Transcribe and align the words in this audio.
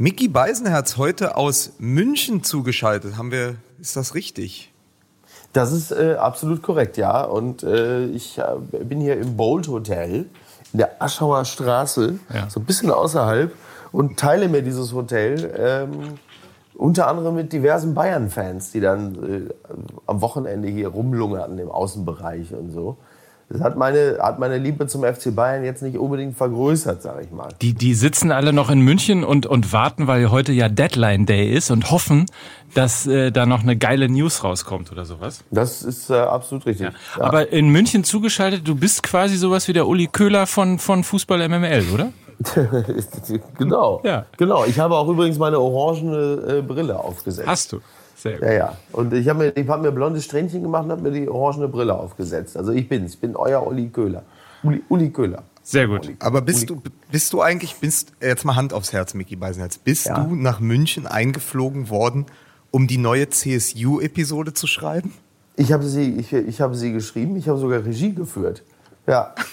Mickey 0.00 0.28
Beisenherz 0.28 0.96
heute 0.96 1.36
aus 1.36 1.72
München 1.80 2.44
zugeschaltet. 2.44 3.16
Haben 3.16 3.32
wir, 3.32 3.56
ist 3.80 3.96
das 3.96 4.14
richtig? 4.14 4.72
Das 5.52 5.72
ist 5.72 5.90
äh, 5.90 6.14
absolut 6.14 6.62
korrekt, 6.62 6.96
ja. 6.96 7.24
Und 7.24 7.64
äh, 7.64 8.04
ich 8.04 8.38
äh, 8.38 8.44
bin 8.84 9.00
hier 9.00 9.18
im 9.18 9.36
Bold 9.36 9.66
Hotel 9.66 10.26
in 10.72 10.78
der 10.78 11.02
Aschauer 11.02 11.44
Straße, 11.44 12.20
ja. 12.32 12.48
so 12.48 12.60
ein 12.60 12.64
bisschen 12.64 12.92
außerhalb, 12.92 13.52
und 13.90 14.16
teile 14.20 14.48
mir 14.48 14.62
dieses 14.62 14.92
Hotel. 14.92 15.52
Ähm, 15.58 16.20
unter 16.74 17.08
anderem 17.08 17.34
mit 17.34 17.52
diversen 17.52 17.92
Bayern-Fans, 17.94 18.70
die 18.70 18.78
dann 18.78 19.48
äh, 19.48 19.52
am 20.06 20.20
Wochenende 20.20 20.68
hier 20.68 20.90
rumlungerten 20.90 21.58
im 21.58 21.72
Außenbereich 21.72 22.54
und 22.54 22.70
so. 22.70 22.98
Das 23.50 23.62
hat 23.62 23.78
meine, 23.78 24.18
hat 24.20 24.38
meine 24.38 24.58
Liebe 24.58 24.86
zum 24.88 25.04
FC 25.04 25.34
Bayern 25.34 25.64
jetzt 25.64 25.82
nicht 25.82 25.96
unbedingt 25.96 26.36
vergrößert, 26.36 27.02
sag 27.02 27.24
ich 27.24 27.30
mal. 27.30 27.48
Die, 27.62 27.72
die 27.72 27.94
sitzen 27.94 28.30
alle 28.30 28.52
noch 28.52 28.68
in 28.68 28.80
München 28.80 29.24
und, 29.24 29.46
und 29.46 29.72
warten, 29.72 30.06
weil 30.06 30.30
heute 30.30 30.52
ja 30.52 30.68
Deadline 30.68 31.24
Day 31.24 31.50
ist 31.50 31.70
und 31.70 31.90
hoffen, 31.90 32.26
dass 32.74 33.06
äh, 33.06 33.30
da 33.30 33.46
noch 33.46 33.62
eine 33.62 33.76
geile 33.76 34.10
News 34.10 34.44
rauskommt 34.44 34.92
oder 34.92 35.06
sowas. 35.06 35.44
Das 35.50 35.82
ist 35.82 36.10
äh, 36.10 36.14
absolut 36.14 36.66
richtig. 36.66 36.88
Ja. 36.88 36.92
Ja. 37.18 37.24
Aber 37.24 37.50
in 37.50 37.70
München 37.70 38.04
zugeschaltet, 38.04 38.68
du 38.68 38.74
bist 38.74 39.02
quasi 39.02 39.36
sowas 39.36 39.66
wie 39.66 39.72
der 39.72 39.86
Uli 39.86 40.08
Köhler 40.08 40.46
von, 40.46 40.78
von 40.78 41.02
Fußball 41.02 41.48
MML, 41.48 41.86
oder? 41.94 42.12
genau. 43.58 44.02
Ja. 44.04 44.26
Genau. 44.36 44.66
Ich 44.66 44.78
habe 44.78 44.94
auch 44.94 45.08
übrigens 45.08 45.38
meine 45.38 45.58
orangene 45.58 46.58
äh, 46.58 46.62
Brille 46.62 46.98
aufgesetzt. 46.98 47.48
Hast 47.48 47.72
du? 47.72 47.80
Sehr 48.18 48.38
gut. 48.38 48.42
Ja, 48.48 48.52
ja. 48.52 48.76
Und 48.92 49.12
ich 49.12 49.28
habe 49.28 49.52
mir, 49.54 49.68
hab 49.68 49.80
mir 49.80 49.92
blonde 49.92 50.20
Strähnchen 50.20 50.62
gemacht 50.62 50.84
und 50.84 50.90
habe 50.90 51.02
mir 51.02 51.12
die 51.12 51.28
orangene 51.28 51.68
Brille 51.68 51.94
aufgesetzt. 51.94 52.56
Also 52.56 52.72
ich 52.72 52.88
bin's. 52.88 53.14
Ich 53.14 53.20
bin 53.20 53.36
euer 53.36 53.64
Uli 53.64 53.88
Köhler. 53.88 54.24
Uli, 54.64 54.82
Uli 54.88 55.10
Köhler. 55.10 55.44
Sehr 55.62 55.86
gut. 55.86 56.10
Aber 56.18 56.42
bist 56.42 56.70
Uli. 56.70 56.80
du, 56.82 56.90
bist 57.12 57.32
du 57.32 57.40
eigentlich, 57.40 57.76
bist, 57.76 58.12
jetzt 58.20 58.44
mal 58.44 58.56
Hand 58.56 58.72
aufs 58.72 58.92
Herz, 58.92 59.14
Micky 59.14 59.36
Beisenherz, 59.36 59.78
bist 59.78 60.06
ja. 60.06 60.18
du 60.18 60.34
nach 60.34 60.58
München 60.58 61.06
eingeflogen 61.06 61.90
worden, 61.90 62.26
um 62.70 62.88
die 62.88 62.98
neue 62.98 63.28
CSU-Episode 63.28 64.52
zu 64.52 64.66
schreiben? 64.66 65.12
Ich 65.56 65.72
habe 65.72 65.84
sie, 65.84 66.16
ich, 66.16 66.32
ich 66.32 66.60
habe 66.60 66.74
sie 66.74 66.92
geschrieben, 66.92 67.36
ich 67.36 67.48
habe 67.48 67.58
sogar 67.58 67.84
Regie 67.84 68.14
geführt. 68.14 68.62
Ja. 69.06 69.34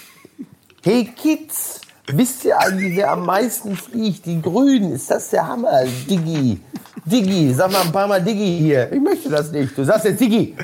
Hey 0.82 1.04
Kids, 1.04 1.80
wisst 2.12 2.44
ihr 2.44 2.58
eigentlich, 2.58 2.96
wer 2.96 3.12
am 3.12 3.26
meisten 3.26 3.76
fliegt? 3.76 4.26
Die 4.26 4.40
Grünen, 4.40 4.92
ist 4.92 5.10
das 5.10 5.30
der 5.30 5.46
Hammer, 5.46 5.84
Diggi? 6.08 6.60
Diggi, 7.04 7.54
sag 7.54 7.70
mal 7.70 7.82
ein 7.82 7.92
paar 7.92 8.08
Mal 8.08 8.22
Diggi 8.22 8.58
hier. 8.58 8.90
Ich 8.92 9.00
möchte 9.00 9.28
das 9.28 9.52
nicht. 9.52 9.76
Du 9.76 9.84
sagst 9.84 10.06
jetzt 10.06 10.20
Diggi. 10.20 10.56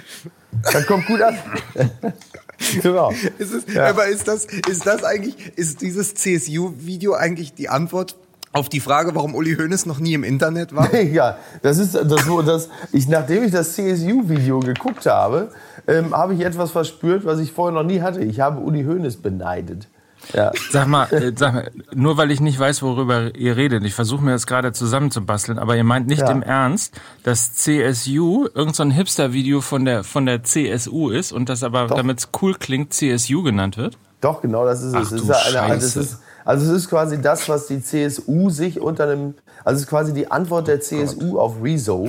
Das 0.72 0.86
kommt 0.86 1.06
gut 1.06 1.22
an. 1.22 1.38
genau. 2.82 3.12
Ist 3.38 3.52
es, 3.52 3.72
ja. 3.72 3.88
Aber 3.88 4.06
ist 4.06 4.26
das, 4.26 4.46
ist 4.68 4.86
das 4.86 5.04
eigentlich, 5.04 5.56
ist 5.56 5.80
dieses 5.80 6.14
CSU-Video 6.14 7.14
eigentlich 7.14 7.54
die 7.54 7.68
Antwort 7.68 8.16
auf 8.52 8.68
die 8.68 8.80
Frage, 8.80 9.14
warum 9.14 9.34
Uli 9.34 9.56
Hoeneß 9.56 9.86
noch 9.86 9.98
nie 9.98 10.14
im 10.14 10.24
Internet 10.24 10.74
war? 10.74 10.94
ja, 11.00 11.38
das 11.62 11.78
ist 11.78 11.94
das, 11.94 12.26
das 12.44 12.68
ich, 12.92 13.08
nachdem 13.08 13.44
ich 13.44 13.52
das 13.52 13.74
CSU-Video 13.74 14.60
geguckt 14.60 15.06
habe, 15.06 15.50
ähm, 15.86 16.14
habe 16.14 16.34
ich 16.34 16.40
etwas 16.40 16.70
verspürt, 16.70 17.24
was 17.24 17.40
ich 17.40 17.52
vorher 17.52 17.74
noch 17.74 17.86
nie 17.86 18.00
hatte. 18.00 18.20
Ich 18.20 18.40
habe 18.40 18.60
Uli 18.60 18.84
Hoeneß 18.84 19.16
beneidet. 19.16 19.88
Ja. 20.32 20.52
Sag 20.70 20.86
mal, 20.86 21.12
äh, 21.12 21.32
sag 21.36 21.54
mal, 21.54 21.70
nur 21.94 22.16
weil 22.16 22.30
ich 22.30 22.40
nicht 22.40 22.58
weiß, 22.58 22.82
worüber 22.82 23.34
ihr 23.34 23.56
redet, 23.56 23.84
ich 23.84 23.94
versuche 23.94 24.22
mir 24.22 24.32
das 24.32 24.46
gerade 24.46 24.72
zusammenzubasteln, 24.72 25.58
aber 25.58 25.76
ihr 25.76 25.84
meint 25.84 26.06
nicht 26.06 26.20
ja. 26.20 26.30
im 26.30 26.42
Ernst, 26.42 26.94
dass 27.22 27.54
CSU 27.54 28.46
irgendein 28.54 28.90
so 28.90 28.96
Hipster-Video 28.96 29.60
von 29.60 29.84
der, 29.84 30.04
von 30.04 30.26
der 30.26 30.42
CSU 30.42 31.10
ist 31.10 31.32
und 31.32 31.48
das 31.48 31.62
aber, 31.62 31.86
damit 31.86 32.20
es 32.20 32.28
cool 32.40 32.54
klingt, 32.54 32.92
CSU 32.94 33.42
genannt 33.42 33.76
wird? 33.76 33.98
Doch, 34.20 34.40
genau, 34.40 34.64
das 34.64 34.82
ist 34.82 34.94
Ach, 34.94 35.02
es. 35.02 35.12
Es 35.12 35.22
ist, 35.22 35.30
eine, 35.30 35.60
also, 35.62 35.86
es 35.86 35.96
ist, 35.96 36.18
also 36.44 36.70
es 36.70 36.82
ist 36.82 36.88
quasi 36.88 37.20
das, 37.20 37.48
was 37.48 37.66
die 37.66 37.82
CSU 37.82 38.50
sich 38.50 38.80
unter 38.80 39.04
einem, 39.04 39.34
also 39.64 39.76
es 39.76 39.82
ist 39.82 39.88
quasi 39.88 40.14
die 40.14 40.30
Antwort 40.30 40.68
der 40.68 40.80
CSU 40.80 41.38
auf 41.38 41.56
Rezo. 41.62 42.08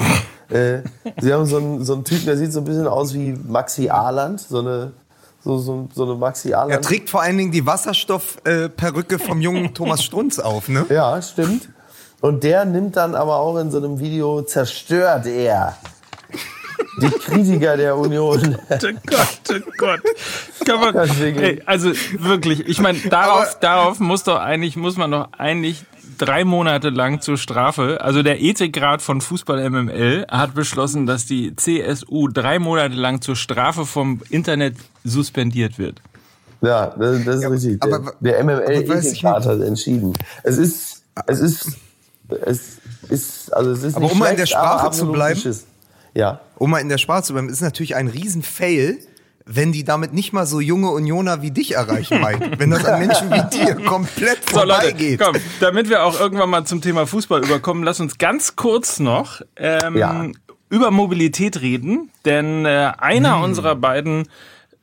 äh, 0.50 0.80
sie 1.20 1.34
haben 1.34 1.46
so 1.46 1.58
einen, 1.58 1.84
so 1.84 1.94
einen 1.94 2.04
Typen, 2.04 2.26
der 2.26 2.38
sieht 2.38 2.54
so 2.54 2.60
ein 2.60 2.66
bisschen 2.66 2.88
aus 2.88 3.14
wie 3.14 3.34
Maxi 3.48 3.90
Ahland, 3.90 4.40
so 4.40 4.60
eine 4.60 4.92
so, 5.44 5.58
so, 5.58 5.90
so 5.94 6.04
eine 6.04 6.16
Maxi 6.16 6.54
Alan. 6.54 6.72
Er 6.72 6.82
trägt 6.82 7.10
vor 7.10 7.22
allen 7.22 7.38
Dingen 7.38 7.52
die 7.52 7.66
Wasserstoffperücke 7.66 9.20
vom 9.20 9.42
jungen 9.42 9.74
Thomas 9.74 10.04
Strunz 10.04 10.40
auf, 10.40 10.70
ne? 10.70 10.86
Ja, 10.90 11.22
stimmt. 11.22 11.70
Und 12.22 12.44
der 12.44 12.64
nimmt 12.64 12.96
dann 12.96 13.16
aber 13.16 13.38
auch 13.38 13.58
in 13.58 13.70
so 13.70 13.78
einem 13.78 14.00
Video, 14.00 14.42
zerstört 14.44 15.26
er 15.26 15.78
die 17.02 17.10
Kritiker 17.10 17.78
der 17.78 17.98
Union. 17.98 18.58
Oh 18.70 18.88
Gott, 19.06 19.28
oh 19.50 19.72
Gott. 19.78 20.02
Kann 20.66 20.80
man, 20.80 20.96
ey, 20.96 21.62
also 21.66 21.92
wirklich, 22.18 22.68
ich 22.68 22.80
meine, 22.80 23.00
darauf, 23.00 23.60
darauf 23.60 24.00
muss 24.00 24.24
doch 24.24 24.40
eigentlich, 24.40 24.76
muss 24.76 24.98
man 24.98 25.12
doch 25.12 25.28
eigentlich 25.38 25.86
drei 26.18 26.44
Monate 26.44 26.90
lang 26.90 27.22
zur 27.22 27.38
Strafe. 27.38 28.00
Also 28.02 28.24
der 28.24 28.42
Ethikrat 28.42 29.02
von 29.02 29.22
Fußball 29.22 29.70
MML 29.70 30.26
hat 30.30 30.54
beschlossen, 30.54 31.06
dass 31.06 31.26
die 31.26 31.56
CSU 31.56 32.28
drei 32.28 32.60
Monate 32.60 32.96
lang 32.96 33.22
zur 33.22 33.36
Strafe 33.36 33.86
vom 33.86 34.22
Internet 34.30 34.76
suspendiert 35.04 35.78
wird. 35.78 36.02
Ja, 36.62 36.88
das, 36.98 37.26
das 37.26 37.36
ist 37.36 37.44
ja, 37.44 37.50
richtig. 37.50 37.84
Aber, 37.84 38.14
der, 38.22 38.34
der 38.34 38.44
MML-Ethikrat 38.44 39.46
hat 39.46 39.62
entschieden. 39.62 40.14
Es 40.44 40.58
ist, 40.58 41.04
es 41.28 41.40
ist, 41.40 41.68
es 42.46 42.78
ist, 43.10 43.54
also 43.54 43.72
es 43.72 43.84
ist 43.84 43.96
aber 43.96 44.06
nicht 44.06 44.14
um 44.14 44.20
mal 44.20 44.32
in 44.32 44.38
der 44.38 44.46
Sprache 44.46 44.92
zu 44.92 45.12
bleiben, 45.12 45.60
ja. 46.14 46.40
um 46.58 46.72
mal 46.72 46.80
in 46.80 46.88
der 46.90 46.98
Sprache 46.98 47.24
zu 47.24 47.34
bleiben, 47.34 47.50
ist 47.50 47.62
natürlich 47.62 47.96
ein 47.96 48.08
Riesen-Fail, 48.08 48.98
wenn 49.46 49.72
die 49.72 49.84
damit 49.84 50.14
nicht 50.14 50.34
mal 50.34 50.46
so 50.46 50.60
junge 50.60 50.90
Unioner 50.92 51.42
wie 51.42 51.52
dich 51.52 51.76
erreichen, 51.76 52.22
Mike. 52.22 52.52
wenn 52.58 52.70
das 52.70 52.86
an 52.86 53.00
Menschen 53.00 53.30
wie 53.32 53.58
dir 53.58 53.76
komplett 53.86 54.50
so, 54.50 54.60
vorbeigeht. 54.60 55.20
Leute, 55.20 55.34
komm, 55.34 55.42
damit 55.60 55.90
wir 55.90 56.04
auch 56.04 56.20
irgendwann 56.20 56.50
mal 56.50 56.66
zum 56.66 56.82
Thema 56.82 57.06
Fußball 57.06 57.44
überkommen, 57.44 57.84
lass 57.84 58.00
uns 58.00 58.18
ganz 58.18 58.56
kurz 58.56 59.00
noch 59.00 59.42
ähm, 59.56 59.98
ja. 59.98 60.28
über 60.70 60.92
Mobilität 60.92 61.62
reden. 61.62 62.10
Denn 62.26 62.66
äh, 62.66 62.92
einer 62.98 63.38
hm. 63.38 63.44
unserer 63.44 63.76
beiden 63.76 64.28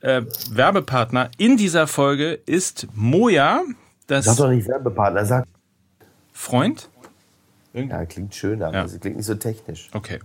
äh, 0.01 0.21
Werbepartner 0.51 1.31
in 1.37 1.57
dieser 1.57 1.87
Folge 1.87 2.39
ist 2.45 2.87
Moja. 2.93 3.61
Das 4.07 4.25
sag 4.25 4.37
doch 4.37 4.49
nicht 4.49 4.67
Werbepartner, 4.67 5.25
sag 5.25 5.45
Freund? 6.33 6.89
Ja, 7.73 8.05
klingt 8.05 8.35
schöner, 8.35 8.73
ja. 8.73 8.85
klingt 8.85 9.17
nicht 9.17 9.25
so 9.25 9.35
technisch. 9.35 9.89
Okay. 9.93 10.19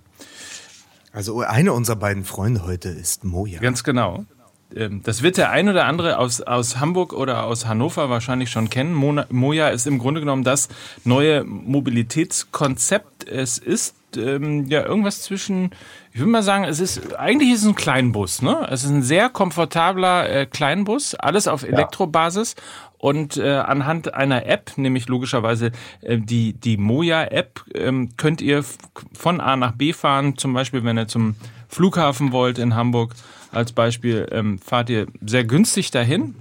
Also 1.17 1.41
einer 1.41 1.73
unserer 1.73 1.97
beiden 1.97 2.27
Freunde 2.27 2.67
heute 2.67 2.91
ist 2.91 3.25
Moja. 3.25 3.59
Ganz 3.59 3.85
genau. 3.85 4.27
Ähm, 4.75 5.01
das 5.03 5.23
wird 5.23 5.39
der 5.39 5.49
ein 5.49 5.67
oder 5.67 5.87
andere 5.87 6.19
aus, 6.19 6.43
aus 6.43 6.79
Hamburg 6.79 7.15
oder 7.15 7.45
aus 7.45 7.65
Hannover 7.65 8.11
wahrscheinlich 8.11 8.51
schon 8.51 8.69
kennen. 8.69 8.93
Moja 9.31 9.69
ist 9.69 9.87
im 9.87 9.99
Grunde 9.99 10.21
genommen 10.21 10.45
das 10.45 10.69
neue 11.05 11.43
Mobilitätskonzept. 11.45 13.27
Es 13.27 13.57
ist 13.57 13.95
ähm, 14.15 14.67
ja 14.67 14.85
irgendwas 14.85 15.23
zwischen, 15.23 15.71
ich 16.13 16.21
würde 16.21 16.33
mal 16.33 16.43
sagen, 16.43 16.65
es 16.65 16.81
ist 16.81 17.17
eigentlich 17.17 17.51
ist 17.55 17.63
es 17.63 17.67
ein 17.67 17.75
Kleinbus. 17.75 18.43
Ne? 18.43 18.67
Es 18.71 18.85
ist 18.85 18.91
ein 18.91 19.03
sehr 19.03 19.31
komfortabler 19.31 20.29
äh, 20.29 20.45
Kleinbus, 20.45 21.15
alles 21.15 21.49
auf 21.49 21.63
Elektrobasis 21.63 22.57
und 22.99 23.37
äh, 23.37 23.57
anhand 23.57 24.15
einer 24.15 24.47
App, 24.47 24.73
nämlich 24.77 25.09
logischerweise 25.09 25.73
äh, 26.01 26.19
die, 26.19 26.55
die 26.55 26.77
Moja-App, 26.77 27.63
ähm, 27.75 28.11
könnt 28.17 28.41
ihr 28.41 28.65
von 29.13 29.41
A 29.41 29.57
nach 29.57 29.73
B 29.73 29.93
fahren. 29.93 30.37
Zum 30.37 30.53
Beispiel, 30.53 30.85
wenn 30.85 30.99
ihr 30.99 31.09
zum 31.09 31.37
Flughafen 31.69 32.33
wollt 32.33 32.59
in 32.59 32.75
Hamburg 32.75 33.15
als 33.53 33.73
Beispiel, 33.73 34.27
ähm, 34.31 34.59
fahrt 34.59 34.91
ihr 34.91 35.07
sehr 35.21 35.45
günstig 35.45 35.91
dahin. 35.91 36.35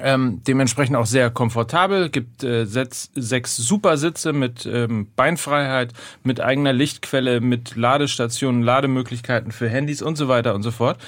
Ähm, 0.00 0.42
dementsprechend 0.46 0.94
auch 0.94 1.06
sehr 1.06 1.28
komfortabel, 1.28 2.08
gibt 2.08 2.44
äh, 2.44 2.66
sechs, 2.66 3.10
sechs 3.16 3.56
Supersitze 3.56 4.32
mit 4.32 4.64
ähm, 4.64 5.08
Beinfreiheit, 5.16 5.92
mit 6.22 6.40
eigener 6.40 6.72
Lichtquelle, 6.72 7.40
mit 7.40 7.74
Ladestationen, 7.74 8.62
Lademöglichkeiten 8.62 9.50
für 9.50 9.68
Handys 9.68 10.00
und 10.00 10.16
so 10.16 10.28
weiter 10.28 10.54
und 10.54 10.62
so 10.62 10.70
fort 10.70 10.98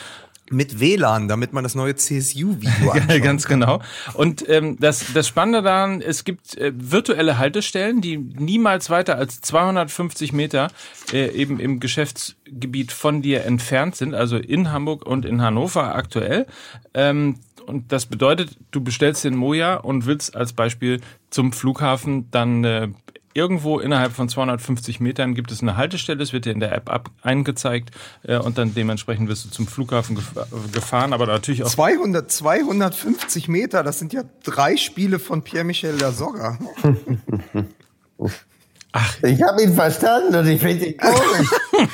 mit 0.51 0.81
WLAN, 0.81 1.29
damit 1.29 1.53
man 1.53 1.63
das 1.63 1.75
neue 1.75 1.95
CSU-Video 1.95 2.91
anschaut. 2.91 3.23
Ganz 3.23 3.47
genau. 3.47 3.81
Und 4.15 4.47
ähm, 4.49 4.77
das, 4.81 5.13
das 5.15 5.29
Spannende 5.29 5.63
daran, 5.63 6.03
es 6.03 6.25
gibt 6.25 6.59
äh, 6.59 6.73
virtuelle 6.75 7.39
Haltestellen, 7.39 8.01
die 8.01 8.19
niemals 8.19 8.91
weiter 8.91 9.17
als 9.17 9.41
250 9.41 10.33
Meter 10.33 10.69
äh, 11.13 11.31
eben 11.31 11.61
im 11.61 11.81
Geschäftsgebiet 11.81 12.93
von 12.93 13.23
dir 13.23 13.45
entfernt 13.45 13.97
sind, 13.97 14.15
also 14.15 14.37
in 14.37 14.73
Hamburg 14.73 15.07
und 15.07 15.25
in 15.25 15.41
Hannover 15.41 15.95
aktuell. 15.95 16.47
Ähm, 16.95 17.37
und 17.67 17.93
das 17.93 18.07
bedeutet, 18.07 18.57
du 18.73 18.81
bestellst 18.81 19.25
den 19.25 19.37
Moja 19.37 19.77
und 19.77 20.07
willst 20.07 20.35
als 20.35 20.53
Beispiel 20.53 21.01
zum 21.31 21.53
Flughafen 21.53 22.29
dann 22.33 22.65
äh, 22.65 22.89
irgendwo 23.35 23.79
innerhalb 23.79 24.13
von 24.13 24.29
250 24.29 25.01
Metern 25.01 25.35
gibt 25.35 25.53
es 25.53 25.63
eine 25.63 25.77
Haltestelle, 25.77 26.23
es 26.23 26.33
wird 26.33 26.45
dir 26.45 26.53
in 26.53 26.61
der 26.61 26.73
App 26.73 26.91
ab 26.91 27.11
eingezeigt 27.23 27.91
äh, 28.23 28.39
und 28.39 28.59
dann 28.59 28.75
dementsprechend 28.75 29.29
wirst 29.29 29.45
du 29.45 29.51
zum 29.51 29.67
Flughafen 29.67 30.17
gef 30.17 30.33
gefahren, 30.73 31.13
aber 31.13 31.27
natürlich 31.27 31.65
auch 31.65 31.71
200 31.71 32.31
250 32.31 33.49
Meter, 33.49 33.83
das 33.83 33.99
sind 33.99 34.13
ja 34.13 34.23
drei 34.43 34.77
Spiele 34.77 35.19
von 35.19 35.43
Pierre-Michel 35.43 35.99
Lasogga. 35.99 36.59
Ach, 38.93 39.23
ich 39.23 39.41
habe 39.43 39.63
ihn 39.63 39.75
verstanden 39.75 40.35
und 40.35 40.49
ich 40.49 40.61
finde 40.61 40.87
ihn 40.87 40.97
komisch. 40.97 41.49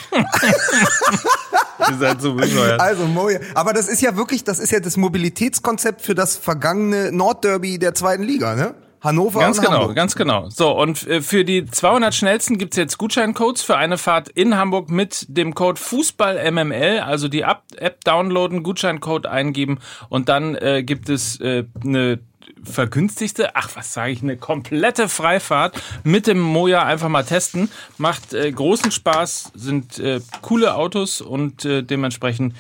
Ihr 1.91 1.99
seid 1.99 2.23
so 2.23 2.35
bescheuert. 2.35 2.81
Also 2.81 3.05
Moja, 3.05 3.39
aber 3.55 3.75
das 3.75 3.89
ist 3.89 4.01
ja 4.01 4.17
wirklich, 4.17 4.45
das 4.45 4.59
ist 4.59 4.73
ja 4.73 4.81
das 4.81 4.97
Mobilitätskonzept 4.97 6.01
für 6.01 6.15
das 6.15 6.39
vergangene 6.39 7.13
Nordderby 7.13 7.79
der 7.79 7.95
zweiten 7.95 8.23
Liga, 8.23 8.55
ne? 8.55 8.75
Hannover 9.07 9.41
ganz 9.41 9.59
und 9.59 9.65
genau, 9.65 9.79
Hamburg. 9.79 9.97
Ganz 9.97 10.17
genau. 10.17 10.49
So, 10.51 10.71
und 10.79 11.07
äh, 11.07 11.23
für 11.23 11.45
die 11.45 11.65
200 11.65 12.15
schnellsten 12.15 12.59
gibt's 12.59 12.77
jetzt 12.77 12.99
Gutscheincodes 12.99 13.63
für 13.63 13.77
eine 13.77 13.97
Fahrt 13.97 14.29
in 14.29 14.57
Hamburg 14.57 14.91
mit 14.91 15.25
dem 15.29 15.55
Code 15.55 15.81
FußballMML. 15.81 17.01
Also 17.01 17.29
die 17.29 17.41
App 17.41 18.05
downloaden, 18.05 18.63
Gutscheincode 18.63 19.27
eingeben 19.27 19.79
und 20.09 20.29
dann 20.29 20.55
äh, 20.57 20.83
gibt 20.83 21.09
es 21.09 21.41
äh, 21.41 21.65
eine 21.83 22.19
vergünstigste, 22.63 23.57
ach 23.57 23.71
was 23.75 23.93
sage 23.93 24.13
ich, 24.13 24.23
eine 24.23 24.37
komplette 24.37 25.09
Freifahrt 25.09 25.81
mit 26.05 26.27
dem 26.27 26.41
Moja 26.41 26.83
einfach 26.85 27.09
mal 27.09 27.25
testen. 27.25 27.71
Macht 27.99 28.35
äh, 28.35 28.51
großen 28.51 28.91
Spaß, 28.91 29.53
sind 29.55 29.99
äh, 29.99 30.21
coole 30.43 30.75
Autos 30.75 31.21
und 31.21 31.65
äh, 31.65 31.83
dementsprechend 31.83 32.55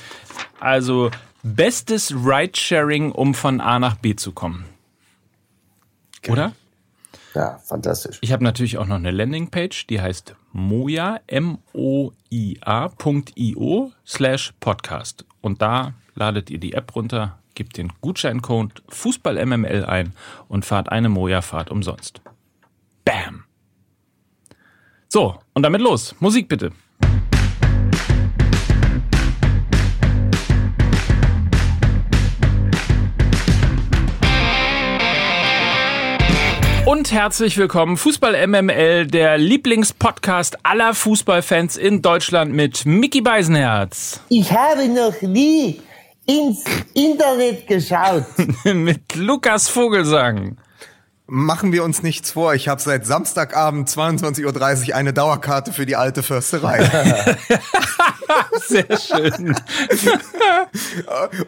also 0.60 1.10
bestes 1.42 2.12
Ridesharing, 2.12 3.12
um 3.12 3.34
von 3.34 3.60
A 3.60 3.78
nach 3.78 3.96
B 3.96 4.16
zu 4.16 4.32
kommen. 4.32 4.64
Oder? 6.32 6.52
Ja, 7.34 7.58
fantastisch. 7.58 8.18
Ich 8.22 8.32
habe 8.32 8.42
natürlich 8.44 8.78
auch 8.78 8.86
noch 8.86 8.96
eine 8.96 9.10
Landingpage, 9.10 9.86
die 9.88 10.00
heißt 10.00 10.34
moja, 10.52 11.20
M-O-I-A.io 11.26 12.12
slash 14.06 14.54
Podcast. 14.58 15.26
Und 15.42 15.60
da 15.60 15.92
ladet 16.14 16.48
ihr 16.50 16.58
die 16.58 16.72
App 16.72 16.96
runter, 16.96 17.38
gebt 17.54 17.76
den 17.76 17.92
Gutscheincode 18.00 18.82
FußballMML 18.88 19.84
ein 19.84 20.14
und 20.48 20.64
fahrt 20.64 20.90
eine 20.90 21.10
Moja-Fahrt 21.10 21.70
umsonst. 21.70 22.22
Bam! 23.04 23.44
So, 25.08 25.38
und 25.52 25.62
damit 25.62 25.82
los. 25.82 26.14
Musik 26.20 26.48
bitte. 26.48 26.72
Und 37.06 37.12
herzlich 37.12 37.56
willkommen, 37.56 37.96
Fußball 37.96 38.48
MML, 38.48 39.06
der 39.06 39.38
Lieblingspodcast 39.38 40.58
aller 40.64 40.92
Fußballfans 40.92 41.76
in 41.76 42.02
Deutschland 42.02 42.52
mit 42.52 42.84
Mickey 42.84 43.20
Beisenherz. 43.20 44.18
Ich 44.28 44.50
habe 44.50 44.88
noch 44.88 45.22
nie 45.22 45.80
ins 46.26 46.64
Internet 46.94 47.68
geschaut. 47.68 48.24
mit 48.64 49.14
Lukas 49.14 49.68
Vogelsang. 49.68 50.56
Machen 51.28 51.72
wir 51.72 51.82
uns 51.82 52.04
nichts 52.04 52.30
vor. 52.30 52.54
Ich 52.54 52.68
habe 52.68 52.80
seit 52.80 53.04
Samstagabend 53.04 53.88
22.30 53.88 54.90
Uhr 54.90 54.94
eine 54.94 55.12
Dauerkarte 55.12 55.72
für 55.72 55.84
die 55.84 55.96
alte 55.96 56.22
Försterei. 56.22 56.88
Sehr 58.68 58.86
schön. 58.96 59.54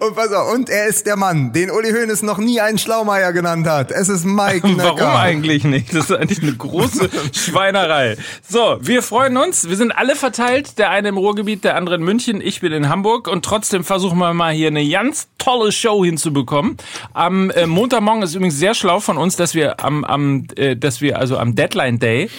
und 0.01 0.15
pass 0.15 0.33
auf, 0.33 0.53
und 0.53 0.69
er 0.69 0.87
ist 0.89 1.07
der 1.07 1.17
Mann, 1.17 1.53
den 1.53 1.71
Uli 1.71 1.93
Hoeneß 1.93 2.23
noch 2.23 2.39
nie 2.39 2.61
einen 2.61 2.79
Schlaumeier 2.79 3.33
genannt 3.33 3.69
hat. 3.69 3.93
Es 3.93 4.09
ist 4.09 4.25
Mike 4.25 4.67
Necker. 4.69 4.97
Warum 4.99 5.17
eigentlich 5.17 5.63
nicht? 5.63 5.95
Das 5.95 6.11
ist 6.11 6.17
eigentlich 6.17 6.43
eine 6.43 6.55
große 6.55 7.09
Schweinerei. 7.33 8.17
So, 8.49 8.79
wir 8.81 9.03
freuen 9.03 9.37
uns. 9.37 9.69
Wir 9.69 9.77
sind 9.77 9.93
alle 9.93 10.17
verteilt. 10.17 10.79
Der 10.79 10.91
eine 10.91 11.09
im 11.09 11.17
Ruhrgebiet, 11.17 11.63
der 11.63 11.77
andere 11.77 11.97
in 11.97 12.03
München. 12.03 12.41
Ich 12.41 12.61
bin 12.61 12.73
in 12.73 12.89
Hamburg. 12.89 13.29
Und 13.29 13.45
trotzdem 13.45 13.85
versuchen 13.85 14.19
wir 14.19 14.35
mal 14.35 14.53
hier 14.53 14.69
eine 14.69 14.89
ganz 14.89 15.29
tolle 15.39 15.71
Show 15.71 16.05
hinzubekommen. 16.05 16.77
Am 17.15 17.51
äh, 17.51 17.67
Montagmorgen 17.67 18.23
ist 18.23 18.35
übrigens 18.35 18.59
sehr 18.59 18.75
schlau 18.75 19.01
von 19.01 19.17
uns, 19.19 19.37
dass 19.37 19.55
wir 19.55 19.68
am, 19.76 20.05
am 20.05 20.47
äh, 20.56 20.76
dass 20.76 21.00
wir 21.00 21.19
also 21.19 21.38
am 21.38 21.55
Deadline 21.55 21.99
Day, 21.99 22.31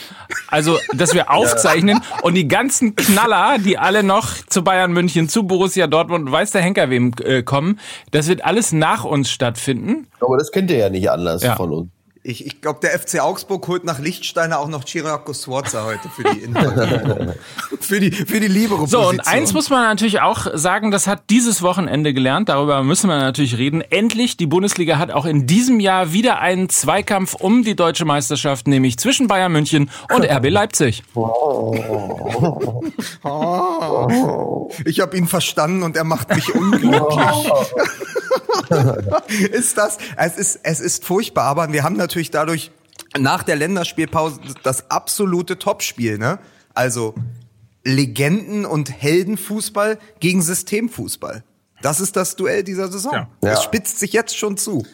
also 0.47 0.77
dass 0.93 1.13
wir 1.13 1.29
aufzeichnen 1.31 2.01
und 2.21 2.33
die 2.35 2.47
ganzen 2.47 2.95
Knaller, 2.95 3.57
die 3.59 3.77
alle 3.77 4.03
noch 4.03 4.29
zu 4.47 4.63
Bayern 4.63 4.91
München, 4.93 5.29
zu 5.29 5.43
Borussia 5.43 5.87
Dortmund, 5.87 6.31
weiß 6.31 6.51
der 6.51 6.61
Henker 6.61 6.89
wem 6.89 7.13
äh, 7.23 7.43
kommen, 7.43 7.79
das 8.11 8.27
wird 8.27 8.43
alles 8.43 8.71
nach 8.71 9.03
uns 9.03 9.29
stattfinden. 9.29 10.07
Aber 10.21 10.37
das 10.37 10.51
kennt 10.51 10.71
ihr 10.71 10.77
ja 10.77 10.89
nicht 10.89 11.09
anders 11.09 11.43
Ja. 11.43 11.55
von 11.55 11.71
uns. 11.71 11.89
Ich, 12.21 12.45
ich 12.45 12.59
glaube, 12.59 12.81
der 12.81 12.99
FC 12.99 13.21
Augsburg 13.21 13.65
holt 13.69 13.85
nach 13.85 13.97
Lichtsteiner 13.97 14.59
auch 14.59 14.67
noch 14.67 14.83
Chiriaco 14.83 15.33
Sforza 15.33 15.85
heute 15.85 16.09
für 16.09 16.23
die 16.23 16.39
Innenverteidigung. 16.39 17.33
für 17.79 18.01
die 18.01 18.11
für 18.11 18.41
die 18.41 18.49
libero 18.49 18.85
So, 18.87 19.07
und 19.07 19.25
eins 19.25 19.53
muss 19.53 19.69
man 19.69 19.83
natürlich 19.83 20.19
auch 20.19 20.47
sagen, 20.53 20.91
das 20.91 21.07
hat 21.07 21.29
dieses 21.29 21.61
Wochenende 21.61 22.13
gelernt, 22.13 22.49
darüber 22.49 22.83
müssen 22.83 23.07
wir 23.09 23.17
natürlich 23.19 23.57
reden. 23.57 23.79
Endlich, 23.79 24.35
die 24.35 24.47
Bundesliga 24.47 24.97
hat 24.97 25.11
auch 25.11 25.25
in 25.25 25.47
diesem 25.47 25.79
Jahr 25.79 26.11
wieder 26.11 26.39
einen 26.39 26.67
Zweikampf 26.67 27.35
um 27.35 27.63
die 27.63 27.77
deutsche 27.77 28.03
Meisterschaft, 28.03 28.67
nämlich 28.67 28.97
zwischen 28.97 29.29
Bayern 29.29 29.53
München 29.53 29.89
und 30.13 30.25
RB 30.25 30.49
Leipzig. 30.49 31.03
Ich 34.85 34.99
habe 34.99 35.17
ihn 35.17 35.27
verstanden 35.27 35.83
und 35.83 35.97
er 35.97 36.03
macht 36.03 36.33
mich 36.33 36.53
unglücklich. 36.53 37.51
ist 39.51 39.77
das? 39.77 39.97
Es 40.15 40.37
ist 40.37 40.59
es 40.63 40.79
ist 40.79 41.05
furchtbar, 41.05 41.45
aber 41.45 41.71
wir 41.71 41.83
haben 41.83 41.95
natürlich 41.95 42.08
dadurch 42.31 42.71
nach 43.17 43.43
der 43.43 43.55
Länderspielpause 43.55 44.39
das 44.63 44.89
absolute 44.91 45.57
Topspiel, 45.57 46.17
ne? 46.17 46.39
Also 46.73 47.15
Legenden 47.83 48.65
und 48.65 48.91
Heldenfußball 48.91 49.97
gegen 50.19 50.41
Systemfußball. 50.41 51.43
Das 51.81 52.01
ist 52.01 52.15
das 52.15 52.35
Duell 52.35 52.63
dieser 52.63 52.91
Saison. 52.91 53.13
Ja. 53.13 53.29
Es 53.41 53.49
Ja. 53.59 53.61
spitzt 53.61 53.99
sich 53.99 54.11
jetzt 54.13 54.37
schon 54.37 54.57
zu. 54.57 54.85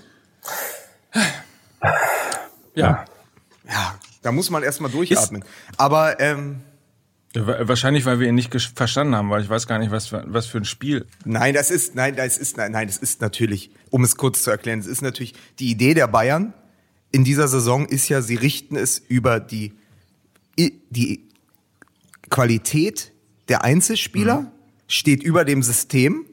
Ja. 2.76 3.06
Ja, 3.68 3.96
da 4.22 4.32
muss 4.32 4.50
man 4.50 4.62
erstmal 4.64 4.92
durchatmen. 4.92 5.44
Aber 5.78 6.20
ähm, 6.20 6.62
Wahrscheinlich, 7.38 8.06
weil 8.06 8.22
wir 8.22 8.30
ihn 8.30 8.36
nicht 8.36 8.56
verstanden 8.78 9.14
haben, 9.14 9.30
weil 9.30 9.42
ich 9.42 9.50
weiß 9.50 9.68
gar 9.68 9.78
nicht, 9.78 9.92
was 9.92 10.08
für, 10.08 10.24
was 10.26 10.46
für 10.46 10.58
ein 10.60 10.64
Spiel. 10.64 11.06
Nein, 11.26 11.54
das 11.54 11.70
ist, 11.70 11.94
nein, 11.94 12.16
das 12.16 12.38
ist, 12.38 12.56
nein, 12.56 12.72
nein, 12.72 12.88
das 12.88 12.96
ist 12.96 13.20
natürlich, 13.20 13.72
um 13.90 14.06
es 14.06 14.16
kurz 14.16 14.42
zu 14.44 14.52
erklären, 14.52 14.80
es 14.80 14.86
ist 14.88 15.02
natürlich 15.02 15.34
die 15.60 15.70
Idee 15.70 15.94
der 15.96 16.08
Bayern 16.08 16.54
in 17.12 17.24
dieser 17.24 17.48
Saison 17.48 17.86
ist 17.86 18.10
ja, 18.10 18.22
sie 18.22 18.36
richten 18.36 18.76
es 18.76 18.98
über 19.00 19.40
die, 19.40 19.74
die 20.58 21.24
Qualität 22.30 23.12
der 23.50 23.64
Einzelspieler, 23.64 24.52
steht 24.88 25.24
über 25.24 25.46
dem 25.46 25.64
System. 25.64 26.26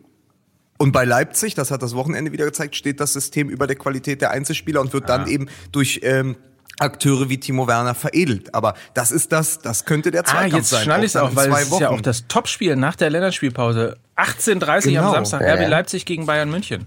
Und 0.79 0.93
bei 0.93 1.05
Leipzig, 1.05 1.55
das 1.55 1.71
hat 1.71 1.83
das 1.83 1.95
Wochenende 1.95 2.33
wieder 2.33 2.45
gezeigt, 2.45 2.75
steht 2.75 2.99
das 2.99 3.13
System 3.13 3.49
über 3.49 3.67
der 3.67 3.77
Qualität 3.77 4.21
der 4.21 4.31
Einzelspieler 4.33 4.81
und 4.81 4.93
wird 4.93 5.09
dann 5.09 5.29
eben 5.29 5.49
durch 5.71 6.01
ähm, 6.03 6.35
Akteure 6.81 7.29
wie 7.29 7.39
Timo 7.39 7.69
Werner 7.69 7.95
veredelt. 7.95 8.53
Aber 8.55 8.75
das 8.95 9.13
ist 9.13 9.31
das, 9.31 9.61
das 9.61 9.85
könnte 9.85 10.11
der 10.11 10.23
Ah, 10.23 10.25
Zweikampf 10.25 10.55
jetzt 10.55 10.71
sein. 10.71 10.83
schnall 10.85 11.05
ich 11.05 11.13
dann 11.13 11.23
auch, 11.29 11.37
weil 11.37 11.53
es 11.53 11.69
ist 11.71 11.79
ja 11.81 11.91
auch 11.91 12.01
das 12.01 12.27
Topspiel 12.27 12.75
nach 12.75 12.97
der 12.97 13.11
Länderspielpause. 13.11 13.97
18.30 14.17 14.75
am 14.75 14.81
Genau. 14.83 15.13
Samstag, 15.13 15.43
Ja, 15.43 15.55
RB 15.55 15.61
ja. 15.63 15.69
Leipzig 15.69 16.05
gegen 16.07 16.27
Bayern 16.27 16.51
München. 16.51 16.87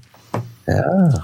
Ja. 0.68 1.24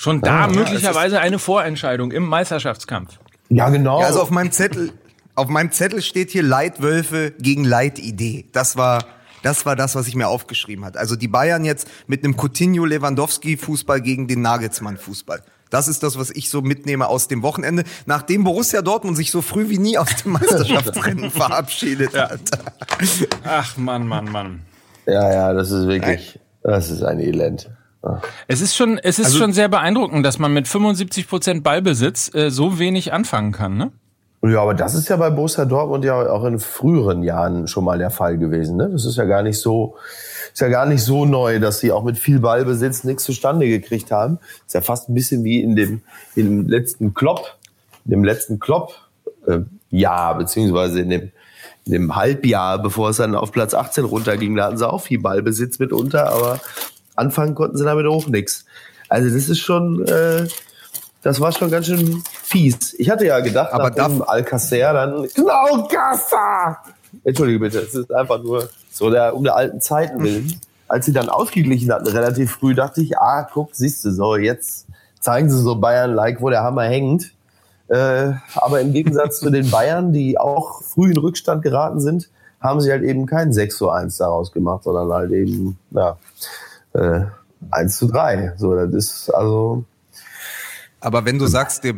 Schon 0.00 0.22
da 0.22 0.46
Ja, 0.46 0.46
möglicherweise 0.46 1.20
eine 1.20 1.38
Vorentscheidung 1.38 2.10
im 2.10 2.24
Meisterschaftskampf. 2.24 3.18
Ja, 3.50 3.68
genau. 3.68 4.00
Ja, 4.00 4.06
also 4.06 4.22
auf 4.22 4.30
meinem 4.30 4.50
Zettel, 4.50 4.94
auf 5.34 5.48
meinem 5.48 5.72
Zettel 5.72 6.00
steht 6.00 6.30
hier 6.30 6.42
Leitwölfe 6.42 7.32
gegen 7.38 7.64
Leitidee. 7.64 8.46
Das 8.54 8.78
war, 8.78 9.04
das 9.42 9.66
war 9.66 9.76
das, 9.76 9.94
was 9.96 10.08
ich 10.08 10.14
mir 10.14 10.28
aufgeschrieben 10.28 10.86
hat. 10.86 10.96
Also 10.96 11.16
die 11.16 11.28
Bayern 11.28 11.66
jetzt 11.66 11.86
mit 12.06 12.24
einem 12.24 12.34
Coutinho 12.34 12.86
Lewandowski 12.86 13.58
Fußball 13.58 14.00
gegen 14.00 14.26
den 14.26 14.40
Nagelsmann 14.40 14.96
Fußball. 14.96 15.42
Das 15.68 15.86
ist 15.86 16.02
das, 16.02 16.18
was 16.18 16.30
ich 16.30 16.48
so 16.48 16.62
mitnehme 16.62 17.06
aus 17.06 17.28
dem 17.28 17.42
Wochenende, 17.42 17.84
nachdem 18.06 18.42
Borussia 18.44 18.80
Dortmund 18.80 19.18
sich 19.18 19.30
so 19.30 19.42
früh 19.42 19.68
wie 19.68 19.76
nie 19.76 19.98
aus 19.98 20.16
dem 20.22 20.32
Meisterschaftsrennen 20.32 21.30
verabschiedet 21.30 22.18
hat. 22.18 22.40
Ach, 23.44 23.76
Mann, 23.76 24.08
Mann, 24.08 24.32
Mann. 24.32 24.60
ja, 25.04 25.30
ja, 25.30 25.52
das 25.52 25.70
ist 25.70 25.86
wirklich, 25.86 26.40
das 26.62 26.90
ist 26.90 27.02
ein 27.02 27.20
Elend. 27.20 27.68
Es 28.48 28.60
ist 28.60 28.74
schon, 28.76 28.98
es 28.98 29.18
ist 29.18 29.26
Also- 29.26 29.38
schon 29.38 29.52
sehr 29.52 29.68
beeindruckend, 29.68 30.24
dass 30.24 30.38
man 30.38 30.52
mit 30.52 30.66
75 30.68 31.28
Prozent 31.28 31.62
Ballbesitz 31.62 32.34
äh, 32.34 32.50
so 32.50 32.78
wenig 32.78 33.12
anfangen 33.12 33.52
kann, 33.52 33.76
ne? 33.76 33.92
Ja, 34.42 34.62
aber 34.62 34.72
das 34.72 34.94
ist 34.94 35.06
ja 35.10 35.16
bei 35.16 35.28
Borussia 35.28 35.66
Dortmund 35.66 36.02
ja 36.02 36.14
auch 36.30 36.44
in 36.44 36.58
früheren 36.58 37.22
Jahren 37.22 37.68
schon 37.68 37.84
mal 37.84 37.98
der 37.98 38.08
Fall 38.10 38.38
gewesen. 38.38 38.78
Ne? 38.78 38.88
Das 38.90 39.04
ist 39.04 39.16
ja 39.16 39.24
gar 39.26 39.42
nicht 39.42 39.60
so, 39.60 39.96
ist 40.54 40.60
ja 40.62 40.68
gar 40.68 40.86
nicht 40.86 41.02
so 41.02 41.26
neu, 41.26 41.60
dass 41.60 41.80
sie 41.80 41.92
auch 41.92 42.02
mit 42.04 42.18
viel 42.18 42.38
Ballbesitz 42.40 43.04
nichts 43.04 43.24
zustande 43.24 43.68
gekriegt 43.68 44.10
haben. 44.10 44.38
Ist 44.66 44.72
ja 44.72 44.80
fast 44.80 45.10
ein 45.10 45.14
bisschen 45.14 45.44
wie 45.44 45.60
in 45.60 45.76
dem, 45.76 46.00
in 46.36 46.46
dem 46.46 46.68
letzten 46.70 47.12
Klopp, 47.12 47.58
in 48.06 48.12
dem 48.12 48.24
letzten 48.24 48.58
Klopp 48.58 48.94
äh, 49.46 49.58
Jahr 49.90 50.38
beziehungsweise 50.38 51.00
in 51.02 51.10
dem, 51.10 51.32
in 51.84 51.92
dem 51.92 52.16
Halbjahr, 52.16 52.78
bevor 52.80 53.10
es 53.10 53.18
dann 53.18 53.34
auf 53.34 53.52
Platz 53.52 53.74
18 53.74 54.04
runterging, 54.04 54.56
da 54.56 54.64
hatten 54.64 54.78
sie 54.78 54.88
auch 54.90 55.02
viel 55.02 55.20
Ballbesitz 55.20 55.78
mitunter, 55.78 56.30
aber 56.32 56.60
anfangen 57.20 57.54
konnten 57.54 57.76
sie 57.76 57.84
damit 57.84 58.06
auch 58.06 58.26
nichts. 58.26 58.64
Also 59.08 59.32
das 59.32 59.48
ist 59.48 59.58
schon, 59.58 60.04
äh, 60.06 60.48
das 61.22 61.40
war 61.40 61.52
schon 61.52 61.70
ganz 61.70 61.86
schön 61.86 62.22
fies. 62.42 62.94
Ich 62.98 63.10
hatte 63.10 63.26
ja 63.26 63.40
gedacht, 63.40 63.72
Aber 63.72 63.90
nachdem 63.90 64.22
Alcacer 64.22 64.92
dann 64.92 65.28
genau 65.34 65.88
Gassa. 65.88 66.78
Entschuldige 67.24 67.58
bitte, 67.58 67.80
es 67.80 67.94
ist 67.94 68.12
einfach 68.12 68.42
nur 68.42 68.68
so 68.90 69.10
der 69.10 69.36
um 69.36 69.44
der 69.44 69.56
alten 69.56 69.80
Zeiten 69.80 70.22
willen. 70.22 70.60
Als 70.88 71.06
sie 71.06 71.12
dann 71.12 71.28
ausgeglichen 71.28 71.92
hatten, 71.92 72.08
relativ 72.08 72.52
früh, 72.52 72.74
dachte 72.74 73.00
ich, 73.00 73.16
ah, 73.16 73.48
guck, 73.52 73.76
siehst 73.76 74.04
du 74.04 74.10
so, 74.10 74.34
jetzt 74.36 74.86
zeigen 75.20 75.48
sie 75.48 75.58
so 75.60 75.76
Bayern-like, 75.76 76.40
wo 76.40 76.50
der 76.50 76.64
Hammer 76.64 76.82
hängt. 76.82 77.32
Äh, 77.86 78.32
aber 78.56 78.80
im 78.80 78.92
Gegensatz 78.92 79.38
zu 79.38 79.50
den 79.50 79.70
Bayern, 79.70 80.12
die 80.12 80.38
auch 80.38 80.82
früh 80.82 81.10
in 81.10 81.16
Rückstand 81.16 81.62
geraten 81.62 82.00
sind, 82.00 82.28
haben 82.60 82.80
sie 82.80 82.90
halt 82.90 83.02
eben 83.02 83.26
kein 83.26 83.52
6 83.52 83.76
zu 83.76 83.90
1 83.90 84.16
daraus 84.18 84.52
gemacht, 84.52 84.84
sondern 84.84 85.12
halt 85.12 85.30
eben, 85.32 85.78
ja, 85.90 86.16
äh, 86.94 87.22
1 87.70 87.96
zu 87.96 88.06
3. 88.08 88.54
So, 88.56 88.74
das 88.74 88.92
ist 88.94 89.30
also, 89.30 89.84
Aber 91.00 91.24
wenn 91.24 91.38
du 91.38 91.46
sagst, 91.46 91.84
der, 91.84 91.94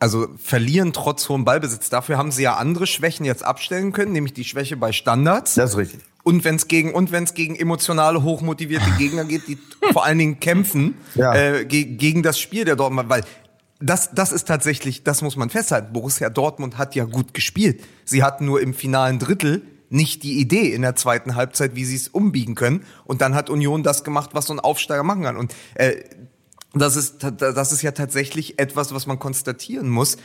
also 0.00 0.28
verlieren 0.38 0.92
trotz 0.92 1.28
hohem 1.28 1.44
Ballbesitz. 1.44 1.90
Dafür 1.90 2.18
haben 2.18 2.30
sie 2.30 2.42
ja 2.44 2.56
andere 2.56 2.86
Schwächen 2.86 3.24
jetzt 3.26 3.44
abstellen 3.44 3.92
können, 3.92 4.12
nämlich 4.12 4.32
die 4.32 4.44
Schwäche 4.44 4.76
bei 4.76 4.92
Standards. 4.92 5.54
Das 5.54 5.70
ist 5.70 5.76
richtig. 5.76 6.00
Und 6.22 6.44
wenn 6.44 6.56
es 6.56 6.68
gegen 6.68 6.92
und 6.94 7.10
wenn 7.10 7.24
es 7.24 7.34
gegen 7.34 7.56
emotionale, 7.56 8.22
hochmotivierte 8.22 8.90
Gegner 8.98 9.24
geht, 9.24 9.48
die 9.48 9.58
vor 9.92 10.04
allen 10.04 10.18
Dingen 10.18 10.40
kämpfen 10.40 10.94
Ja. 11.14 11.34
äh, 11.34 11.64
ge 11.64 11.84
gegen 11.84 12.22
das 12.22 12.38
Spiel 12.38 12.64
der 12.64 12.76
Dortmund, 12.76 13.08
weil 13.08 13.22
das, 13.80 14.10
das 14.12 14.32
ist 14.32 14.46
tatsächlich, 14.48 15.04
das 15.04 15.22
muss 15.22 15.36
man 15.36 15.50
festhalten. 15.50 15.92
Borussia 15.92 16.30
Dortmund 16.30 16.78
hat 16.78 16.94
ja 16.94 17.04
gut 17.04 17.32
gespielt. 17.32 17.82
Sie 18.04 18.22
hatten 18.24 18.44
nur 18.44 18.60
im 18.60 18.74
finalen 18.74 19.18
Drittel 19.18 19.62
nicht 19.90 20.22
die 20.22 20.38
Idee 20.38 20.72
in 20.72 20.82
der 20.82 20.96
zweiten 20.96 21.34
Halbzeit, 21.34 21.74
wie 21.74 21.84
sie 21.84 21.96
es 21.96 22.08
umbiegen 22.08 22.54
können. 22.54 22.84
Und 23.04 23.20
dann 23.20 23.34
hat 23.34 23.50
Union 23.50 23.82
das 23.82 24.04
gemacht, 24.04 24.30
was 24.32 24.46
so 24.46 24.52
ein 24.52 24.60
Aufsteiger 24.60 25.02
machen 25.02 25.22
kann. 25.22 25.36
Und 25.36 25.54
äh, 25.74 26.04
das 26.74 26.96
ist, 26.96 27.26
das 27.38 27.72
ist 27.72 27.82
ja 27.82 27.92
tatsächlich 27.92 28.58
etwas, 28.58 28.92
was 28.92 29.06
man 29.06 29.18
konstatieren 29.18 29.88
muss, 29.88 30.18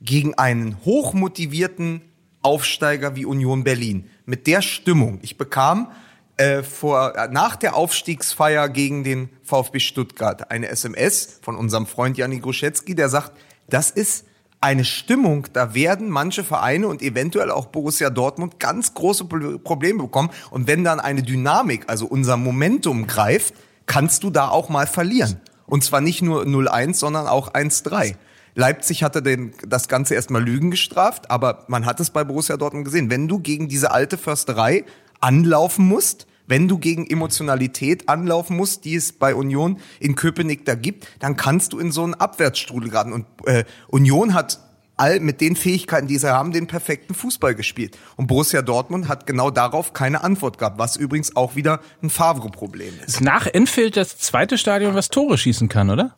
gegen 0.00 0.34
einen 0.34 0.82
hochmotivierten 0.84 2.02
Aufsteiger 2.42 3.16
wie 3.16 3.26
Union 3.26 3.64
Berlin. 3.64 4.08
Mit 4.24 4.46
der 4.46 4.62
Stimmung. 4.62 5.18
Ich 5.22 5.36
bekam 5.36 5.90
äh, 6.38 6.62
vor, 6.62 7.28
nach 7.30 7.56
der 7.56 7.76
Aufstiegsfeier 7.76 8.70
gegen 8.70 9.04
den 9.04 9.28
VfB 9.42 9.78
Stuttgart 9.78 10.50
eine 10.50 10.68
SMS 10.68 11.38
von 11.42 11.54
unserem 11.56 11.86
Freund 11.86 12.16
Janni 12.16 12.40
Gruschetzky, 12.40 12.94
der 12.94 13.10
sagt, 13.10 13.32
das 13.68 13.90
ist 13.90 14.24
eine 14.60 14.84
Stimmung, 14.84 15.46
da 15.52 15.74
werden 15.74 16.10
manche 16.10 16.44
Vereine 16.44 16.88
und 16.88 17.00
eventuell 17.02 17.50
auch 17.50 17.66
Borussia 17.66 18.10
Dortmund 18.10 18.58
ganz 18.60 18.92
große 18.94 19.24
Pro- 19.24 19.58
Probleme 19.58 20.02
bekommen. 20.02 20.30
Und 20.50 20.66
wenn 20.66 20.84
dann 20.84 21.00
eine 21.00 21.22
Dynamik, 21.22 21.84
also 21.86 22.06
unser 22.06 22.36
Momentum 22.36 23.06
greift, 23.06 23.54
kannst 23.86 24.22
du 24.22 24.30
da 24.30 24.48
auch 24.48 24.68
mal 24.68 24.86
verlieren. 24.86 25.40
Und 25.66 25.82
zwar 25.84 26.00
nicht 26.00 26.20
nur 26.20 26.42
0-1, 26.42 26.94
sondern 26.94 27.26
auch 27.26 27.54
1-3. 27.54 28.16
Leipzig 28.54 29.02
hatte 29.02 29.22
den, 29.22 29.52
das 29.66 29.88
Ganze 29.88 30.14
erstmal 30.14 30.42
Lügen 30.42 30.70
gestraft, 30.70 31.30
aber 31.30 31.64
man 31.68 31.86
hat 31.86 32.00
es 32.00 32.10
bei 32.10 32.24
Borussia 32.24 32.56
Dortmund 32.56 32.84
gesehen. 32.84 33.08
Wenn 33.08 33.28
du 33.28 33.38
gegen 33.38 33.68
diese 33.68 33.92
alte 33.92 34.18
Försterei 34.18 34.84
anlaufen 35.20 35.86
musst, 35.86 36.26
wenn 36.50 36.68
du 36.68 36.78
gegen 36.78 37.06
Emotionalität 37.06 38.08
anlaufen 38.08 38.56
musst, 38.56 38.84
die 38.84 38.96
es 38.96 39.12
bei 39.12 39.34
Union 39.34 39.78
in 40.00 40.16
Köpenick 40.16 40.64
da 40.64 40.74
gibt, 40.74 41.06
dann 41.20 41.36
kannst 41.36 41.72
du 41.72 41.78
in 41.78 41.92
so 41.92 42.02
einen 42.02 42.14
Abwärtsstrudel 42.14 42.90
geraten. 42.90 43.12
Und 43.12 43.26
äh, 43.46 43.64
Union 43.88 44.34
hat 44.34 44.60
all 44.96 45.18
mit 45.20 45.40
den 45.40 45.56
Fähigkeiten, 45.56 46.08
die 46.08 46.18
sie 46.18 46.30
haben, 46.30 46.52
den 46.52 46.66
perfekten 46.66 47.14
Fußball 47.14 47.54
gespielt. 47.54 47.96
Und 48.16 48.26
Borussia 48.26 48.60
Dortmund 48.60 49.08
hat 49.08 49.26
genau 49.26 49.50
darauf 49.50 49.94
keine 49.94 50.22
Antwort 50.22 50.58
gehabt, 50.58 50.78
was 50.78 50.96
übrigens 50.96 51.36
auch 51.36 51.56
wieder 51.56 51.80
ein 52.02 52.10
Favre-Problem 52.10 52.92
ist. 53.06 53.22
Nach 53.22 53.46
Enfield 53.46 53.96
das 53.96 54.18
zweite 54.18 54.58
Stadion, 54.58 54.94
was 54.94 55.08
Tore 55.08 55.38
schießen 55.38 55.68
kann, 55.68 55.88
oder? 55.88 56.16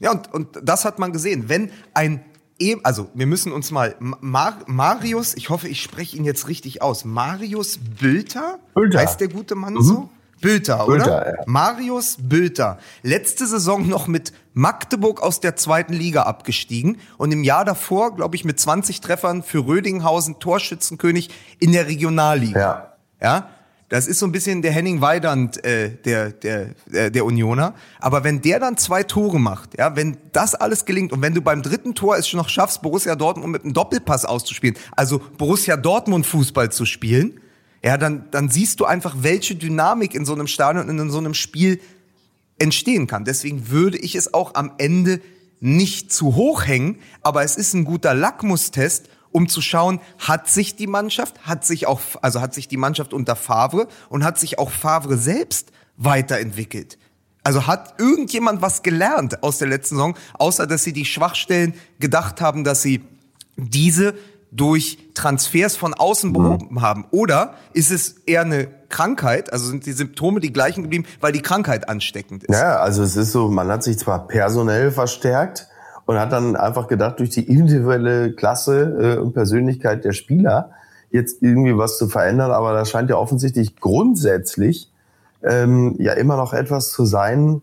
Ja, 0.00 0.12
und, 0.12 0.32
und 0.32 0.58
das 0.62 0.84
hat 0.84 0.98
man 0.98 1.12
gesehen. 1.12 1.48
Wenn 1.48 1.70
ein, 1.92 2.24
E- 2.60 2.76
also 2.82 3.08
wir 3.14 3.26
müssen 3.26 3.52
uns 3.52 3.70
mal, 3.70 3.94
Mar 4.00 4.58
Marius, 4.66 5.34
ich 5.36 5.50
hoffe, 5.50 5.68
ich 5.68 5.82
spreche 5.82 6.16
ihn 6.16 6.24
jetzt 6.24 6.48
richtig 6.48 6.82
aus, 6.82 7.04
Marius 7.04 7.78
Bülter, 7.78 8.58
Bülter. 8.74 8.98
heißt 8.98 9.20
der 9.20 9.28
gute 9.28 9.54
Mann 9.54 9.80
so? 9.80 10.08
Bülter, 10.40 10.86
oder? 10.86 10.96
Bülter, 10.98 11.26
ja. 11.38 11.42
Marius 11.46 12.16
Bülter. 12.20 12.78
Letzte 13.02 13.46
Saison 13.46 13.88
noch 13.88 14.06
mit 14.06 14.32
Magdeburg 14.54 15.20
aus 15.20 15.40
der 15.40 15.56
zweiten 15.56 15.92
Liga 15.92 16.22
abgestiegen 16.22 16.98
und 17.16 17.32
im 17.32 17.42
Jahr 17.42 17.64
davor, 17.64 18.14
glaube 18.14 18.36
ich, 18.36 18.44
mit 18.44 18.58
20 18.60 19.00
Treffern 19.00 19.42
für 19.42 19.66
Rödinghausen 19.66 20.38
Torschützenkönig 20.38 21.30
in 21.58 21.72
der 21.72 21.86
Regionalliga. 21.88 22.60
Ja. 22.60 22.92
Ja, 23.20 23.48
das 23.88 24.06
ist 24.06 24.18
so 24.18 24.26
ein 24.26 24.32
bisschen 24.32 24.60
der 24.60 24.72
Henning 24.72 25.00
Weidand 25.00 25.64
äh, 25.64 25.90
der, 25.90 26.30
der, 26.30 26.74
der, 26.86 27.10
der 27.10 27.24
Unioner. 27.24 27.74
Aber 28.00 28.22
wenn 28.22 28.42
der 28.42 28.60
dann 28.60 28.76
zwei 28.76 29.02
Tore 29.02 29.40
macht, 29.40 29.78
ja, 29.78 29.96
wenn 29.96 30.18
das 30.32 30.54
alles 30.54 30.84
gelingt 30.84 31.12
und 31.12 31.22
wenn 31.22 31.32
du 31.32 31.40
beim 31.40 31.62
dritten 31.62 31.94
Tor 31.94 32.16
es 32.18 32.28
schon 32.28 32.38
noch 32.38 32.50
schaffst, 32.50 32.82
Borussia 32.82 33.16
Dortmund 33.16 33.50
mit 33.50 33.64
einem 33.64 33.72
Doppelpass 33.72 34.26
auszuspielen, 34.26 34.76
also 34.94 35.22
Borussia 35.38 35.76
Dortmund 35.78 36.26
Fußball 36.26 36.70
zu 36.70 36.84
spielen, 36.84 37.40
ja, 37.82 37.96
dann, 37.96 38.24
dann 38.30 38.50
siehst 38.50 38.80
du 38.80 38.84
einfach, 38.84 39.16
welche 39.20 39.54
Dynamik 39.54 40.14
in 40.14 40.26
so 40.26 40.34
einem 40.34 40.48
Stadion 40.48 40.88
und 40.88 40.98
in 40.98 41.10
so 41.10 41.18
einem 41.18 41.34
Spiel 41.34 41.80
entstehen 42.58 43.06
kann. 43.06 43.24
Deswegen 43.24 43.70
würde 43.70 43.96
ich 43.96 44.16
es 44.16 44.34
auch 44.34 44.54
am 44.54 44.72
Ende 44.78 45.20
nicht 45.60 46.12
zu 46.12 46.34
hoch 46.34 46.66
hängen, 46.66 46.98
aber 47.22 47.42
es 47.42 47.56
ist 47.56 47.74
ein 47.74 47.84
guter 47.84 48.14
Lackmustest, 48.14 49.08
um 49.32 49.48
zu 49.48 49.60
schauen, 49.60 50.00
hat 50.18 50.48
sich 50.48 50.76
die 50.76 50.86
Mannschaft, 50.86 51.46
hat 51.46 51.64
sich 51.64 51.86
auch, 51.86 52.00
also 52.22 52.40
hat 52.40 52.54
sich 52.54 52.68
die 52.68 52.76
Mannschaft 52.76 53.12
unter 53.12 53.36
Favre 53.36 53.88
und 54.08 54.24
hat 54.24 54.38
sich 54.38 54.58
auch 54.58 54.70
Favre 54.70 55.16
selbst 55.16 55.72
weiterentwickelt. 55.96 56.98
Also 57.44 57.66
hat 57.66 57.94
irgendjemand 57.98 58.62
was 58.62 58.82
gelernt 58.82 59.42
aus 59.42 59.58
der 59.58 59.68
letzten 59.68 59.96
Saison, 59.96 60.16
außer 60.34 60.66
dass 60.66 60.84
sie 60.84 60.92
die 60.92 61.04
Schwachstellen 61.04 61.74
gedacht 61.98 62.40
haben, 62.40 62.64
dass 62.64 62.82
sie 62.82 63.02
diese 63.56 64.14
durch 64.50 64.98
Transfers 65.14 65.76
von 65.76 65.94
außen 65.94 66.32
behoben 66.32 66.80
haben? 66.80 67.06
Oder 67.10 67.54
ist 67.74 67.90
es 67.90 68.16
eher 68.26 68.42
eine 68.42 68.68
Krankheit, 68.88 69.52
also 69.52 69.66
sind 69.66 69.84
die 69.84 69.92
Symptome 69.92 70.40
die 70.40 70.52
gleichen 70.52 70.82
geblieben, 70.82 71.04
weil 71.20 71.32
die 71.32 71.42
Krankheit 71.42 71.88
ansteckend 71.88 72.44
ist? 72.44 72.54
Ja, 72.54 72.78
also 72.78 73.02
es 73.02 73.16
ist 73.16 73.32
so, 73.32 73.48
man 73.48 73.68
hat 73.68 73.82
sich 73.82 73.98
zwar 73.98 74.26
personell 74.26 74.90
verstärkt 74.90 75.68
und 76.08 76.18
hat 76.18 76.32
dann 76.32 76.56
einfach 76.56 76.88
gedacht, 76.88 77.18
durch 77.18 77.28
die 77.28 77.46
individuelle 77.46 78.32
Klasse 78.32 79.16
äh, 79.18 79.20
und 79.20 79.34
Persönlichkeit 79.34 80.06
der 80.06 80.14
Spieler 80.14 80.70
jetzt 81.10 81.42
irgendwie 81.42 81.76
was 81.76 81.98
zu 81.98 82.08
verändern, 82.08 82.50
aber 82.50 82.72
das 82.72 82.88
scheint 82.88 83.10
ja 83.10 83.16
offensichtlich 83.16 83.76
grundsätzlich 83.76 84.90
ähm, 85.42 85.96
ja 85.98 86.14
immer 86.14 86.38
noch 86.38 86.54
etwas 86.54 86.88
zu 86.88 87.04
sein. 87.04 87.60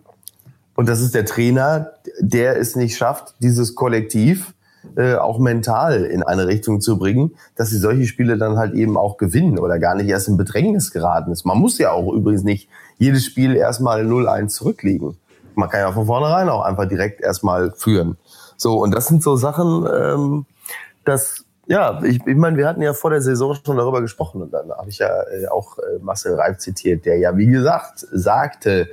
Und 0.75 0.87
das 0.87 1.01
ist 1.01 1.15
der 1.15 1.25
Trainer, 1.25 1.93
der 2.19 2.59
es 2.59 2.75
nicht 2.75 2.97
schafft, 2.97 3.33
dieses 3.39 3.73
Kollektiv 3.73 4.53
äh, 4.95 5.15
auch 5.15 5.39
mental 5.39 6.03
in 6.03 6.21
eine 6.21 6.45
Richtung 6.45 6.81
zu 6.81 6.99
bringen, 6.99 7.31
dass 7.55 7.71
sie 7.71 7.79
solche 7.79 8.05
Spiele 8.05 8.37
dann 8.37 8.57
halt 8.57 8.75
eben 8.75 8.95
auch 8.95 9.17
gewinnen 9.17 9.57
oder 9.57 9.79
gar 9.79 9.95
nicht 9.95 10.07
erst 10.07 10.27
in 10.27 10.37
Bedrängnis 10.37 10.91
geraten 10.91 11.31
ist. 11.31 11.45
Man 11.45 11.57
muss 11.57 11.79
ja 11.79 11.93
auch 11.93 12.13
übrigens 12.13 12.43
nicht 12.43 12.69
jedes 12.99 13.25
Spiel 13.25 13.55
erstmal 13.55 14.05
0-1 14.05 14.49
zurückliegen. 14.49 15.17
Man 15.55 15.69
kann 15.69 15.79
ja 15.79 15.91
von 15.91 16.05
vornherein 16.05 16.47
auch 16.49 16.61
einfach 16.61 16.87
direkt 16.87 17.21
erstmal 17.21 17.71
führen. 17.71 18.17
So, 18.57 18.81
und 18.81 18.93
das 18.95 19.07
sind 19.07 19.23
so 19.23 19.35
Sachen, 19.35 19.85
ähm, 19.93 20.45
dass, 21.03 21.45
ja, 21.67 22.01
ich, 22.03 22.25
ich 22.25 22.35
meine, 22.35 22.57
wir 22.57 22.67
hatten 22.67 22.81
ja 22.81 22.93
vor 22.93 23.11
der 23.11 23.21
Saison 23.21 23.55
schon 23.55 23.77
darüber 23.77 24.01
gesprochen 24.01 24.41
und 24.41 24.53
dann 24.53 24.71
habe 24.71 24.89
ich 24.89 24.99
ja 24.99 25.09
äh, 25.23 25.47
auch 25.47 25.77
äh, 25.77 25.99
Marcel 26.01 26.35
Reif 26.35 26.57
zitiert, 26.57 27.05
der 27.05 27.17
ja, 27.17 27.37
wie 27.37 27.47
gesagt, 27.47 28.05
sagte, 28.11 28.89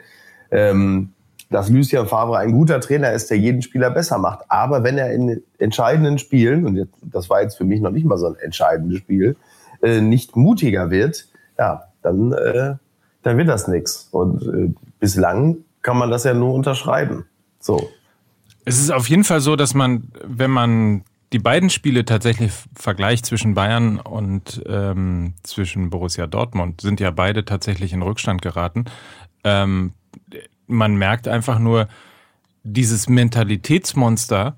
ähm, 0.50 1.12
dass 1.52 1.68
Lucien 1.68 2.06
Favre 2.06 2.38
ein 2.38 2.52
guter 2.52 2.80
Trainer 2.80 3.12
ist, 3.12 3.30
der 3.30 3.38
jeden 3.38 3.62
Spieler 3.62 3.90
besser 3.90 4.18
macht. 4.18 4.44
Aber 4.48 4.82
wenn 4.82 4.98
er 4.98 5.12
in 5.12 5.42
entscheidenden 5.58 6.18
Spielen, 6.18 6.66
und 6.66 6.76
jetzt, 6.76 6.94
das 7.02 7.30
war 7.30 7.42
jetzt 7.42 7.56
für 7.56 7.64
mich 7.64 7.80
noch 7.80 7.90
nicht 7.90 8.06
mal 8.06 8.18
so 8.18 8.26
ein 8.26 8.36
entscheidendes 8.36 8.98
Spiel, 8.98 9.36
äh, 9.82 10.00
nicht 10.00 10.34
mutiger 10.36 10.90
wird, 10.90 11.26
ja, 11.58 11.84
dann, 12.02 12.32
äh, 12.32 12.74
dann 13.22 13.36
wird 13.36 13.48
das 13.48 13.68
nichts. 13.68 14.08
Und 14.10 14.42
äh, 14.42 14.74
bislang 14.98 15.58
kann 15.82 15.98
man 15.98 16.10
das 16.10 16.24
ja 16.24 16.34
nur 16.34 16.54
unterschreiben. 16.54 17.26
So. 17.60 17.90
Es 18.64 18.78
ist 18.78 18.90
auf 18.90 19.08
jeden 19.08 19.24
Fall 19.24 19.40
so, 19.40 19.56
dass 19.56 19.74
man, 19.74 20.08
wenn 20.24 20.50
man 20.50 21.04
die 21.32 21.38
beiden 21.38 21.70
Spiele 21.70 22.04
tatsächlich 22.04 22.52
vergleicht 22.74 23.24
zwischen 23.26 23.54
Bayern 23.54 23.98
und 23.98 24.62
ähm, 24.66 25.34
zwischen 25.42 25.90
Borussia 25.90 26.26
Dortmund, 26.26 26.80
sind 26.80 27.00
ja 27.00 27.10
beide 27.10 27.44
tatsächlich 27.44 27.92
in 27.92 28.02
Rückstand 28.02 28.42
geraten. 28.42 28.84
Ähm, 29.44 29.92
man 30.66 30.94
merkt 30.96 31.28
einfach 31.28 31.58
nur, 31.58 31.88
dieses 32.64 33.08
Mentalitätsmonster, 33.08 34.56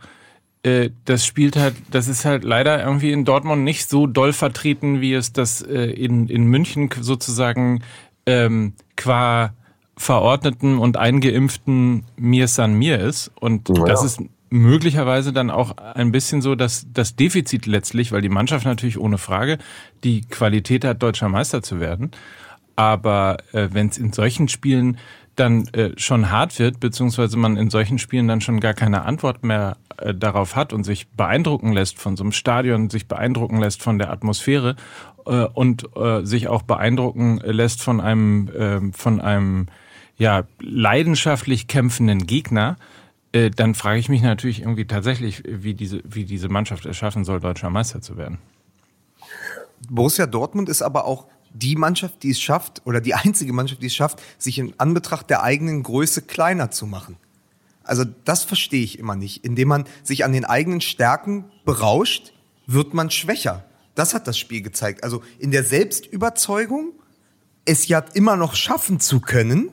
äh, 0.63 0.91
das 1.05 1.25
spielt 1.25 1.57
halt, 1.57 1.75
das 1.91 2.09
ist 2.09 2.25
halt 2.25 2.45
leider 2.45 2.83
irgendwie 2.83 3.13
in 3.13 3.25
Dortmund 3.25 3.65
nicht 3.65 3.89
so 3.89 4.07
doll 4.07 4.33
vertreten, 4.33 5.01
wie 5.01 5.15
es 5.15 5.33
das 5.33 5.63
äh, 5.63 5.85
in, 5.85 6.29
in 6.29 6.45
München 6.45 6.91
sozusagen 7.01 7.83
ähm, 8.27 8.75
qua 8.97 9.55
verordneten 9.97 10.79
und 10.79 10.97
eingeimpften 10.97 12.05
Mir 12.17 12.49
San 12.49 12.75
Mir 12.75 12.99
ist. 13.01 13.31
Und 13.41 13.69
Ja. 13.69 13.85
das 13.85 14.05
ist 14.05 14.21
möglicherweise 14.51 15.33
dann 15.33 15.51
auch 15.51 15.77
ein 15.79 16.13
bisschen 16.13 16.41
so, 16.41 16.55
dass 16.55 16.87
das 16.93 17.17
Defizit 17.17 17.67
letztlich, 17.67 18.13
weil 18.13 18.23
die 18.23 18.29
Mannschaft 18.29 18.67
natürlich 18.67 18.99
ohne 18.99 19.19
Frage 19.19 19.59
die 20.05 20.23
Qualität 20.23 20.85
hat, 20.85 21.03
deutscher 21.03 21.29
Meister 21.29 21.63
zu 21.63 21.81
werden. 21.81 22.13
Aber 22.77 23.39
äh, 23.53 23.69
wenn 23.73 23.89
es 23.89 23.99
in 23.99 24.13
solchen 24.13 24.49
Spielen 24.49 24.99
dann 25.37 25.67
äh, 25.69 25.91
schon 25.97 26.31
hart 26.31 26.59
wird, 26.59 26.79
beziehungsweise 26.79 27.37
man 27.37 27.57
in 27.57 27.71
solchen 27.71 27.99
Spielen 27.99 28.29
dann 28.29 28.41
schon 28.41 28.61
gar 28.61 28.75
keine 28.75 29.05
Antwort 29.05 29.43
mehr 29.43 29.77
äh, 29.97 30.15
darauf 30.15 30.55
hat 30.55 30.73
und 30.73 30.85
sich 30.85 31.09
beeindrucken 31.09 31.73
lässt 31.73 31.99
von 31.99 32.17
so 32.17 32.23
einem 32.23 32.33
Stadion, 32.33 32.91
sich 32.91 33.09
beeindrucken 33.09 33.59
lässt 33.59 33.83
von 33.83 33.99
der 33.99 34.11
Atmosphäre 34.11 34.77
äh, 35.27 35.47
und 35.47 35.89
äh, 35.97 36.25
sich 36.25 36.47
auch 36.49 36.63
beeindrucken 36.63 37.41
lässt 37.45 37.83
von 37.83 38.01
einem 38.01 38.49
ähm, 38.57 38.93
von 38.93 39.21
einem 39.21 39.67
ja 40.17 40.45
leidenschaftlich 40.61 41.67
kämpfenden 41.67 42.27
Gegner, 42.27 42.77
äh, 43.33 43.51
dann 43.51 43.75
frage 43.75 43.99
ich 43.99 44.09
mich 44.09 44.23
natürlich 44.23 44.61
irgendwie 44.61 44.87
tatsächlich, 44.87 45.43
wie 45.47 45.75
diese 45.75 46.03
wie 46.05 46.25
diese 46.25 46.49
Mannschaft 46.49 46.87
es 46.87 46.97
schaffen 46.97 47.25
soll, 47.25 47.41
deutscher 47.41 47.71
Meister 47.71 48.01
zu 48.01 48.17
werden. 48.17 48.39
Borussia 49.89 50.27
Dortmund 50.27 50.69
ist 50.69 50.83
aber 50.83 51.05
auch 51.05 51.27
die 51.53 51.77
Mannschaft, 51.77 52.23
die 52.23 52.31
es 52.31 52.41
schafft, 52.41 52.83
oder 52.85 53.01
die 53.01 53.15
einzige 53.15 53.53
Mannschaft, 53.53 53.83
die 53.83 53.87
es 53.87 53.95
schafft, 53.95 54.21
sich 54.39 54.59
in 54.59 54.75
Anbetracht 54.79 55.31
der 55.31 55.43
eigenen 55.43 55.83
Größe 55.83 56.23
kleiner 56.23 56.71
zu 56.71 56.87
machen. 56.87 57.17
Also 57.85 58.05
das 58.25 58.45
verstehe 58.45 58.83
ich 58.83 58.99
immer 58.99 59.15
nicht. 59.15 59.45
Indem 59.45 59.69
man 59.69 59.85
sich 60.03 60.25
an 60.25 60.33
den 60.33 60.45
eigenen 60.45 60.81
Stärken 60.81 61.45
berauscht, 61.65 62.33
wird 62.67 62.95
man 62.95 63.11
schwächer. 63.11 63.65
Das 63.95 64.15
hat 64.15 64.27
das 64.27 64.39
Spiel 64.39 64.63
gezeigt. 64.63 65.05
Also 65.05 65.23
in 65.39 65.51
der 65.51 65.63
Selbstüberzeugung, 65.63 66.93
es 67.65 67.87
ja 67.89 68.05
immer 68.15 68.37
noch 68.37 68.55
schaffen 68.55 69.01
zu 69.01 69.21
können, 69.21 69.71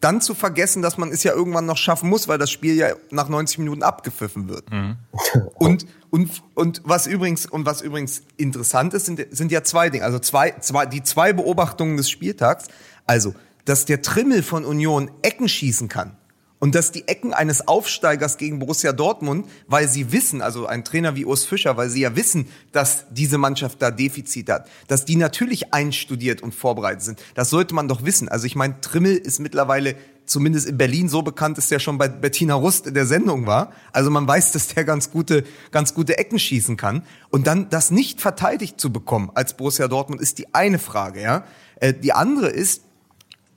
dann 0.00 0.20
zu 0.20 0.34
vergessen, 0.34 0.82
dass 0.82 0.98
man 0.98 1.10
es 1.10 1.22
ja 1.22 1.32
irgendwann 1.32 1.66
noch 1.66 1.76
schaffen 1.76 2.08
muss, 2.08 2.28
weil 2.28 2.38
das 2.38 2.50
Spiel 2.50 2.74
ja 2.74 2.94
nach 3.10 3.28
90 3.28 3.58
Minuten 3.58 3.82
abgepfiffen 3.82 4.48
wird. 4.48 4.70
Mhm. 4.70 4.96
Und, 5.54 5.86
und, 6.10 6.42
und 6.54 6.80
was 6.84 7.06
übrigens, 7.06 7.44
und 7.44 7.66
was 7.66 7.82
übrigens 7.82 8.22
interessant 8.38 8.94
ist, 8.94 9.06
sind, 9.06 9.26
sind 9.30 9.52
ja 9.52 9.62
zwei 9.62 9.90
Dinge. 9.90 10.04
Also 10.04 10.18
zwei, 10.18 10.52
zwei, 10.60 10.86
die 10.86 11.02
zwei 11.02 11.34
Beobachtungen 11.34 11.98
des 11.98 12.08
Spieltags. 12.08 12.68
Also, 13.04 13.34
dass 13.66 13.84
der 13.84 14.00
Trimmel 14.00 14.42
von 14.42 14.64
Union 14.64 15.10
Ecken 15.20 15.48
schießen 15.48 15.88
kann 15.88 16.17
und 16.58 16.74
dass 16.74 16.92
die 16.92 17.06
Ecken 17.06 17.32
eines 17.32 17.68
Aufsteigers 17.68 18.36
gegen 18.36 18.58
Borussia 18.58 18.92
Dortmund, 18.92 19.46
weil 19.66 19.88
sie 19.88 20.12
wissen, 20.12 20.42
also 20.42 20.66
ein 20.66 20.84
Trainer 20.84 21.16
wie 21.16 21.24
Urs 21.24 21.44
Fischer, 21.44 21.76
weil 21.76 21.90
sie 21.90 22.00
ja 22.00 22.16
wissen, 22.16 22.48
dass 22.72 23.06
diese 23.10 23.38
Mannschaft 23.38 23.80
da 23.80 23.90
Defizit 23.90 24.50
hat, 24.50 24.68
dass 24.88 25.04
die 25.04 25.16
natürlich 25.16 25.72
einstudiert 25.72 26.42
und 26.42 26.54
vorbereitet 26.54 27.02
sind. 27.02 27.22
Das 27.34 27.50
sollte 27.50 27.74
man 27.74 27.88
doch 27.88 28.04
wissen. 28.04 28.28
Also 28.28 28.46
ich 28.46 28.56
meine, 28.56 28.80
Trimmel 28.80 29.16
ist 29.16 29.38
mittlerweile 29.38 29.94
zumindest 30.28 30.68
in 30.68 30.76
Berlin 30.76 31.08
so 31.08 31.22
bekannt, 31.22 31.58
dass 31.58 31.68
der 31.68 31.78
schon 31.78 31.98
bei 31.98 32.08
Bettina 32.08 32.54
Rust 32.54 32.86
in 32.86 32.94
der 32.94 33.06
Sendung 33.06 33.46
war. 33.46 33.72
Also 33.92 34.10
man 34.10 34.28
weiß, 34.28 34.52
dass 34.52 34.68
der 34.68 34.84
ganz 34.84 35.10
gute, 35.10 35.44
ganz 35.70 35.94
gute 35.94 36.18
Ecken 36.18 36.38
schießen 36.38 36.76
kann. 36.76 37.02
Und 37.30 37.46
dann 37.46 37.70
das 37.70 37.90
nicht 37.90 38.20
verteidigt 38.20 38.78
zu 38.80 38.92
bekommen 38.92 39.30
als 39.34 39.56
Borussia 39.56 39.88
Dortmund 39.88 40.20
ist 40.20 40.38
die 40.38 40.54
eine 40.54 40.78
Frage, 40.78 41.22
ja. 41.22 41.44
Äh, 41.76 41.94
die 41.94 42.12
andere 42.12 42.48
ist, 42.48 42.82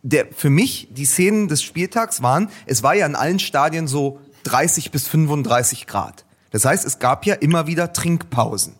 der, 0.03 0.27
für 0.35 0.49
mich, 0.49 0.87
die 0.91 1.05
Szenen 1.05 1.47
des 1.47 1.63
Spieltags 1.63 2.21
waren, 2.21 2.49
es 2.65 2.83
war 2.83 2.95
ja 2.95 3.05
in 3.05 3.15
allen 3.15 3.39
Stadien 3.39 3.87
so 3.87 4.19
30 4.43 4.91
bis 4.91 5.07
35 5.07 5.87
Grad. 5.87 6.25
Das 6.51 6.65
heißt, 6.65 6.85
es 6.85 6.99
gab 6.99 7.25
ja 7.25 7.35
immer 7.35 7.67
wieder 7.67 7.93
Trinkpausen. 7.93 8.73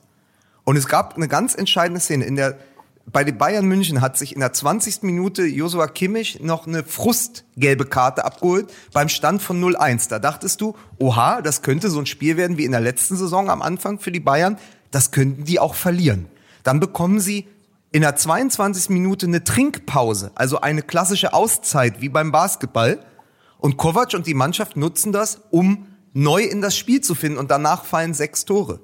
Und 0.63 0.75
es 0.75 0.87
gab 0.87 1.15
eine 1.15 1.27
ganz 1.27 1.55
entscheidende 1.55 1.99
Szene. 1.99 2.25
In 2.25 2.35
der, 2.35 2.57
bei 3.05 3.23
den 3.23 3.37
Bayern 3.37 3.65
München 3.65 4.01
hat 4.01 4.17
sich 4.17 4.33
in 4.33 4.39
der 4.39 4.53
20. 4.53 5.03
Minute 5.03 5.43
Josua 5.43 5.87
Kimmich 5.87 6.39
noch 6.41 6.67
eine 6.67 6.83
frustgelbe 6.83 7.85
Karte 7.85 8.25
abgeholt 8.25 8.71
beim 8.93 9.09
Stand 9.09 9.41
von 9.41 9.61
0-1. 9.63 10.09
Da 10.09 10.19
dachtest 10.19 10.61
du, 10.61 10.75
oha, 10.99 11.41
das 11.41 11.61
könnte 11.61 11.89
so 11.89 11.99
ein 11.99 12.05
Spiel 12.05 12.37
werden 12.37 12.57
wie 12.57 12.65
in 12.65 12.71
der 12.71 12.81
letzten 12.81 13.15
Saison 13.15 13.49
am 13.49 13.61
Anfang 13.61 13.99
für 13.99 14.11
die 14.11 14.19
Bayern. 14.19 14.57
Das 14.91 15.11
könnten 15.11 15.45
die 15.45 15.59
auch 15.59 15.75
verlieren. 15.75 16.27
Dann 16.63 16.79
bekommen 16.79 17.19
sie 17.19 17.47
in 17.91 18.01
der 18.01 18.15
22. 18.15 18.89
Minute 18.89 19.25
eine 19.25 19.43
Trinkpause, 19.43 20.31
also 20.35 20.61
eine 20.61 20.81
klassische 20.81 21.33
Auszeit 21.33 22.01
wie 22.01 22.09
beim 22.09 22.31
Basketball. 22.31 22.99
Und 23.59 23.77
Kovac 23.77 24.13
und 24.13 24.27
die 24.27 24.33
Mannschaft 24.33 24.77
nutzen 24.77 25.11
das, 25.11 25.41
um 25.51 25.87
neu 26.13 26.41
in 26.41 26.61
das 26.61 26.75
Spiel 26.75 27.01
zu 27.01 27.15
finden 27.15 27.37
und 27.37 27.51
danach 27.51 27.85
fallen 27.85 28.13
sechs 28.13 28.45
Tore. 28.45 28.79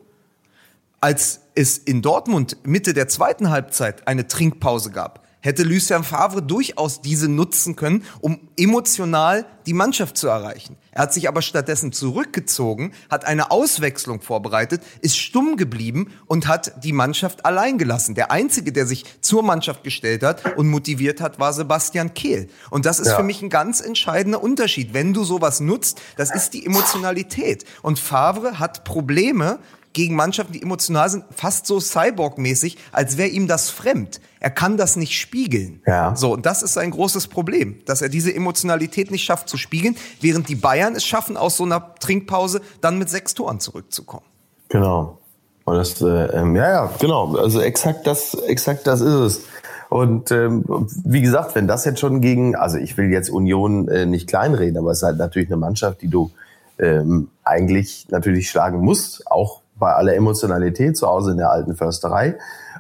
Als 1.00 1.42
es 1.56 1.78
in 1.78 2.02
Dortmund 2.02 2.58
Mitte 2.64 2.94
der 2.94 3.08
zweiten 3.08 3.50
Halbzeit 3.50 4.08
eine 4.08 4.28
Trinkpause 4.28 4.92
gab, 4.92 5.27
hätte 5.42 5.64
Lucien 5.64 6.04
Favre 6.04 6.42
durchaus 6.42 7.02
diese 7.02 7.30
nutzen 7.30 7.76
können, 7.76 8.04
um 8.22 8.40
emotional 8.58 9.46
die 9.66 9.74
Mannschaft 9.74 10.18
zu 10.18 10.28
erreichen. 10.28 10.78
Er 10.92 11.04
hat 11.04 11.14
sich 11.14 11.28
aber 11.28 11.42
stattdessen 11.42 11.92
zurückgezogen, 11.92 12.94
hat 13.10 13.26
eine 13.26 13.52
Auswechslung 13.52 14.22
vorbereitet, 14.22 14.82
ist 15.02 15.18
stumm 15.18 15.58
geblieben 15.58 16.12
und 16.26 16.48
hat 16.48 16.84
die 16.84 16.94
Mannschaft 16.94 17.46
allein 17.46 17.78
gelassen. 17.78 18.16
Der 18.16 18.32
einzige, 18.32 18.72
der 18.72 18.88
sich 18.88 19.04
zur 19.22 19.44
Mannschaft 19.44 19.84
gestellt 19.84 20.24
hat 20.24 20.58
und 20.58 20.70
motiviert 20.70 21.22
hat, 21.22 21.40
war 21.40 21.54
Sebastian 21.54 22.14
Kehl. 22.14 22.50
Und 22.70 22.86
das 22.86 23.00
ist 23.00 23.10
ja. 23.10 23.18
für 23.18 23.24
mich 23.24 23.42
ein 23.42 23.50
ganz 23.50 23.82
entscheidender 23.82 24.42
Unterschied. 24.42 24.94
Wenn 24.94 25.14
du 25.14 25.24
sowas 25.24 25.60
nutzt, 25.60 26.02
das 26.16 26.34
ist 26.34 26.54
die 26.54 26.66
Emotionalität. 26.66 27.66
Und 27.82 28.00
Favre 28.00 28.60
hat 28.60 28.86
Probleme, 28.86 29.60
gegen 29.98 30.16
Mannschaften, 30.16 30.54
die 30.54 30.62
emotional 30.62 31.10
sind, 31.10 31.26
fast 31.32 31.66
so 31.66 31.80
Cyborg-mäßig, 31.80 32.78
als 32.92 33.18
wäre 33.18 33.30
ihm 33.30 33.48
das 33.48 33.72
fremd. 33.72 34.22
Er 34.40 34.52
kann 34.52 34.78
das 34.78 34.96
nicht 34.96 35.20
spiegeln. 35.20 35.82
Ja. 35.88 36.16
So, 36.16 36.34
und 36.34 36.46
das 36.46 36.62
ist 36.62 36.78
ein 36.78 36.92
großes 36.92 37.28
Problem, 37.28 37.80
dass 37.86 38.04
er 38.04 38.10
diese 38.10 38.34
Emotionalität 38.34 39.10
nicht 39.10 39.24
schafft 39.24 39.50
zu 39.50 39.58
spiegeln, 39.58 39.98
während 40.22 40.50
die 40.50 40.56
Bayern 40.56 40.96
es 40.96 41.04
schaffen, 41.04 41.36
aus 41.36 41.58
so 41.58 41.64
einer 41.64 41.96
Trinkpause 41.96 42.62
dann 42.80 43.00
mit 43.00 43.10
sechs 43.10 43.34
Toren 43.34 43.60
zurückzukommen. 43.60 44.26
Genau. 44.70 45.18
Und 45.66 45.76
das, 45.76 46.00
äh, 46.00 46.06
ähm, 46.06 46.56
ja, 46.56 46.70
ja, 46.70 46.92
genau. 47.00 47.36
Also 47.36 47.60
exakt 47.60 48.06
das, 48.06 48.36
exakt 48.36 48.86
das 48.86 49.02
ist 49.02 49.14
es. 49.14 49.42
Und 49.90 50.30
ähm, 50.30 50.64
wie 51.06 51.22
gesagt, 51.22 51.56
wenn 51.56 51.68
das 51.68 51.86
jetzt 51.86 52.00
schon 52.00 52.22
gegen, 52.22 52.56
also 52.56 52.78
ich 52.78 52.98
will 52.98 53.12
jetzt 53.12 53.32
Union 53.32 53.88
äh, 53.88 54.06
nicht 54.06 54.28
kleinreden, 54.28 54.78
aber 54.78 54.92
es 54.92 55.00
ist 55.00 55.04
halt 55.04 55.18
natürlich 55.18 55.50
eine 55.50 55.58
Mannschaft, 55.58 56.04
die 56.04 56.08
du 56.08 56.30
ähm, 56.78 57.30
eigentlich 57.44 58.06
natürlich 58.12 58.50
schlagen 58.52 58.82
musst, 58.82 59.26
auch 59.32 59.62
bei 59.80 59.94
aller 59.94 60.16
Emotionalität 60.16 60.98
zu 60.98 61.08
Hause 61.08 61.32
in 61.32 61.38
der 61.38 61.52
alten 61.52 61.76
Försterei. 61.76 62.38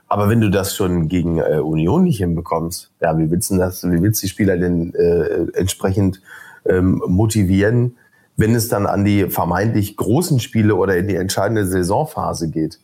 Aber 0.07 0.29
wenn 0.29 0.39
du 0.39 0.49
das 0.49 0.75
schon 0.75 1.09
gegen 1.09 1.39
äh, 1.39 1.59
Union 1.59 2.03
nicht 2.03 2.17
hinbekommst, 2.17 2.91
ja, 3.01 3.17
wie 3.17 3.29
willst 3.29 3.51
du 3.51 3.57
das, 3.57 3.83
wie 3.83 4.01
willst 4.01 4.21
du 4.21 4.25
die 4.25 4.29
Spieler 4.29 4.57
denn 4.57 4.93
äh, 4.95 5.57
entsprechend 5.57 6.21
ähm, 6.65 7.03
motivieren, 7.07 7.97
wenn 8.37 8.55
es 8.55 8.69
dann 8.69 8.85
an 8.85 9.03
die 9.03 9.29
vermeintlich 9.29 9.97
großen 9.97 10.39
Spiele 10.39 10.75
oder 10.75 10.95
in 10.95 11.07
die 11.07 11.15
entscheidende 11.15 11.65
Saisonphase 11.65 12.49
geht? 12.49 12.79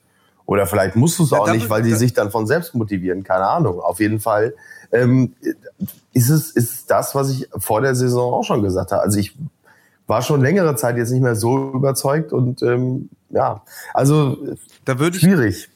Oder 0.46 0.68
vielleicht 0.68 0.98
musst 0.98 1.20
du 1.20 1.24
es 1.24 1.32
auch 1.32 1.48
ja, 1.48 1.54
nicht, 1.54 1.70
weil 1.70 1.84
die 1.84 1.94
sich 1.94 2.14
dann 2.14 2.30
von 2.30 2.48
selbst 2.48 2.76
motivieren, 2.76 3.24
keine 3.24 3.48
Ahnung. 3.48 3.80
Auf 3.80 4.02
jeden 4.02 4.20
Fall 4.20 4.54
ähm, 4.92 5.34
ist 6.12 6.30
es 6.30 6.52
ist 6.52 6.92
das, 6.92 7.16
was 7.16 7.32
ich 7.32 7.48
vor 7.58 7.80
der 7.80 7.96
Saison 7.96 8.34
auch 8.34 8.44
schon 8.44 8.62
gesagt 8.62 8.92
habe. 8.92 9.02
Also 9.02 9.20
ich 9.20 9.38
war 10.06 10.22
schon 10.22 10.42
längere 10.42 10.76
Zeit 10.76 10.98
jetzt 10.98 11.12
nicht 11.12 11.22
mehr 11.22 11.36
so 11.36 11.72
überzeugt 11.72 12.34
und 12.34 12.62
ähm, 12.62 13.10
ja, 13.34 13.64
also 13.94 14.38
da 14.86 15.00
würde 15.00 15.18
ich, 15.18 15.24
schwierig. 15.24 15.70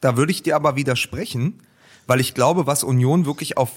Da 0.00 0.16
würde 0.16 0.32
ich 0.32 0.42
dir 0.42 0.56
aber 0.56 0.76
widersprechen, 0.76 1.62
weil 2.06 2.20
ich 2.20 2.34
glaube, 2.34 2.66
was 2.66 2.84
Union 2.84 3.26
wirklich 3.26 3.56
auf, 3.56 3.70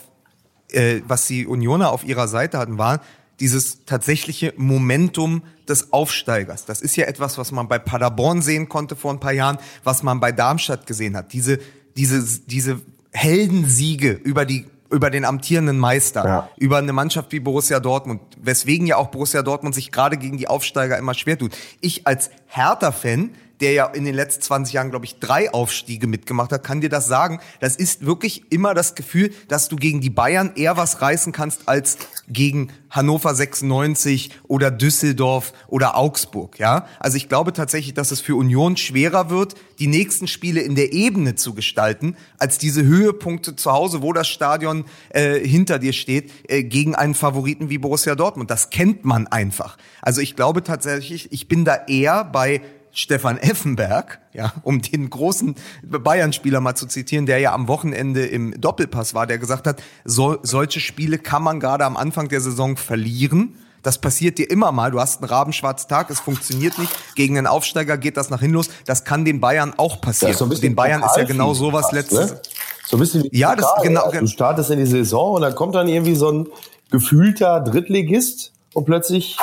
äh, 0.72 1.02
was 1.08 1.28
die 1.28 1.48
Unioner 1.48 1.92
auf 1.92 2.04
ihrer 2.04 2.28
Seite 2.28 2.58
hatten, 2.58 2.78
war 2.78 3.02
dieses 3.40 3.86
tatsächliche 3.86 4.54
Momentum 4.58 5.44
des 5.70 5.94
Aufsteigers. 5.94 6.66
Das 6.66 6.82
ist 6.82 6.96
ja 6.96 7.06
etwas, 7.06 7.38
was 7.38 7.52
man 7.52 7.68
bei 7.68 7.78
Paderborn 7.78 8.42
sehen 8.42 8.68
konnte 8.68 8.96
vor 8.96 9.14
ein 9.14 9.20
paar 9.20 9.32
Jahren, 9.32 9.60
was 9.84 10.02
man 10.02 10.20
bei 10.20 10.32
Darmstadt 10.32 10.88
gesehen 10.88 11.16
hat. 11.16 11.34
Diese, 11.34 11.60
diese, 11.96 12.24
diese 12.48 12.82
Heldensiege 13.12 14.12
über 14.12 14.46
die 14.46 14.66
über 14.89 15.10
den 15.10 15.26
amtierenden 15.26 15.78
Meister, 15.78 16.26
ja. 16.26 16.50
über 16.58 16.78
eine 16.78 16.93
Mannschaft 16.93 17.32
wie 17.32 17.39
Borussia 17.39 17.80
Dortmund, 17.80 18.21
weswegen 18.41 18.88
ja 18.88 18.97
auch 18.97 19.08
Borussia 19.08 19.41
Dortmund 19.41 19.76
sich 19.76 19.91
gerade 19.91 20.17
gegen 20.17 20.38
die 20.38 20.47
Aufsteiger 20.47 20.97
immer 20.97 21.13
schwer 21.13 21.38
tut. 21.38 21.56
Ich 21.82 22.08
als 22.08 22.30
Hertha-Fan 22.47 23.32
der 23.62 23.72
ja 23.74 23.86
in 23.88 24.06
den 24.06 24.13
letzten 24.13 24.43
20 24.43 24.74
Jahren, 24.74 24.89
glaube 24.89 25.06
ich, 25.06 25.20
drei 25.20 25.54
Aufstiege 25.54 26.08
mitgemacht 26.08 26.52
hat, 26.52 26.63
kann 26.63 26.82
dir 26.82 26.89
das 26.89 27.08
sagen. 27.08 27.39
Das 27.60 27.76
ist 27.76 28.06
wirklich 28.06 28.52
immer 28.52 28.74
das 28.74 28.96
Gefühl, 28.96 29.32
dass 29.48 29.70
du 29.70 29.76
gegen 29.76 30.02
die 30.02 30.10
Bayern 30.10 30.52
eher 30.56 30.78
was 30.78 31.02
reißen 31.02 31.34
kannst 31.34 31.67
als 31.67 31.98
gegen 32.28 32.72
Hannover 32.89 33.34
96 33.34 34.32
oder 34.48 34.72
Düsseldorf 34.72 35.54
oder 35.67 35.98
Augsburg, 35.98 36.60
ja? 36.60 36.88
Also 37.00 37.17
ich 37.17 37.30
glaube 37.30 37.54
tatsächlich, 37.54 37.93
dass 37.93 38.12
es 38.12 38.22
für 38.22 38.36
Union 38.36 38.78
schwerer 38.78 39.30
wird, 39.30 39.56
die 39.80 39.88
nächsten 39.88 40.28
Spiele 40.28 40.62
in 40.62 40.76
der 40.76 40.93
Ebene 40.93 41.36
zu 41.36 41.54
gestalten, 41.54 42.15
als 42.38 42.58
diese 42.58 42.84
Höhepunkte 42.84 43.56
zu 43.56 43.72
Hause, 43.72 44.02
wo 44.02 44.13
das 44.13 44.28
Stadion 44.28 44.86
äh, 45.10 45.39
hinter 45.39 45.80
dir 45.80 45.93
steht, 45.93 46.32
äh, 46.50 46.63
gegen 46.63 46.96
einen 46.96 47.13
Favoriten 47.13 47.70
wie 47.70 47.78
Borussia 47.78 48.15
Dortmund. 48.15 48.50
Das 48.50 48.70
kennt 48.70 49.06
man 49.06 49.28
einfach. 49.28 49.78
Also 50.02 50.22
ich 50.22 50.36
glaube 50.36 50.63
tatsächlich, 50.63 51.32
ich 51.32 51.48
bin 51.48 51.65
da 51.65 51.76
eher 51.88 52.24
bei 52.24 52.62
Stefan 52.98 53.38
Effenberg, 53.38 54.20
ja, 54.34 54.54
um 54.64 54.82
den 54.82 55.12
großen 55.12 55.54
Bayern-Spieler 55.84 56.62
mal 56.62 56.74
zu 56.74 56.88
zitieren, 56.88 57.28
der 57.28 57.38
ja 57.38 57.54
am 57.54 57.68
Wochenende 57.68 58.26
im 58.26 58.60
Doppelpass 58.60 59.14
war, 59.14 59.28
der 59.28 59.38
gesagt 59.38 59.68
hat, 59.68 59.84
so, 60.04 60.40
solche 60.42 60.80
Spiele 60.80 61.20
kann 61.20 61.44
man 61.44 61.60
gerade 61.60 61.86
am 61.86 61.96
Anfang 61.96 62.28
der 62.28 62.42
Saison 62.42 62.76
verlieren. 62.76 63.54
Das 63.84 64.00
passiert 64.00 64.40
dir 64.40 64.50
immer 64.50 64.72
mal. 64.72 64.90
Du 64.90 65.00
hast 65.00 65.22
einen 65.22 65.30
rabenschwarzen 65.30 65.88
Tag, 65.88 66.10
es 66.10 66.20
funktioniert 66.20 66.80
nicht. 66.80 66.92
Gegen 67.14 67.38
einen 67.38 67.46
Aufsteiger 67.46 68.00
geht 68.00 68.18
das 68.18 68.32
nach 68.32 68.40
hin 68.40 68.52
los. 68.52 68.68
Das 68.88 69.04
kann 69.04 69.26
den 69.26 69.40
Bayern 69.40 69.76
auch 69.78 70.02
passieren. 70.02 70.34
So 70.34 70.48
den 70.48 70.76
Bayern 70.76 71.04
ist 71.04 71.16
ja 71.18 71.24
genau 71.24 71.54
sowas 71.54 71.92
letztes. 71.92 72.32
Ne? 72.32 72.42
So 72.88 72.98
ein 72.98 73.00
bisschen 73.00 73.24
wie 73.26 73.38
ja, 73.38 73.56
das 73.56 73.68
genau. 73.84 74.10
Du 74.10 74.26
startest 74.26 74.72
in 74.72 74.80
die 74.80 74.88
Saison 74.88 75.36
und 75.36 75.42
dann 75.44 75.54
kommt 75.54 75.76
dann 75.76 75.88
irgendwie 75.88 76.16
so 76.16 76.32
ein 76.32 76.48
gefühlter 76.90 77.60
Drittligist 77.60 78.54
und 78.74 78.86
plötzlich 78.86 79.38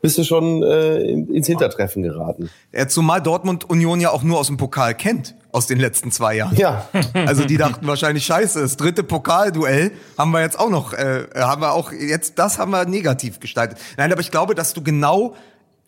bist 0.00 0.16
du 0.18 0.24
schon 0.24 0.62
äh, 0.62 1.00
ins 1.02 1.46
Hintertreffen 1.46 2.02
geraten. 2.02 2.50
Ja, 2.72 2.86
zumal 2.88 3.20
Dortmund 3.22 3.68
Union 3.68 4.00
ja 4.00 4.10
auch 4.10 4.22
nur 4.22 4.38
aus 4.38 4.46
dem 4.46 4.56
Pokal 4.56 4.94
kennt, 4.94 5.34
aus 5.52 5.66
den 5.66 5.78
letzten 5.78 6.10
zwei 6.10 6.36
Jahren. 6.36 6.56
Ja. 6.56 6.88
Also 7.14 7.44
die 7.44 7.56
dachten 7.56 7.86
wahrscheinlich, 7.86 8.24
scheiße, 8.24 8.60
das 8.60 8.76
dritte 8.76 9.02
Pokalduell 9.02 9.92
haben 10.16 10.30
wir 10.30 10.40
jetzt 10.40 10.58
auch 10.58 10.70
noch, 10.70 10.92
äh, 10.92 11.26
haben 11.34 11.62
wir 11.62 11.72
auch, 11.72 11.92
jetzt, 11.92 12.38
das 12.38 12.58
haben 12.58 12.70
wir 12.70 12.84
negativ 12.84 13.40
gestaltet. 13.40 13.78
Nein, 13.96 14.12
aber 14.12 14.20
ich 14.20 14.30
glaube, 14.30 14.54
dass 14.54 14.74
du 14.74 14.82
genau, 14.82 15.34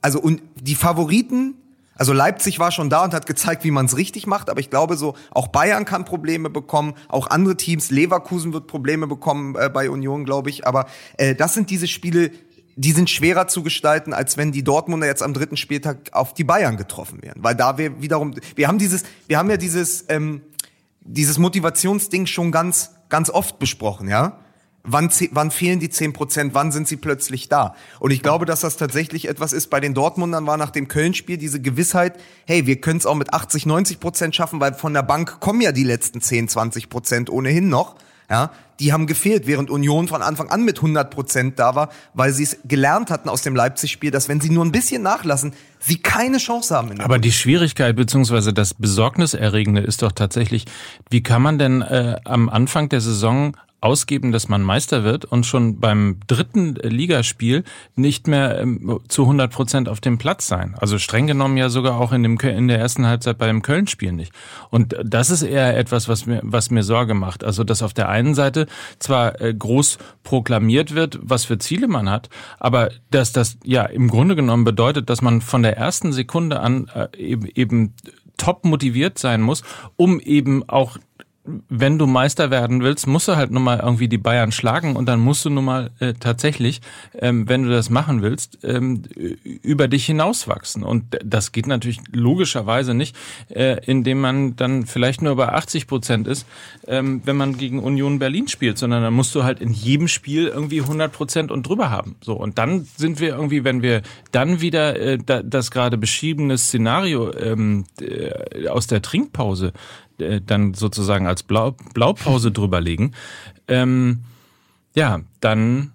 also 0.03 0.21
und 0.21 0.43
die 0.61 0.75
Favoriten, 0.75 1.55
also 2.01 2.15
Leipzig 2.15 2.59
war 2.59 2.73
schon 2.73 2.89
da 2.89 3.05
und 3.05 3.13
hat 3.13 3.27
gezeigt, 3.27 3.63
wie 3.63 3.71
man 3.71 3.85
es 3.85 3.95
richtig 3.95 4.27
macht, 4.27 4.49
aber 4.49 4.59
ich 4.59 4.71
glaube 4.71 4.97
so, 4.97 5.15
auch 5.33 5.49
Bayern 5.49 5.85
kann 5.85 6.07
Probleme 6.07 6.49
bekommen, 6.49 6.95
auch 7.09 7.27
andere 7.27 7.59
Teams, 7.59 7.91
Leverkusen 7.91 8.55
wird 8.55 8.67
Probleme 8.67 9.07
bekommen 9.07 9.55
äh, 9.55 9.69
bei 9.69 9.91
Union, 9.91 10.25
glaube 10.25 10.49
ich, 10.49 10.67
aber 10.67 10.87
äh, 11.19 11.35
das 11.35 11.53
sind 11.53 11.69
diese 11.69 11.87
Spiele, 11.87 12.31
die 12.77 12.93
sind 12.93 13.11
schwerer 13.11 13.49
zu 13.49 13.63
gestalten, 13.63 14.13
als 14.13 14.37
wenn 14.37 14.53
die 14.53 14.63
Dortmunder 14.63 15.07
jetzt 15.07 15.23
am 15.23 15.35
dritten 15.35 15.57
Spieltag 15.57 16.11
auf 16.13 16.35
die 16.35 16.45
Bayern 16.45 16.77
getroffen 16.77 17.23
wären. 17.23 17.43
Weil 17.43 17.55
da 17.55 17.79
wir 17.79 18.01
wiederum, 18.01 18.35
wir 18.57 18.69
haben 18.69 18.79
dieses, 18.79 19.03
wir 19.27 19.39
haben 19.39 19.51
ja 19.51 19.57
dieses, 19.57 20.07
ähm, 20.09 20.43
dieses 21.01 21.39
Motivationsding 21.39 22.27
schon 22.27 22.53
ganz, 22.53 22.93
ganz 23.09 23.31
oft 23.31 23.59
besprochen, 23.59 24.09
ja. 24.09 24.39
Wann, 24.83 25.11
wann 25.33 25.51
fehlen 25.51 25.79
die 25.79 25.91
zehn 25.91 26.15
Prozent? 26.15 26.55
Wann 26.55 26.73
sind 26.73 26.89
sie 26.89 26.97
plötzlich 26.97 27.51
da? 27.51 27.75
Und 27.99 28.13
ich 28.13 28.23
glaube, 28.23 28.47
dass 28.47 28.61
das 28.61 28.79
tatsächlich 28.79 29.29
etwas 29.29 29.53
ist. 29.53 29.69
Bei 29.69 29.79
den 29.79 29.93
Dortmundern 29.93 30.47
war 30.47 30.57
nach 30.57 30.71
dem 30.71 30.89
Köln-Spiel 30.89 31.37
diese 31.37 31.61
Gewissheit, 31.61 32.19
hey, 32.47 32.67
wir 32.67 32.81
können 32.81 32.99
es 32.99 33.05
auch 33.05 33.15
mit 33.15 33.35
80, 33.35 33.67
90 33.67 34.01
Prozent 34.01 34.35
schaffen, 34.35 34.59
weil 34.59 34.73
von 34.73 34.95
der 34.95 35.03
Bank 35.03 35.39
kommen 35.41 35.61
ja 35.61 35.73
die 35.73 35.85
letzten 35.85 36.23
10, 36.23 36.49
20 36.49 36.89
Prozent 36.89 37.29
ohnehin 37.29 37.69
noch. 37.69 37.97
Ja, 38.31 38.53
die 38.79 38.93
haben 38.93 39.09
gefehlt, 39.09 39.49
während 39.49 39.71
Union 39.71 40.07
von 40.07 40.23
Anfang 40.23 40.51
an 40.51 40.65
mit 40.65 40.79
100 40.79 41.11
Prozent 41.11 41.59
da 41.59 41.75
war, 41.75 41.91
weil 42.15 42.33
sie 42.33 42.45
es 42.45 42.59
gelernt 42.65 43.11
hatten 43.11 43.29
aus 43.29 43.43
dem 43.43 43.57
Leipzig-Spiel, 43.57 44.13
dass 44.13 44.29
wenn 44.29 44.41
sie 44.41 44.51
nur 44.51 44.65
ein 44.65 44.71
bisschen 44.71 45.03
nachlassen, 45.03 45.53
sie 45.81 45.97
keine 45.97 46.39
Chance 46.39 46.75
haben. 46.75 47.01
Aber 47.01 47.19
die 47.19 47.33
Schwierigkeit 47.33 47.97
beziehungsweise 47.97 48.53
das 48.53 48.73
Besorgniserregende 48.73 49.81
ist 49.81 50.03
doch 50.03 50.13
tatsächlich, 50.13 50.67
wie 51.11 51.23
kann 51.23 51.43
man 51.43 51.59
denn 51.59 51.83
äh, 51.83 52.17
am 52.25 52.49
Anfang 52.49 52.89
der 52.89 53.01
Saison 53.01 53.57
ausgeben, 53.81 54.33
dass 54.33 54.49
man 54.49 54.63
Meister 54.63 55.05
wird 55.05 55.25
und 55.25 55.47
schon 55.47 55.81
beim 55.81 56.19
dritten 56.27 56.75
Ligaspiel 56.75 57.65
nicht 57.97 58.29
mehr 58.29 58.61
ähm, 58.61 59.01
zu 59.09 59.23
100 59.23 59.51
Prozent 59.51 59.89
auf 59.89 60.01
dem 60.01 60.19
Platz 60.19 60.47
sein. 60.47 60.75
Also 60.79 60.99
streng 60.99 61.27
genommen 61.27 61.57
ja 61.57 61.69
sogar 61.69 61.99
auch 61.99 62.13
in, 62.13 62.23
dem, 62.23 62.39
in 62.39 62.69
der 62.69 62.79
ersten 62.79 63.07
Halbzeit 63.07 63.39
bei 63.39 63.47
dem 63.47 63.63
Köln-Spiel 63.63 64.13
nicht. 64.13 64.33
Und 64.71 64.97
das 65.03 65.31
ist 65.31 65.43
eher 65.43 65.77
etwas, 65.77 66.09
was 66.09 66.27
mir, 66.27 66.41
was 66.43 66.71
mir 66.71 66.83
Sorge 66.83 67.15
macht. 67.15 67.43
Also, 67.43 67.65
dass 67.65 67.83
auf 67.83 67.95
der 67.95 68.09
einen 68.09 68.35
Seite 68.35 68.67
zwar 68.99 69.41
äh, 69.41 69.55
groß 69.55 69.99
proklamiert 70.23 70.95
wird, 70.95 71.19
was 71.23 71.45
für 71.45 71.59
Ziele 71.59 71.89
man 71.89 72.11
hat, 72.11 72.29
aber 72.59 72.91
dass 73.11 73.33
das 73.33 73.57
ja 73.65 73.85
im 73.85 74.09
Grunde 74.09 74.37
genommen 74.37 74.65
bedeutet, 74.65 75.09
dass 75.09 75.23
man 75.23 75.41
von 75.41 75.63
der 75.63 75.77
ersten 75.77 76.13
Sekunde 76.13 76.61
an 76.61 76.91
äh, 76.95 77.09
eben, 77.17 77.47
eben 77.55 77.95
top 78.37 78.65
motiviert 78.65 79.19
sein 79.19 79.43
muss, 79.43 79.63
um 79.97 80.19
eben 80.21 80.69
auch 80.69 80.97
wenn 81.45 81.99
du 81.99 82.07
Meister 82.07 82.51
werden 82.51 82.83
willst, 82.83 83.07
musst 83.07 83.27
du 83.27 83.37
halt 83.37 83.51
nun 83.51 83.63
mal 83.63 83.81
irgendwie 83.81 84.09
die 84.09 84.19
Bayern 84.19 84.53
schlagen 84.53 84.95
und 84.95 85.07
dann 85.07 85.21
musst 85.21 85.45
du 85.45 85.51
nun 85.51 85.65
mal 85.65 85.91
äh, 85.99 86.13
tatsächlich, 86.13 86.83
ähm, 87.19 87.49
wenn 87.49 87.63
du 87.63 87.71
das 87.71 87.89
machen 87.89 88.21
willst, 88.21 88.59
ähm, 88.63 89.03
über 89.63 89.89
dich 89.89 90.05
hinauswachsen. 90.05 90.83
Und 90.83 91.19
das 91.25 91.53
geht 91.53 91.67
natürlich 91.67 92.01
logischerweise 92.13 92.93
nicht, 92.93 93.17
äh, 93.49 93.83
indem 93.87 94.21
man 94.21 94.57
dann 94.57 94.85
vielleicht 94.85 95.23
nur 95.23 95.35
bei 95.37 95.49
80 95.49 95.87
Prozent 95.87 96.29
ist, 96.29 96.47
ähm, 96.87 97.23
wenn 97.25 97.37
man 97.37 97.57
gegen 97.57 97.83
Union 97.83 98.19
Berlin 98.19 98.47
spielt, 98.47 98.77
sondern 98.77 99.03
dann 99.03 99.15
musst 99.15 99.35
du 99.35 99.43
halt 99.43 99.61
in 99.61 99.73
jedem 99.73 100.09
Spiel 100.09 100.47
irgendwie 100.47 100.83
100 100.83 101.11
Prozent 101.11 101.51
und 101.51 101.67
drüber 101.67 101.91
haben. 101.91 102.17
So 102.21 102.35
und 102.35 102.59
dann 102.59 102.87
sind 102.97 103.19
wir 103.19 103.31
irgendwie, 103.31 103.65
wenn 103.65 103.81
wir 103.81 104.03
dann 104.31 104.61
wieder 104.61 105.01
äh, 105.01 105.19
das 105.19 105.71
gerade 105.71 105.97
beschriebene 105.97 106.59
Szenario 106.59 107.33
ähm, 107.33 107.87
äh, 107.99 108.69
aus 108.69 108.87
der 108.87 109.01
Trinkpause 109.01 109.73
äh, 110.21 110.41
dann 110.45 110.75
sozusagen 110.75 111.27
als 111.27 111.43
Blau, 111.43 111.77
Blaupause 111.95 112.51
drüberlegen, 112.53 113.15
ähm, 113.69 114.21
ja, 114.95 115.21
dann 115.41 115.93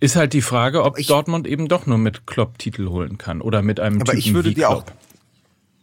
ist 0.00 0.16
halt 0.16 0.32
die 0.32 0.42
Frage, 0.42 0.82
ob 0.82 0.98
ich, 0.98 1.06
Dortmund 1.06 1.46
eben 1.46 1.68
doch 1.68 1.86
nur 1.86 1.98
mit 1.98 2.26
Klopp 2.26 2.58
Titel 2.58 2.88
holen 2.88 3.18
kann 3.18 3.42
oder 3.42 3.62
mit 3.62 3.80
einem 3.80 4.00
aber 4.00 4.12
Typen 4.12 4.18
ich 4.18 4.34
würde 4.34 4.50
wie 4.50 4.54
dir 4.54 4.66
Klopp. 4.66 4.88
auch 4.88 4.92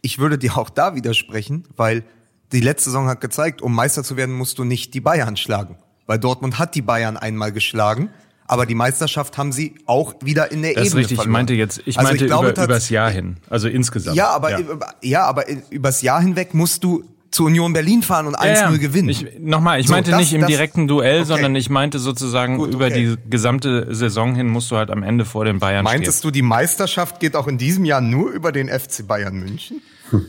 ich 0.02 0.18
würde 0.18 0.36
dir 0.36 0.58
auch 0.58 0.68
da 0.68 0.94
widersprechen, 0.94 1.64
weil 1.76 2.04
die 2.50 2.60
letzte 2.60 2.90
Saison 2.90 3.06
hat 3.06 3.20
gezeigt, 3.20 3.62
um 3.62 3.74
Meister 3.74 4.04
zu 4.04 4.16
werden, 4.16 4.34
musst 4.34 4.58
du 4.58 4.64
nicht 4.64 4.92
die 4.92 5.00
Bayern 5.00 5.36
schlagen, 5.36 5.78
weil 6.06 6.18
Dortmund 6.18 6.58
hat 6.58 6.74
die 6.74 6.82
Bayern 6.82 7.16
einmal 7.16 7.52
geschlagen. 7.52 8.10
Aber 8.44 8.66
die 8.66 8.74
Meisterschaft 8.74 9.38
haben 9.38 9.52
sie 9.52 9.76
auch 9.86 10.14
wieder 10.20 10.50
in 10.50 10.60
der 10.60 10.74
das 10.74 10.88
Ebene 10.88 10.88
ist 10.88 10.94
richtig. 10.96 11.16
verloren. 11.16 11.30
Ich 11.30 11.32
meinte 11.32 11.54
jetzt, 11.54 11.82
ich 11.86 11.96
Also 11.96 12.08
meinte 12.08 12.24
ich 12.24 12.28
glaube, 12.28 12.50
über, 12.50 12.64
übers 12.64 12.90
Jahr 12.90 13.08
hin, 13.08 13.38
also 13.48 13.68
insgesamt. 13.68 14.16
Ja, 14.16 14.28
aber 14.28 14.50
ja. 14.50 14.78
ja, 15.00 15.24
aber 15.24 15.44
übers 15.70 16.02
Jahr 16.02 16.20
hinweg 16.20 16.52
musst 16.52 16.84
du 16.84 17.04
zu 17.32 17.46
Union 17.46 17.72
Berlin 17.72 18.02
fahren 18.02 18.26
und 18.28 18.38
1-0 18.38 18.78
gewinnen. 18.78 19.08
Ich, 19.08 19.26
nochmal, 19.40 19.80
ich 19.80 19.88
So, 19.88 19.92
meinte 19.94 20.10
das- 20.12 20.20
nicht 20.20 20.32
im 20.34 20.42
das- 20.42 20.48
direkten 20.50 20.86
Duell, 20.86 21.20
okay. 21.20 21.26
sondern 21.26 21.56
ich 21.56 21.68
meinte 21.70 21.98
sozusagen 21.98 22.58
Gut, 22.58 22.72
über 22.74 22.86
okay. 22.86 23.16
die 23.16 23.30
gesamte 23.30 23.92
Saison 23.94 24.34
hin 24.36 24.48
musst 24.48 24.70
du 24.70 24.76
halt 24.76 24.90
am 24.90 25.02
Ende 25.02 25.24
vor 25.24 25.44
den 25.44 25.58
Bayern 25.58 25.82
Meintest 25.82 26.18
stehen. 26.18 26.28
du, 26.28 26.32
die 26.32 26.42
Meisterschaft 26.42 27.18
geht 27.18 27.34
auch 27.34 27.48
in 27.48 27.58
diesem 27.58 27.84
Jahr 27.84 28.00
nur 28.00 28.30
über 28.30 28.52
den 28.52 28.68
FC 28.68 29.06
Bayern 29.06 29.34
München? 29.36 29.82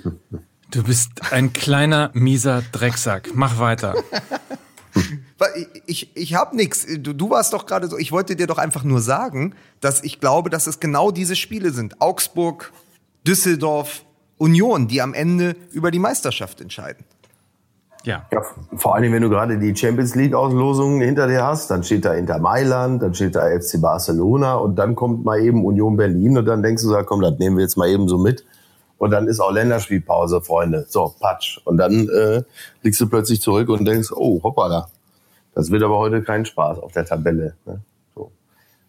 Du 0.71 0.81
bist 0.81 1.31
ein 1.31 1.53
kleiner, 1.53 2.09
mieser 2.15 2.63
Drecksack. 2.71 3.29
Mach 3.35 3.59
weiter. 3.59 3.93
Ich, 5.55 5.67
ich, 5.87 6.15
ich 6.15 6.33
hab 6.35 6.53
nix. 6.53 6.85
Du, 6.99 7.11
du 7.13 7.29
warst 7.29 7.51
doch 7.53 7.65
gerade 7.65 7.87
so, 7.89 7.97
ich 7.97 8.11
wollte 8.13 8.35
dir 8.37 8.47
doch 8.47 8.57
einfach 8.57 8.83
nur 8.85 9.01
sagen, 9.01 9.55
dass 9.81 10.01
ich 10.03 10.19
glaube, 10.21 10.49
dass 10.49 10.67
es 10.67 10.79
genau 10.79 11.11
diese 11.11 11.35
Spiele 11.35 11.71
sind. 11.71 11.99
Augsburg, 12.01 12.71
Düsseldorf, 13.27 14.05
Union, 14.43 14.89
die 14.89 15.01
am 15.01 15.13
Ende 15.13 15.55
über 15.71 15.89
die 15.89 15.99
Meisterschaft 15.99 16.59
entscheiden. 16.59 17.05
Ja. 18.03 18.25
Ja, 18.29 18.41
vor 18.75 18.95
allem, 18.95 19.13
wenn 19.13 19.21
du 19.21 19.29
gerade 19.29 19.57
die 19.57 19.73
Champions 19.73 20.15
League 20.15 20.35
Auslosungen 20.35 20.99
hinter 20.99 21.27
dir 21.27 21.45
hast, 21.45 21.71
dann 21.71 21.81
steht 21.81 22.03
da 22.03 22.13
Inter 22.13 22.39
Mailand, 22.39 23.01
dann 23.01 23.13
steht 23.13 23.35
da 23.35 23.47
FC 23.47 23.79
Barcelona 23.79 24.55
und 24.55 24.75
dann 24.75 24.95
kommt 24.95 25.23
mal 25.23 25.39
eben 25.39 25.63
Union 25.63 25.95
Berlin 25.95 26.37
und 26.37 26.45
dann 26.45 26.61
denkst 26.61 26.83
du, 26.83 26.89
so, 26.89 27.01
komm, 27.05 27.21
das 27.21 27.39
nehmen 27.39 27.55
wir 27.55 27.63
jetzt 27.63 27.77
mal 27.77 27.87
eben 27.87 28.09
so 28.09 28.17
mit. 28.17 28.43
Und 28.97 29.11
dann 29.11 29.29
ist 29.29 29.39
auch 29.39 29.51
Länderspielpause, 29.51 30.41
Freunde. 30.41 30.85
So, 30.89 31.15
Patsch. 31.21 31.59
Und 31.63 31.77
dann 31.77 32.09
äh, 32.09 32.43
liegst 32.81 32.99
du 32.99 33.07
plötzlich 33.07 33.41
zurück 33.41 33.69
und 33.69 33.85
denkst, 33.85 34.11
oh, 34.13 34.43
hoppala. 34.43 34.89
Das 35.55 35.71
wird 35.71 35.83
aber 35.83 35.97
heute 35.97 36.21
kein 36.21 36.43
Spaß 36.43 36.79
auf 36.79 36.91
der 36.91 37.05
Tabelle. 37.05 37.55
Ne? 37.65 37.79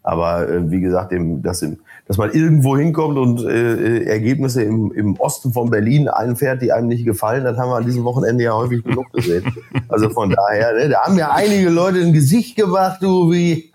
Aber 0.05 0.47
äh, 0.49 0.71
wie 0.71 0.83
gesagt, 0.83 1.13
eben, 1.13 1.43
dass, 1.43 1.63
im, 1.63 1.79
dass 2.07 2.19
man 2.19 2.31
irgendwo 2.31 2.77
hinkommt 2.77 3.17
und 3.17 3.43
äh, 3.43 4.05
Ergebnisse 4.05 4.63
im, 4.63 4.93
im 4.93 5.19
Osten 5.19 5.55
von 5.55 5.71
Berlin 5.71 6.09
einfährt, 6.09 6.61
die 6.61 6.73
einem 6.73 6.89
nicht 6.89 7.07
gefallen, 7.07 7.43
das 7.43 7.57
haben 7.57 7.71
wir 7.71 7.77
an 7.77 7.87
diesem 7.87 8.05
Wochenende 8.05 8.45
ja 8.45 8.53
häufig 8.53 8.85
genug 8.85 9.11
gesehen. 9.13 9.45
Also 9.89 10.11
von 10.11 10.31
daher, 10.31 10.75
ne, 10.75 10.89
da 10.89 11.05
haben 11.05 11.17
ja 11.17 11.31
einige 11.31 11.71
Leute 11.71 12.01
ein 12.01 12.13
Gesicht 12.13 12.57
gemacht, 12.57 12.99
du, 13.01 13.31
wie, 13.33 13.73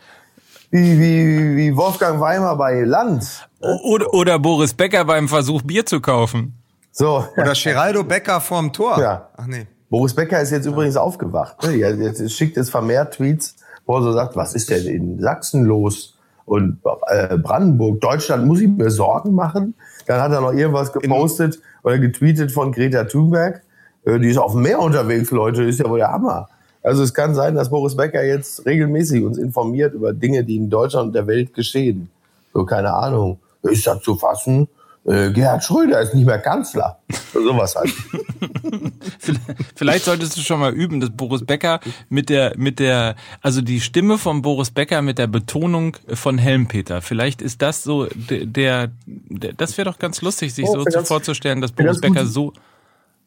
wie, 0.69 0.99
wie, 0.99 1.55
wie 1.55 1.75
Wolfgang 1.75 2.19
Weimer 2.19 2.55
bei 2.55 2.83
Land. 2.83 3.47
Oder, 3.83 4.13
oder 4.13 4.37
Boris 4.37 4.73
Becker 4.73 5.05
beim 5.05 5.27
Versuch, 5.27 5.61
Bier 5.63 5.85
zu 5.85 5.99
kaufen. 5.99 6.53
So. 6.91 7.25
Oder 7.37 7.53
Geraldo 7.53 8.03
Becker 8.03 8.39
vorm 8.39 8.71
Tor. 8.71 8.99
Ja. 8.99 9.29
Ach 9.35 9.47
nee. 9.47 9.65
Boris 9.89 10.13
Becker 10.13 10.39
ist 10.41 10.51
jetzt 10.51 10.67
übrigens 10.67 10.95
aufgewacht. 10.95 11.63
Ne? 11.63 11.75
Ja, 11.77 11.89
Jetzt 11.89 12.31
schickt 12.33 12.57
es 12.57 12.69
vermehrt 12.69 13.15
Tweets, 13.15 13.55
wo 13.85 13.97
er 13.97 14.03
so 14.03 14.11
sagt, 14.11 14.35
was 14.35 14.53
ist 14.53 14.69
denn 14.69 14.85
in 14.85 15.19
Sachsen 15.19 15.63
los? 15.65 16.18
Und 16.49 16.79
äh, 17.05 17.37
Brandenburg, 17.37 18.01
Deutschland, 18.01 18.47
muss 18.47 18.59
ich 18.59 18.69
mir 18.69 18.89
Sorgen 18.89 19.35
machen? 19.35 19.75
Dann 20.07 20.19
hat 20.19 20.31
er 20.31 20.41
noch 20.41 20.51
irgendwas 20.51 20.91
gepostet 20.91 21.59
oder 21.83 21.99
getweetet 21.99 22.51
von 22.51 22.71
Greta 22.71 23.03
Thunberg. 23.03 23.61
Äh, 24.03 24.17
die 24.17 24.29
ist 24.29 24.39
auf 24.39 24.53
dem 24.53 24.63
Meer 24.63 24.79
unterwegs, 24.79 25.29
Leute, 25.29 25.61
ist 25.61 25.79
ja 25.79 25.87
wohl 25.87 25.99
der 25.99 26.11
Hammer. 26.11 26.49
Also 26.81 27.03
es 27.03 27.13
kann 27.13 27.35
sein, 27.35 27.53
dass 27.53 27.69
Boris 27.69 27.95
Becker 27.95 28.23
jetzt 28.23 28.65
regelmäßig 28.65 29.23
uns 29.23 29.37
informiert 29.37 29.93
über 29.93 30.11
Dinge, 30.11 30.43
die 30.43 30.55
in 30.55 30.71
Deutschland 30.71 31.09
und 31.09 31.13
der 31.13 31.27
Welt 31.27 31.53
geschehen. 31.53 32.09
So, 32.51 32.65
keine 32.65 32.95
Ahnung. 32.95 33.37
Ist 33.61 33.85
das 33.85 34.01
zu 34.01 34.15
fassen? 34.15 34.67
Äh, 35.05 35.31
Gerhard 35.31 35.63
Schröder 35.63 36.01
ist 36.01 36.13
nicht 36.13 36.25
mehr 36.25 36.39
Kanzler. 36.39 36.99
Sowas 37.33 37.75
halt. 37.75 37.91
Vielleicht 39.75 40.05
solltest 40.05 40.37
du 40.37 40.41
schon 40.41 40.59
mal 40.59 40.73
üben, 40.73 40.99
dass 40.99 41.09
Boris 41.11 41.45
Becker 41.45 41.79
mit 42.09 42.29
der, 42.29 42.53
mit 42.57 42.79
der, 42.79 43.15
also 43.41 43.61
die 43.61 43.79
Stimme 43.81 44.17
von 44.17 44.41
Boris 44.41 44.71
Becker 44.71 45.01
mit 45.01 45.17
der 45.17 45.27
Betonung 45.27 45.95
von 46.13 46.37
Helmpeter. 46.37 47.01
Vielleicht 47.01 47.41
ist 47.41 47.61
das 47.61 47.81
so 47.83 48.07
der, 48.13 48.45
der, 48.45 48.91
der 49.05 49.53
das 49.53 49.77
wäre 49.77 49.89
doch 49.89 49.99
ganz 49.99 50.21
lustig, 50.21 50.53
sich 50.53 50.65
Oh, 50.67 50.79
so 50.79 50.83
ganz- 50.83 51.07
vorzustellen, 51.07 51.61
dass 51.61 51.71
Boris 51.71 52.01
Becker 52.01 52.23
gut. 52.23 52.31
so, 52.33 52.53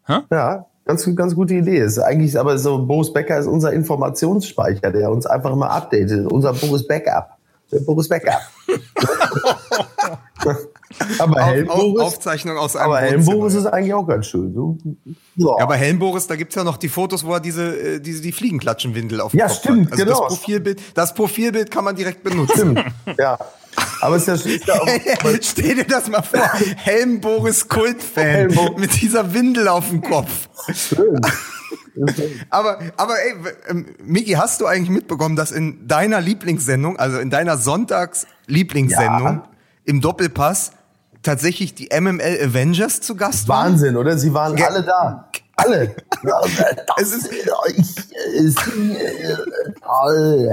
Ja, 0.09 0.67
ganz, 0.85 1.09
ganz 1.17 1.35
gute 1.35 1.55
Idee. 1.55 1.79
Ist 1.79 1.99
eigentlich 1.99 2.39
aber 2.39 2.59
so, 2.59 2.85
Boris 2.87 3.13
Becker 3.13 3.39
ist 3.39 3.47
unser 3.47 3.73
Informationsspeicher, 3.73 4.91
der 4.93 5.11
uns 5.11 5.27
einfach 5.27 5.51
immer 5.53 5.71
updatet. 5.71 6.31
Unser 6.31 6.53
Boris 6.53 6.87
Backup. 6.87 7.31
Der 7.73 7.81
Boris 7.81 8.09
Backup. 8.09 8.41
aber 11.19 11.43
Helm 11.45 11.69
Auf, 11.71 11.99
Aufzeichnung 12.01 12.57
aus 12.57 12.77
einem 12.77 12.87
aber 12.87 13.01
Helm 13.01 13.21
Wohnzimmer. 13.27 13.37
Boris 13.39 13.55
ist 13.55 13.67
eigentlich 13.67 13.95
auch 13.95 14.07
ganz 14.07 14.27
schön. 14.27 14.53
So, 14.55 14.79
ja. 15.37 15.47
Ja, 15.59 15.63
aber 15.65 15.77
Helm 15.77 15.99
Boris, 15.99 16.27
da 16.27 16.37
gibt's 16.37 16.55
ja 16.55 16.65
noch 16.65 16.77
die 16.77 16.89
Fotos, 16.89 17.25
wo 17.25 17.33
er 17.35 17.41
diese, 17.41 17.77
äh, 17.97 18.01
diese 18.01 18.23
die 18.23 18.33
Fliegenklatschenwindel 18.33 19.21
auf 19.21 19.33
dem 19.33 19.41
Ja, 19.41 19.47
Kopf 19.49 19.59
stimmt, 19.59 19.87
hat. 19.87 19.93
Also 19.93 20.05
genau. 20.05 20.21
das 20.21 20.29
Profilbild, 20.39 20.81
das 20.95 21.15
Profilbild 21.15 21.71
kann 21.71 21.85
man 21.85 21.97
direkt 21.97 22.23
benutzen. 22.23 22.79
Stimmt. 22.79 23.19
ja. 23.19 23.39
Aber 24.03 24.17
es 24.17 24.29
ist 24.29 24.67
ja, 24.67 24.75
auch, 24.75 24.87
Stell 25.41 25.77
dir 25.77 25.85
das 25.85 26.09
mal 26.11 26.23
vor, 26.23 26.51
Helm 26.77 27.21
Boris 27.21 27.69
Kultfan 27.69 28.25
Helm 28.25 28.59
mit 28.77 29.01
dieser 29.01 29.33
Windel 29.33 29.69
auf 29.69 29.89
dem 29.89 30.03
Kopf. 30.03 30.49
schön. 30.75 31.21
Aber, 32.49 32.79
aber 32.97 33.15
ey, 33.23 33.35
ähm, 33.69 33.87
Miki, 34.03 34.33
hast 34.33 34.61
du 34.63 34.67
eigentlich 34.67 34.89
mitbekommen, 34.89 35.37
dass 35.37 35.53
in 35.53 35.87
deiner 35.89 36.23
Lieblingssendung, 36.23 36.97
also 36.99 37.19
in 37.19 37.29
deiner 37.29 37.59
Sonntags-Lieblingssendung 37.59 39.27
Ja. 39.27 39.49
im 39.85 40.01
Doppelpass 40.01 40.73
tatsächlich 41.23 41.75
die 41.75 41.89
MML 41.99 42.39
Avengers 42.45 43.01
zu 43.01 43.15
Gast 43.17 43.49
waren? 43.49 43.73
Wahnsinn, 43.73 43.97
oder? 43.97 44.17
Sie 44.19 44.33
waren 44.35 44.57
Ge- 44.57 44.65
alle 44.67 44.83
da. 44.83 45.29
Alle. 45.57 45.95
Es 47.01 47.13
ist- 47.13 47.31
ich, 47.33 47.79
es, 48.39 48.55
äh, 48.57 49.37
toll. 49.85 50.49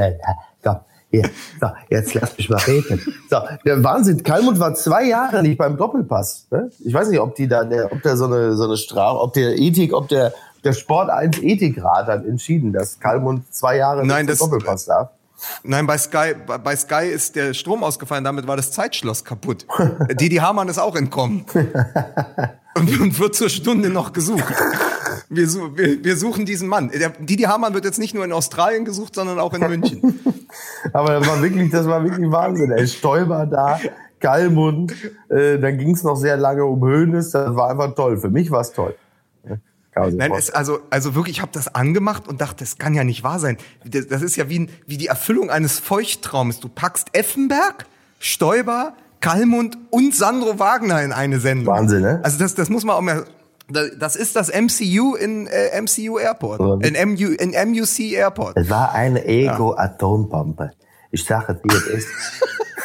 Ja, 0.61 0.81
Ja, 1.11 1.23
so, 1.59 1.67
jetzt 1.89 2.13
lass 2.13 2.37
mich 2.37 2.49
mal 2.49 2.57
reden. 2.59 3.01
So, 3.31 3.37
der 3.65 3.83
Wahnsinn. 3.83 4.21
Kalmund 4.21 4.59
war 4.59 4.75
zwei 4.75 5.05
Jahre 5.05 5.41
nicht 5.41 5.57
beim 5.57 5.75
Doppelpass. 5.75 6.45
Ne? 6.51 6.69
Ich 6.85 6.93
weiß 6.93 7.09
nicht, 7.09 7.19
ob 7.19 7.33
die 7.35 7.47
da, 7.47 7.63
der, 7.63 7.91
ob 7.91 8.03
der 8.03 8.15
so 8.15 8.25
eine, 8.25 8.53
so 8.55 8.65
eine 8.65 8.77
Strafe, 8.77 9.19
ob 9.19 9.33
der 9.33 9.57
Ethik, 9.57 9.93
ob 9.93 10.07
der, 10.07 10.33
der 10.63 10.73
Sport 10.73 11.09
1 11.09 11.39
Ethikrat 11.41 12.05
hat 12.05 12.25
entschieden, 12.25 12.73
dass 12.73 12.99
Kalmund 12.99 13.51
zwei 13.53 13.77
Jahre 13.77 14.05
Nein, 14.05 14.25
nicht 14.27 14.33
das- 14.33 14.39
Doppelpass 14.39 14.85
darf. 14.85 15.09
Nein, 15.63 15.87
bei 15.87 15.97
Sky, 15.97 16.33
bei 16.63 16.75
Sky 16.75 17.07
ist 17.07 17.35
der 17.35 17.53
Strom 17.53 17.83
ausgefallen, 17.83 18.23
damit 18.23 18.47
war 18.47 18.57
das 18.57 18.71
Zeitschloss 18.71 19.23
kaputt. 19.23 19.65
Didi 20.19 20.37
Hamann 20.37 20.67
ist 20.67 20.79
auch 20.79 20.95
entkommen. 20.95 21.45
Und, 22.75 23.01
und 23.01 23.19
wird 23.19 23.35
zur 23.35 23.49
Stunde 23.49 23.89
noch 23.89 24.13
gesucht. 24.13 24.53
Wir, 25.27 25.47
wir, 25.47 26.03
wir 26.03 26.15
suchen 26.15 26.45
diesen 26.45 26.69
Mann. 26.69 26.91
Der, 26.91 27.09
Didi 27.09 27.43
Hamann 27.43 27.73
wird 27.73 27.83
jetzt 27.83 27.99
nicht 27.99 28.13
nur 28.13 28.23
in 28.23 28.31
Australien 28.31 28.85
gesucht, 28.85 29.15
sondern 29.15 29.39
auch 29.39 29.53
in 29.53 29.67
München. 29.67 30.19
Aber 30.93 31.19
das 31.19 31.27
war 31.27 31.41
wirklich, 31.41 31.71
das 31.71 31.87
war 31.87 32.03
wirklich 32.03 32.31
Wahnsinn. 32.31 32.71
Ey. 32.71 32.87
Stoiber 32.87 33.45
da, 33.45 33.79
Kalmund, 34.19 34.93
äh, 35.29 35.57
dann 35.59 35.77
ging 35.77 35.93
es 35.93 36.03
noch 36.03 36.15
sehr 36.15 36.37
lange 36.37 36.63
um 36.63 36.81
Höhnes. 36.87 37.31
Das 37.31 37.55
war 37.55 37.71
einfach 37.71 37.93
toll. 37.95 38.17
Für 38.17 38.29
mich 38.29 38.49
war 38.49 38.61
es 38.61 38.71
toll. 38.71 38.95
Nein, 39.95 40.31
es, 40.37 40.51
also, 40.51 40.79
also 40.89 41.15
wirklich, 41.15 41.37
ich 41.37 41.41
habe 41.41 41.51
das 41.51 41.73
angemacht 41.75 42.27
und 42.27 42.41
dachte, 42.41 42.63
das 42.63 42.77
kann 42.77 42.93
ja 42.93 43.03
nicht 43.03 43.23
wahr 43.23 43.39
sein. 43.39 43.57
Das, 43.85 44.07
das 44.07 44.21
ist 44.21 44.35
ja 44.35 44.49
wie, 44.49 44.59
ein, 44.59 44.69
wie 44.85 44.97
die 44.97 45.07
Erfüllung 45.07 45.49
eines 45.49 45.79
Feuchttraumes. 45.79 46.59
Du 46.59 46.69
packst 46.69 47.07
Effenberg, 47.13 47.85
Stoiber, 48.19 48.93
Kallmund 49.19 49.77
und 49.89 50.15
Sandro 50.15 50.59
Wagner 50.59 51.03
in 51.03 51.11
eine 51.11 51.39
Sendung. 51.39 51.73
Wahnsinn, 51.73 52.01
ne? 52.01 52.21
Also 52.23 52.39
das, 52.39 52.55
das 52.55 52.69
muss 52.69 52.85
man 52.85 52.95
auch 52.95 53.01
mal. 53.01 53.25
Das 53.99 54.15
ist 54.15 54.35
das 54.35 54.49
MCU 54.49 55.13
in 55.15 55.45
äh, 55.45 55.79
MCU 55.79 56.17
Airport. 56.17 56.83
In, 56.83 56.93
MU, 57.09 57.27
in 57.33 57.51
MUC 57.51 58.13
Airport. 58.13 58.57
Es 58.57 58.67
war 58.67 58.93
eine 58.93 59.25
Ego-Atompumpe. 59.25 60.71
Ich 61.11 61.25
sage 61.25 61.53
es, 61.53 61.63
wie 61.63 61.75
es 61.75 61.87
ist. 61.87 62.07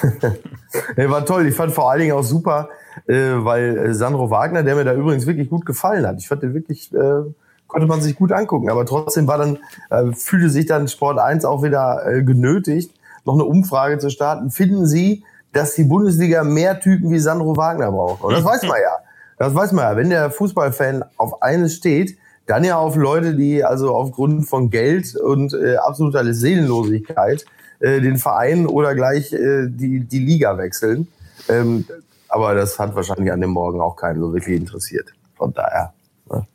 nee, 0.97 1.09
war 1.09 1.25
toll. 1.25 1.47
Ich 1.47 1.55
fand 1.55 1.73
vor 1.73 1.91
allen 1.91 2.01
Dingen 2.01 2.13
auch 2.13 2.23
super, 2.23 2.69
äh, 3.07 3.15
weil 3.15 3.77
äh, 3.77 3.95
Sandro 3.95 4.31
Wagner, 4.31 4.63
der 4.63 4.77
mir 4.77 4.85
da 4.85 4.95
übrigens 4.95 5.27
wirklich 5.27 5.51
gut 5.51 5.67
gefallen 5.67 6.07
hat. 6.07 6.17
Ich 6.19 6.29
fand 6.29 6.43
den 6.43 6.55
wirklich, 6.55 6.93
äh, 6.95 7.23
konnte 7.67 7.87
man 7.87 8.01
sich 8.01 8.17
gut 8.17 8.33
angucken. 8.33 8.71
Aber 8.71 8.87
trotzdem 8.87 9.27
war 9.27 9.39
dann, 9.39 9.59
äh, 9.91 10.13
fühlte 10.13 10.51
sich 10.51 10.67
dann 10.67 10.89
Sport 10.89 11.19
1 11.19 11.45
auch 11.45 11.63
wieder 11.63 12.07
äh, 12.07 12.23
genötigt, 12.23 12.95
noch 13.25 13.35
eine 13.35 13.45
Umfrage 13.45 13.99
zu 13.99 14.11
starten. 14.11 14.51
Finden 14.51 14.87
Sie, 14.87 15.25
dass 15.53 15.75
die 15.75 15.85
Bundesliga 15.85 16.45
mehr 16.45 16.81
Typen 16.81 17.11
wie 17.11 17.19
Sandro 17.19 17.57
Wagner 17.57 17.93
braucht? 17.93 18.23
Und 18.23 18.33
das 18.33 18.45
weiß 18.45 18.63
man 18.63 18.79
ja. 18.83 18.97
Das 19.39 19.55
weiß 19.55 19.73
man 19.73 19.85
ja. 19.85 19.97
Wenn 19.97 20.11
der 20.11 20.31
Fußballfan 20.31 21.05
auf 21.17 21.43
eines 21.43 21.75
steht, 21.75 22.17
dann 22.47 22.65
ja 22.65 22.77
auf 22.77 22.97
Leute, 22.97 23.35
die 23.35 23.65
also 23.65 23.95
aufgrund 23.95 24.47
von 24.47 24.71
Geld 24.71 25.17
und 25.17 25.55
äh, 25.55 25.77
absoluter 25.77 26.33
Seelenlosigkeit 26.33 27.45
äh, 27.85 28.01
den 28.01 28.17
Verein 28.17 28.67
oder 28.67 28.95
gleich 28.95 29.33
äh, 29.33 29.67
die, 29.69 30.01
die 30.01 30.19
Liga 30.19 30.57
wechseln. 30.57 31.09
Ähm, 31.49 31.85
aber 32.29 32.55
das 32.55 32.79
hat 32.79 32.95
wahrscheinlich 32.95 33.31
an 33.31 33.41
dem 33.41 33.51
Morgen 33.51 33.81
auch 33.81 33.97
keinen 33.97 34.21
so 34.21 34.33
wirklich 34.33 34.57
interessiert. 34.57 35.13
Von 35.37 35.53
daher. 35.53 35.93
Ne? 36.31 36.47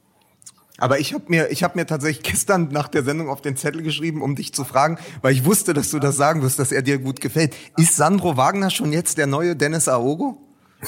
Aber 0.80 1.00
ich 1.00 1.13
habe 1.13 1.26
mir, 1.28 1.52
ich 1.52 1.63
habe 1.63 1.78
mir 1.78 1.86
tatsächlich 1.86 2.24
gestern 2.24 2.70
nach 2.72 2.88
der 2.88 3.04
Sendung 3.04 3.30
auf 3.30 3.42
den 3.42 3.56
Zettel 3.56 3.84
geschrieben, 3.84 4.22
um 4.24 4.36
dich 4.36 4.54
zu 4.54 4.63
fragen, 4.63 4.98
weil 5.22 5.34
ich 5.34 5.46
wusste, 5.46 5.74
dass 5.74 5.92
du 5.92 6.00
das 6.00 6.18
sagen 6.18 6.42
wirst, 6.42 6.58
dass 6.58 6.72
er 6.72 6.82
dir 6.82 6.98
gut 6.98 7.22
gefällt. 7.22 7.56
Ist 7.78 7.96
Sandro 7.96 8.36
Wagner 8.36 8.72
schon 8.72 8.92
jetzt 8.92 9.18
der 9.20 9.28
neue 9.28 9.56
Dennis 9.56 9.88
Aogo? 9.88 10.38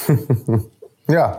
Ja, 1.08 1.36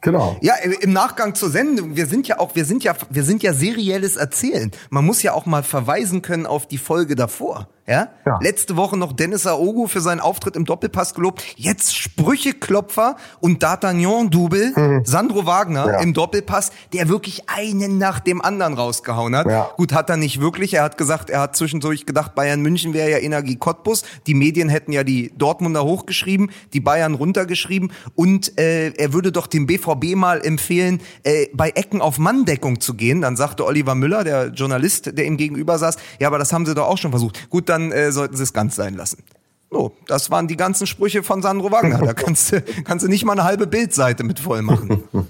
genau. 0.00 0.38
Ja, 0.40 0.54
im 0.80 0.94
Nachgang 0.94 1.34
zur 1.34 1.50
Sendung, 1.50 1.94
wir 1.94 2.06
sind 2.06 2.26
ja 2.26 2.40
auch, 2.40 2.54
wir 2.54 2.64
sind 2.64 2.82
ja, 2.82 2.96
wir 3.10 3.22
sind 3.22 3.42
ja 3.42 3.52
serielles 3.52 4.16
Erzählen. 4.16 4.70
Man 4.88 5.04
muss 5.04 5.22
ja 5.22 5.34
auch 5.34 5.44
mal 5.44 5.62
verweisen 5.62 6.22
können 6.22 6.46
auf 6.46 6.66
die 6.66 6.78
Folge 6.78 7.14
davor. 7.14 7.68
Ja? 7.86 8.08
Ja. 8.24 8.38
Letzte 8.40 8.76
Woche 8.76 8.96
noch 8.96 9.12
Dennis 9.12 9.46
Aogo 9.46 9.86
für 9.86 10.00
seinen 10.00 10.20
Auftritt 10.20 10.56
im 10.56 10.64
Doppelpass 10.64 11.12
gelobt. 11.14 11.42
Jetzt 11.56 11.94
Sprücheklopfer 11.96 13.16
und 13.40 13.62
D'Artagnan-Double. 13.62 15.02
Sandro 15.04 15.46
Wagner 15.46 15.86
Mhm. 15.86 15.92
Ja. 15.92 16.00
im 16.00 16.14
Doppelpass, 16.14 16.70
der 16.92 17.08
wirklich 17.08 17.48
einen 17.48 17.98
nach 17.98 18.20
dem 18.20 18.40
anderen 18.42 18.74
rausgehauen 18.74 19.36
hat. 19.36 19.46
Ja. 19.48 19.70
Gut, 19.76 19.92
hat 19.92 20.08
er 20.10 20.16
nicht 20.16 20.40
wirklich. 20.40 20.74
Er 20.74 20.82
hat 20.82 20.96
gesagt, 20.98 21.30
er 21.30 21.40
hat 21.40 21.56
zwischendurch 21.56 22.06
gedacht, 22.06 22.34
Bayern 22.34 22.60
München 22.62 22.94
wäre 22.94 23.10
ja 23.10 23.18
Energie 23.18 23.56
Cottbus. 23.56 24.02
Die 24.26 24.34
Medien 24.34 24.68
hätten 24.68 24.92
ja 24.92 25.04
die 25.04 25.32
Dortmunder 25.36 25.84
hochgeschrieben, 25.84 26.50
die 26.72 26.80
Bayern 26.80 27.14
runtergeschrieben 27.14 27.92
und 28.14 28.58
äh, 28.58 28.90
er 28.90 29.12
würde 29.12 29.30
doch 29.32 29.46
dem 29.46 29.66
BVB 29.66 30.14
mal 30.14 30.40
empfehlen, 30.44 31.00
äh, 31.22 31.46
bei 31.52 31.70
Ecken 31.70 32.00
auf 32.00 32.18
Manndeckung 32.18 32.80
zu 32.80 32.94
gehen. 32.94 33.20
Dann 33.20 33.36
sagte 33.36 33.64
Oliver 33.66 33.94
Müller, 33.94 34.24
der 34.24 34.46
Journalist, 34.48 35.16
der 35.18 35.26
ihm 35.26 35.36
gegenüber 35.36 35.78
saß, 35.78 35.96
ja, 36.18 36.28
aber 36.28 36.38
das 36.38 36.52
haben 36.52 36.66
sie 36.66 36.74
doch 36.74 36.86
auch 36.88 36.98
schon 36.98 37.10
versucht. 37.10 37.50
Gut, 37.50 37.68
dann 37.74 37.92
äh, 37.92 38.12
sollten 38.12 38.36
sie 38.36 38.42
es 38.42 38.52
ganz 38.52 38.76
sein 38.76 38.94
lassen. 38.94 39.22
So, 39.70 39.92
das 40.06 40.30
waren 40.30 40.46
die 40.46 40.56
ganzen 40.56 40.86
Sprüche 40.86 41.22
von 41.22 41.42
Sandro 41.42 41.70
Wagner. 41.72 41.98
Da 41.98 42.14
kannst 42.14 42.52
du, 42.52 42.62
kannst 42.84 43.04
du 43.04 43.08
nicht 43.08 43.24
mal 43.24 43.32
eine 43.32 43.44
halbe 43.44 43.66
Bildseite 43.66 44.24
mit 44.24 44.38
voll 44.38 44.62
machen. 44.62 45.02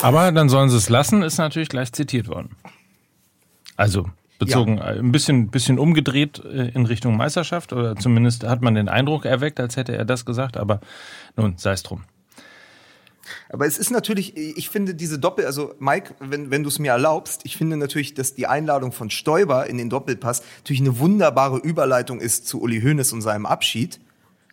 Aber 0.00 0.30
dann 0.32 0.48
sollen 0.48 0.68
sie 0.68 0.76
es 0.76 0.90
lassen, 0.90 1.22
ist 1.22 1.38
natürlich 1.38 1.70
gleich 1.70 1.92
zitiert 1.92 2.28
worden. 2.28 2.50
Also 3.76 4.10
bezogen, 4.38 4.78
äh, 4.78 4.98
ein 4.98 5.12
bisschen, 5.12 5.48
bisschen 5.48 5.78
umgedreht 5.78 6.42
äh, 6.44 6.68
in 6.68 6.84
Richtung 6.84 7.16
Meisterschaft 7.16 7.72
oder 7.72 7.96
zumindest 7.96 8.44
hat 8.44 8.60
man 8.60 8.74
den 8.74 8.90
Eindruck 8.90 9.24
erweckt, 9.24 9.58
als 9.58 9.76
hätte 9.76 9.96
er 9.96 10.04
das 10.04 10.26
gesagt, 10.26 10.58
aber 10.58 10.80
nun, 11.36 11.56
sei 11.56 11.72
es 11.72 11.82
drum. 11.82 12.02
Aber 13.48 13.66
es 13.66 13.78
ist 13.78 13.90
natürlich, 13.90 14.36
ich 14.36 14.70
finde 14.70 14.94
diese 14.94 15.18
Doppel, 15.18 15.46
also 15.46 15.74
Mike, 15.78 16.14
wenn, 16.20 16.50
wenn 16.50 16.62
du 16.62 16.68
es 16.68 16.78
mir 16.78 16.92
erlaubst, 16.92 17.42
ich 17.44 17.56
finde 17.56 17.76
natürlich, 17.76 18.14
dass 18.14 18.34
die 18.34 18.46
Einladung 18.46 18.92
von 18.92 19.10
Stoiber 19.10 19.66
in 19.66 19.78
den 19.78 19.90
Doppelpass 19.90 20.42
natürlich 20.58 20.80
eine 20.80 20.98
wunderbare 20.98 21.58
Überleitung 21.58 22.20
ist 22.20 22.46
zu 22.46 22.60
Uli 22.60 22.80
Hoeneß 22.80 23.12
und 23.12 23.22
seinem 23.22 23.46
Abschied. 23.46 24.00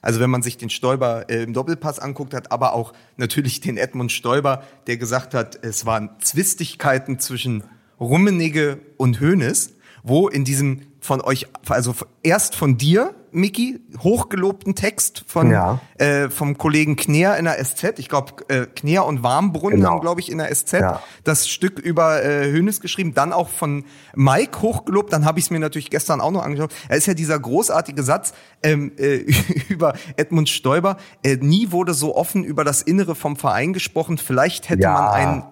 Also 0.01 0.19
wenn 0.19 0.29
man 0.29 0.43
sich 0.43 0.57
den 0.57 0.69
Stoiber 0.69 1.29
äh, 1.29 1.43
im 1.43 1.53
Doppelpass 1.53 1.99
anguckt 1.99 2.33
hat, 2.33 2.51
aber 2.51 2.73
auch 2.73 2.93
natürlich 3.15 3.61
den 3.61 3.77
Edmund 3.77 4.11
Stoiber, 4.11 4.63
der 4.87 4.97
gesagt 4.97 5.33
hat, 5.33 5.63
es 5.63 5.85
waren 5.85 6.09
Zwistigkeiten 6.21 7.19
zwischen 7.19 7.63
Rummenigge 7.99 8.79
und 8.97 9.21
Hoeneß, 9.21 9.73
wo 10.03 10.27
in 10.27 10.43
diesem 10.43 10.81
von 10.99 11.19
euch, 11.19 11.47
also 11.67 11.93
erst 12.21 12.55
von 12.55 12.77
dir, 12.77 13.13
Miki, 13.35 13.81
hochgelobten 13.99 14.75
Text 14.75 15.25
von 15.27 15.49
Ja. 15.51 15.81
äh, 15.97 16.29
vom 16.29 16.57
Kollegen 16.57 16.95
Kneer 16.95 17.35
in 17.37 17.45
der 17.45 17.57
SZ. 17.61 17.97
Ich 17.97 18.07
glaube, 18.07 18.47
äh, 18.47 18.67
Kneer 18.67 19.05
und 19.05 19.23
Warmbrunn 19.23 19.73
Genau. 19.77 19.89
haben, 19.89 20.01
glaube 20.01 20.21
ich, 20.21 20.31
in 20.31 20.37
der 20.37 20.49
SZ 20.53 20.73
Ja. 20.73 21.01
das 21.23 21.49
Stück 21.49 21.79
über 21.79 22.23
äh, 22.23 22.49
Hönes 22.51 22.79
geschrieben. 22.79 23.13
Dann 23.15 23.33
auch 23.33 23.49
von 23.49 23.85
Mike 24.15 24.61
hochgelobt. 24.61 25.11
Dann 25.11 25.25
habe 25.25 25.39
ich 25.39 25.45
es 25.45 25.51
mir 25.51 25.59
natürlich 25.59 25.89
gestern 25.89 26.21
auch 26.21 26.31
noch 26.31 26.43
angeschaut. 26.43 26.71
Er 26.87 26.95
ist 26.97 27.07
ja 27.07 27.15
dieser 27.15 27.39
großartige 27.39 28.03
Satz 28.03 28.33
ähm, 28.61 28.91
äh, 28.97 29.25
über 29.69 29.95
Edmund 30.15 30.47
Stoiber. 30.47 30.97
Äh, 31.23 31.37
nie 31.37 31.71
wurde 31.71 31.93
so 31.95 32.15
offen 32.15 32.43
über 32.43 32.63
das 32.63 32.81
Innere 32.83 33.15
vom 33.15 33.35
Verein 33.35 33.73
gesprochen. 33.73 34.17
Vielleicht 34.19 34.69
hätte 34.69 34.83
Ja. 34.83 34.93
man 34.93 35.07
einen 35.09 35.43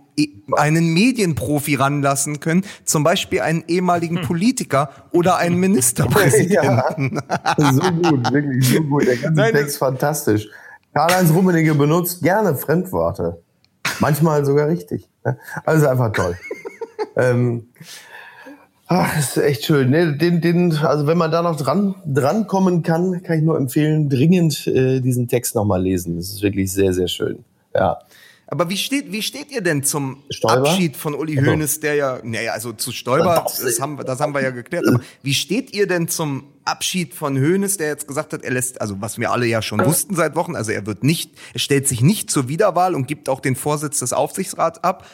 einen 0.53 0.93
Medienprofi 0.93 1.75
ranlassen 1.75 2.39
können, 2.39 2.63
zum 2.85 3.03
Beispiel 3.03 3.41
einen 3.41 3.63
ehemaligen 3.67 4.21
Politiker 4.21 4.89
oder 5.11 5.37
einen 5.37 5.57
Ministerpräsidenten. 5.57 7.19
Ja, 7.57 7.73
so 7.73 7.91
gut, 7.91 8.31
wirklich 8.31 8.69
so 8.69 8.81
gut. 8.81 9.05
Der 9.05 9.17
ganze 9.17 9.39
Nein, 9.39 9.53
Text 9.53 9.77
fantastisch. 9.77 10.47
Karl-Heinz 10.93 11.31
Rummenigge 11.31 11.73
benutzt 11.75 12.21
gerne 12.21 12.55
Fremdworte. 12.55 13.41
Manchmal 13.99 14.45
sogar 14.45 14.67
richtig. 14.67 15.09
ne? 15.25 15.37
Also 15.65 15.87
einfach 15.87 16.11
toll. 16.11 16.37
ähm, 17.15 17.67
ach, 18.87 19.17
ist 19.17 19.37
echt 19.37 19.65
schön. 19.65 19.89
Ne, 19.89 20.17
den, 20.17 20.41
den, 20.41 20.75
also 20.77 21.07
wenn 21.07 21.17
man 21.17 21.31
da 21.31 21.41
noch 21.41 21.55
dran, 21.55 21.95
dran 22.05 22.47
kommen 22.47 22.83
kann, 22.83 23.23
kann 23.23 23.37
ich 23.37 23.43
nur 23.43 23.57
empfehlen, 23.57 24.09
dringend 24.09 24.67
äh, 24.67 24.99
diesen 24.99 25.27
Text 25.27 25.55
nochmal 25.55 25.81
lesen. 25.81 26.17
Das 26.17 26.29
ist 26.29 26.41
wirklich 26.41 26.71
sehr, 26.71 26.93
sehr 26.93 27.07
schön. 27.07 27.43
Ja. 27.73 27.99
Aber 28.53 28.69
wie 28.69 28.75
steht, 28.75 29.13
wie 29.13 29.21
steht 29.21 29.49
ihr 29.49 29.61
denn 29.61 29.81
zum 29.81 30.23
Stoiber? 30.29 30.69
Abschied 30.69 30.97
von 30.97 31.15
Uli 31.15 31.39
Also. 31.39 31.51
Hoeneß, 31.51 31.79
der 31.79 31.95
ja, 31.95 32.19
naja, 32.21 32.51
also 32.51 32.73
zu 32.73 32.91
Stoiber, 32.91 33.45
das 33.47 33.79
haben, 33.79 33.97
wir- 33.97 34.03
das 34.03 34.19
haben 34.19 34.33
wir 34.33 34.41
ja 34.43 34.49
geklärt. 34.49 34.85
Aber 34.87 34.99
wie 35.23 35.33
steht 35.33 35.73
ihr 35.73 35.87
denn 35.87 36.09
zum 36.09 36.43
Abschied 36.65 37.13
von 37.15 37.37
Hoeneß, 37.37 37.77
der 37.77 37.87
jetzt 37.87 38.09
gesagt 38.09 38.33
hat, 38.33 38.43
er 38.43 38.51
lässt, 38.51 38.81
also 38.81 38.97
was 38.99 39.17
wir 39.17 39.31
alle 39.31 39.45
ja 39.45 39.61
schon 39.61 39.83
wussten 39.85 40.15
seit 40.15 40.35
Wochen, 40.35 40.57
also 40.57 40.71
er 40.73 40.85
wird 40.85 41.01
nicht, 41.01 41.31
er 41.53 41.59
stellt 41.61 41.87
sich 41.87 42.01
nicht 42.01 42.29
zur 42.29 42.49
Wiederwahl 42.49 42.93
und 42.93 43.07
gibt 43.07 43.29
auch 43.29 43.39
den 43.39 43.55
Vorsitz 43.55 43.99
des 43.99 44.11
Aufsichtsrats 44.11 44.83
ab. 44.83 45.07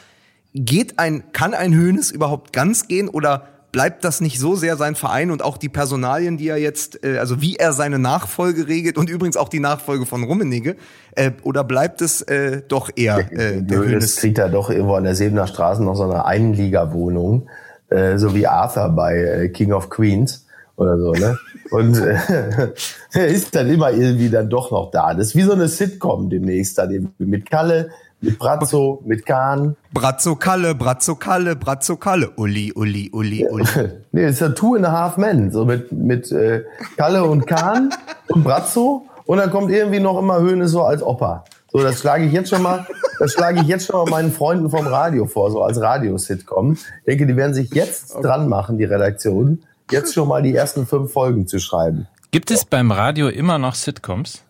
Geht 0.54 0.98
ein, 0.98 1.30
kann 1.32 1.54
ein 1.54 1.72
Hoeneß 1.78 2.10
überhaupt 2.10 2.52
ganz 2.52 2.88
gehen 2.88 3.08
oder 3.08 3.46
bleibt 3.78 4.02
das 4.02 4.20
nicht 4.20 4.40
so 4.40 4.56
sehr 4.56 4.76
sein 4.76 4.96
Verein 4.96 5.30
und 5.30 5.40
auch 5.40 5.56
die 5.56 5.68
Personalien, 5.68 6.36
die 6.36 6.48
er 6.48 6.56
jetzt, 6.56 7.04
äh, 7.04 7.18
also 7.18 7.40
wie 7.40 7.54
er 7.54 7.72
seine 7.72 8.00
Nachfolge 8.00 8.66
regelt 8.66 8.98
und 8.98 9.08
übrigens 9.08 9.36
auch 9.36 9.48
die 9.48 9.60
Nachfolge 9.60 10.04
von 10.04 10.24
Rummenigge, 10.24 10.74
äh, 11.12 11.30
oder 11.44 11.62
bleibt 11.62 12.02
es 12.02 12.22
äh, 12.22 12.62
doch 12.66 12.90
eher 12.96 13.18
äh, 13.30 13.62
der 13.62 13.78
Hoeneß? 13.78 14.16
kriegt 14.16 14.38
er 14.38 14.48
doch 14.48 14.68
irgendwo 14.70 14.94
an 14.94 15.04
der 15.04 15.14
Sebener 15.14 15.46
Straße 15.46 15.84
noch 15.84 15.94
so 15.94 16.02
eine 16.02 16.24
Einliga-Wohnung, 16.24 17.48
äh, 17.90 18.18
so 18.18 18.34
wie 18.34 18.48
Arthur 18.48 18.88
bei 18.88 19.14
äh, 19.14 19.48
King 19.50 19.72
of 19.72 19.90
Queens 19.90 20.44
oder 20.74 20.98
so, 20.98 21.12
ne? 21.12 21.38
Und 21.70 21.98
äh, 21.98 22.16
er 23.12 23.26
ist 23.28 23.54
dann 23.54 23.68
immer 23.68 23.92
irgendwie 23.92 24.28
dann 24.28 24.50
doch 24.50 24.72
noch 24.72 24.90
da. 24.90 25.14
Das 25.14 25.28
ist 25.28 25.36
wie 25.36 25.42
so 25.42 25.52
eine 25.52 25.68
Sitcom 25.68 26.30
demnächst 26.30 26.78
dann 26.78 26.90
eben 26.90 27.14
mit 27.18 27.48
Kalle, 27.48 27.90
Mit 28.20 28.38
Brazzo, 28.38 29.00
mit 29.04 29.24
Kahn. 29.26 29.76
Brazzo 29.92 30.34
Kalle, 30.34 30.74
Brazzo 30.74 31.14
Kalle, 31.14 31.54
Brazzo 31.54 31.96
Kalle. 31.96 32.30
Uli, 32.36 32.72
Uli, 32.74 33.10
Uli, 33.12 33.46
Uli. 33.48 33.64
nee, 34.12 34.22
das 34.22 34.34
ist 34.34 34.40
ja 34.40 34.48
Two 34.48 34.74
and 34.74 34.86
a 34.86 34.92
Half 34.92 35.16
Men. 35.18 35.52
So 35.52 35.64
mit, 35.64 35.92
mit 35.92 36.32
äh, 36.32 36.64
Kalle 36.96 37.24
und 37.24 37.46
Kahn 37.46 37.90
und 38.28 38.42
Brazzo. 38.42 39.06
Und 39.26 39.38
dann 39.38 39.50
kommt 39.50 39.70
irgendwie 39.70 40.00
noch 40.00 40.18
immer 40.18 40.40
Höhne 40.40 40.68
so 40.68 40.82
als 40.82 41.02
Opa. 41.02 41.44
So, 41.70 41.80
das 41.80 42.00
schlage 42.00 42.24
ich 42.24 42.32
jetzt 42.32 42.48
schon 42.48 42.62
mal, 42.62 42.86
das 43.18 43.32
schlage 43.32 43.60
ich 43.60 43.66
jetzt 43.66 43.86
schon 43.86 43.96
mal 43.96 44.10
meinen 44.10 44.32
Freunden 44.32 44.70
vom 44.70 44.86
Radio 44.86 45.26
vor, 45.26 45.50
so 45.50 45.62
als 45.62 45.78
Radio-Sitcom. 45.80 46.72
Ich 46.72 47.04
denke, 47.06 47.26
die 47.26 47.36
werden 47.36 47.52
sich 47.52 47.72
jetzt 47.74 48.14
dran 48.14 48.48
machen, 48.48 48.78
die 48.78 48.84
Redaktion, 48.84 49.62
jetzt 49.90 50.14
schon 50.14 50.28
mal 50.28 50.42
die 50.42 50.54
ersten 50.54 50.86
fünf 50.86 51.12
Folgen 51.12 51.46
zu 51.46 51.58
schreiben. 51.58 52.08
Gibt 52.30 52.50
es 52.50 52.64
beim 52.64 52.90
Radio 52.90 53.28
immer 53.28 53.58
noch 53.58 53.74
Sitcoms? 53.74 54.42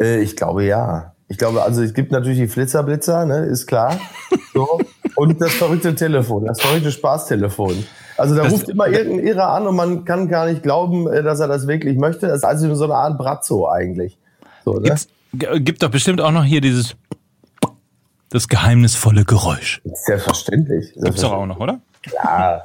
Äh, 0.00 0.20
ich 0.20 0.36
glaube 0.36 0.64
ja. 0.64 1.12
Ich 1.32 1.38
glaube, 1.38 1.62
also 1.62 1.82
es 1.82 1.94
gibt 1.94 2.12
natürlich 2.12 2.38
die 2.38 2.46
Flitzerblitzer, 2.46 3.24
ne, 3.24 3.46
ist 3.46 3.66
klar. 3.66 3.98
So. 4.54 4.80
Und 5.16 5.40
das 5.40 5.54
verrückte 5.54 5.94
Telefon, 5.94 6.44
das 6.44 6.60
verrückte 6.60 6.92
Spaßtelefon. 6.92 7.86
Also 8.18 8.34
da 8.34 8.42
das, 8.42 8.52
ruft 8.52 8.68
immer 8.68 8.86
irgendein 8.86 9.26
Irrer 9.26 9.48
an 9.48 9.66
und 9.66 9.76
man 9.76 10.04
kann 10.04 10.28
gar 10.28 10.44
nicht 10.44 10.62
glauben, 10.62 11.10
äh, 11.10 11.22
dass 11.22 11.40
er 11.40 11.48
das 11.48 11.66
wirklich 11.66 11.96
möchte. 11.96 12.26
Das 12.26 12.38
ist 12.38 12.44
also 12.44 12.74
so 12.74 12.84
eine 12.84 12.94
Art 12.94 13.16
Brazzo 13.16 13.66
eigentlich. 13.66 14.18
So, 14.66 14.78
ne? 14.78 14.94
Gibt 15.32 15.82
doch 15.82 15.90
bestimmt 15.90 16.20
auch 16.20 16.32
noch 16.32 16.44
hier 16.44 16.60
dieses 16.60 16.96
das 18.28 18.48
geheimnisvolle 18.48 19.24
Geräusch. 19.24 19.80
Selbstverständlich. 19.84 20.92
Gibt's 20.94 21.22
doch 21.22 21.32
auch 21.32 21.46
noch, 21.46 21.60
oder? 21.60 21.80
Ja. 22.10 22.62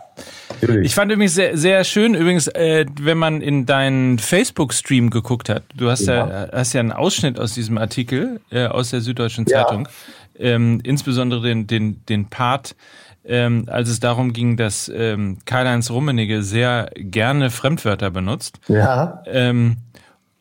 Natürlich. 0.50 0.88
Ich 0.88 0.95
fand 0.95 1.12
übrigens 1.12 1.36
sehr, 1.36 1.58
sehr 1.58 1.84
schön, 1.84 2.15
übrigens, 2.15 2.47
äh, 2.47 2.86
wenn 3.00 3.17
man 3.17 3.41
in 3.41 3.65
deinen 3.65 4.17
Facebook-Stream 4.17 5.10
geguckt 5.10 5.50
hat, 5.50 5.63
du 5.76 5.89
hast 5.89 6.08
ja. 6.08 6.28
ja, 6.28 6.47
hast 6.52 6.73
ja 6.73 6.80
einen 6.80 6.91
Ausschnitt 6.91 7.39
aus 7.39 7.54
diesem 7.54 7.78
Artikel 7.78 8.41
äh, 8.50 8.65
aus 8.65 8.89
der 8.89 9.02
Süddeutschen 9.02 9.45
Zeitung, 9.45 9.88
ja. 10.38 10.45
ähm, 10.45 10.82
insbesondere 10.84 11.41
den, 11.41 11.67
den, 11.67 12.04
den 12.08 12.30
Part, 12.30 12.76
ähm, 13.26 13.65
als 13.67 13.89
es 13.89 14.00
darum 14.00 14.34
ging, 14.34 14.58
dass 14.58 14.91
ähm, 14.93 15.38
Karl-Heinz 15.45 15.91
Rummenigge 15.91 16.41
sehr 16.41 16.89
gerne 16.95 17.52
Fremdwörter 17.52 18.10
benutzt. 18.10 18.60
Ja. 18.67 19.21
Ähm, 19.28 19.78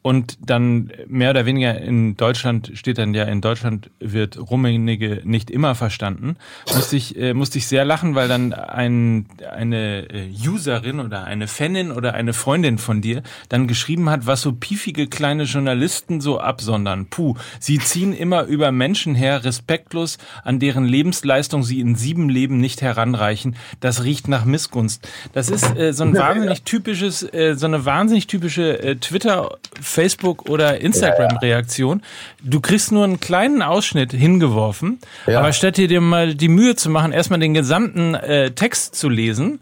und 0.07 0.39
dann 0.49 0.93
mehr 1.09 1.31
oder 1.31 1.47
weniger 1.47 1.81
in 1.81 2.17
Deutschland 2.17 2.71
steht 2.75 2.99
dann 2.99 3.13
ja, 3.13 3.25
in 3.25 3.41
Deutschland 3.41 3.91
wird 3.99 4.39
Rummenigge 4.39 5.23
nicht 5.25 5.51
immer 5.51 5.75
verstanden. 5.75 6.37
Musste 6.73 6.95
ich, 6.95 7.19
äh, 7.19 7.35
musste 7.35 7.59
ich 7.59 7.67
sehr 7.67 7.85
lachen, 7.85 8.15
weil 8.15 8.29
dann 8.29 8.53
ein, 8.53 9.27
eine 9.51 10.09
äh, 10.09 10.31
Userin 10.47 11.01
oder 11.01 11.25
eine 11.25 11.49
Fanin 11.49 11.91
oder 11.91 12.15
eine 12.15 12.35
Freundin 12.35 12.79
von 12.79 13.01
dir 13.01 13.25
dann 13.49 13.67
geschrieben 13.67 14.09
hat, 14.09 14.29
was 14.29 14.43
so 14.43 14.53
piefige 14.53 15.09
kleine 15.09 15.43
Journalisten 15.43 16.21
so 16.21 16.39
absondern. 16.39 17.07
Puh, 17.07 17.35
sie 17.59 17.81
ziehen 17.81 18.13
immer 18.13 18.45
über 18.45 18.71
Menschen 18.71 19.17
her, 19.17 19.43
respektlos, 19.43 20.19
an 20.45 20.61
deren 20.61 20.85
Lebensleistung 20.85 21.65
sie 21.65 21.81
in 21.81 21.97
sieben 21.97 22.29
Leben 22.29 22.59
nicht 22.59 22.81
heranreichen. 22.81 23.57
Das 23.81 24.05
riecht 24.05 24.29
nach 24.29 24.45
Missgunst. 24.45 25.09
Das 25.33 25.51
ist 25.51 25.77
äh, 25.77 25.93
so 25.93 26.05
ein 26.05 26.15
wahnsinnig 26.17 26.63
typisches, 26.63 27.25
äh, 27.25 27.57
so 27.57 27.67
eine 27.67 27.85
wahnsinnig 27.85 28.29
typische 28.29 28.81
äh, 28.81 28.95
Twitter- 28.95 29.59
Facebook- 29.97 30.49
oder 30.49 30.81
Instagram-Reaktion. 30.81 32.03
Du 32.43 32.61
kriegst 32.61 32.93
nur 32.93 33.05
einen 33.05 33.19
kleinen 33.19 33.63
Ausschnitt 33.63 34.13
hingeworfen, 34.13 34.99
ja. 35.27 35.41
aber 35.41 35.53
statt 35.53 35.79
dir 35.79 36.01
mal 36.01 36.35
die 36.35 36.49
Mühe 36.49 36.77
zu 36.77 36.91
machen, 36.91 37.13
erstmal 37.13 37.41
den 37.41 37.55
gesamten 37.55 38.15
äh, 38.15 38.51
Text 38.51 38.95
zu 38.95 39.09
lesen, 39.09 39.61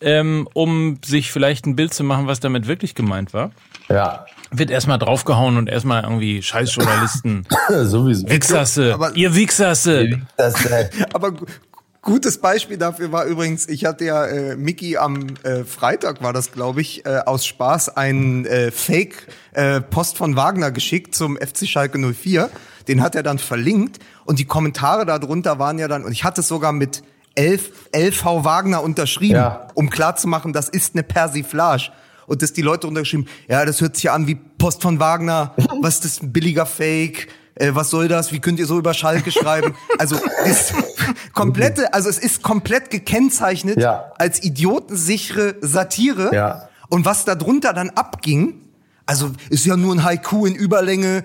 ähm, 0.00 0.48
um 0.52 0.98
sich 1.04 1.32
vielleicht 1.32 1.66
ein 1.66 1.76
Bild 1.76 1.94
zu 1.94 2.04
machen, 2.04 2.26
was 2.26 2.40
damit 2.40 2.66
wirklich 2.66 2.94
gemeint 2.94 3.32
war. 3.32 3.52
Ja. 3.88 4.26
Wird 4.50 4.70
erstmal 4.70 4.98
draufgehauen 4.98 5.56
und 5.56 5.68
erstmal 5.68 6.02
irgendwie 6.02 6.42
Scheißjournalisten. 6.42 7.46
Sowieso. 7.68 8.28
Wichsasse. 8.28 8.94
Aber, 8.94 9.14
ihr 9.14 9.34
Wichsasse. 9.34 10.20
aber 11.12 11.32
Gutes 12.06 12.38
Beispiel 12.38 12.78
dafür 12.78 13.10
war 13.10 13.24
übrigens, 13.24 13.68
ich 13.68 13.84
hatte 13.84 14.04
ja 14.04 14.24
äh, 14.26 14.54
Mickey 14.54 14.96
am 14.96 15.26
äh, 15.42 15.64
Freitag 15.64 16.22
war 16.22 16.32
das, 16.32 16.52
glaube 16.52 16.80
ich, 16.80 17.04
äh, 17.04 17.18
aus 17.26 17.44
Spaß 17.44 17.96
einen 17.96 18.46
äh, 18.46 18.70
Fake 18.70 19.26
äh, 19.54 19.80
Post 19.80 20.16
von 20.16 20.36
Wagner 20.36 20.70
geschickt 20.70 21.16
zum 21.16 21.36
FC 21.36 21.66
Schalke 21.66 21.98
04. 21.98 22.48
Den 22.86 23.02
hat 23.02 23.16
er 23.16 23.24
dann 23.24 23.40
verlinkt 23.40 23.98
und 24.24 24.38
die 24.38 24.44
Kommentare 24.44 25.04
darunter 25.04 25.58
waren 25.58 25.80
ja 25.80 25.88
dann 25.88 26.04
und 26.04 26.12
ich 26.12 26.22
hatte 26.22 26.42
es 26.42 26.46
sogar 26.46 26.70
mit 26.70 27.02
11 27.34 27.72
LV 27.92 28.24
Wagner 28.44 28.84
unterschrieben, 28.84 29.34
ja. 29.34 29.66
um 29.74 29.90
klarzumachen, 29.90 30.52
das 30.52 30.68
ist 30.68 30.94
eine 30.94 31.02
Persiflage 31.02 31.90
und 32.28 32.40
dass 32.40 32.52
die 32.52 32.62
Leute 32.62 32.86
untergeschrieben, 32.86 33.26
ja, 33.48 33.64
das 33.64 33.80
hört 33.80 33.96
sich 33.96 34.04
ja 34.04 34.14
an 34.14 34.28
wie 34.28 34.36
Post 34.36 34.80
von 34.80 35.00
Wagner, 35.00 35.56
was 35.82 35.94
ist 35.94 36.04
das 36.04 36.22
ein 36.22 36.32
billiger 36.32 36.66
Fake? 36.66 37.26
Äh, 37.56 37.74
was 37.74 37.90
soll 37.90 38.08
das? 38.08 38.32
Wie 38.32 38.38
könnt 38.38 38.58
ihr 38.58 38.66
so 38.66 38.78
über 38.78 38.94
Schalke 38.94 39.30
schreiben? 39.30 39.74
Also 39.98 40.16
ist 40.44 40.74
komplette, 41.32 41.94
also 41.94 42.10
es 42.10 42.18
ist 42.18 42.42
komplett 42.42 42.90
gekennzeichnet 42.90 43.78
ja. 43.78 44.12
als 44.18 44.42
idiotensichere 44.42 45.56
Satire. 45.60 46.34
Ja. 46.34 46.68
Und 46.88 47.06
was 47.06 47.24
da 47.24 47.34
drunter 47.34 47.72
dann 47.72 47.90
abging, 47.90 48.60
also 49.06 49.30
ist 49.48 49.64
ja 49.64 49.76
nur 49.76 49.94
ein 49.94 50.04
Haiku 50.04 50.44
in 50.44 50.54
Überlänge, 50.54 51.24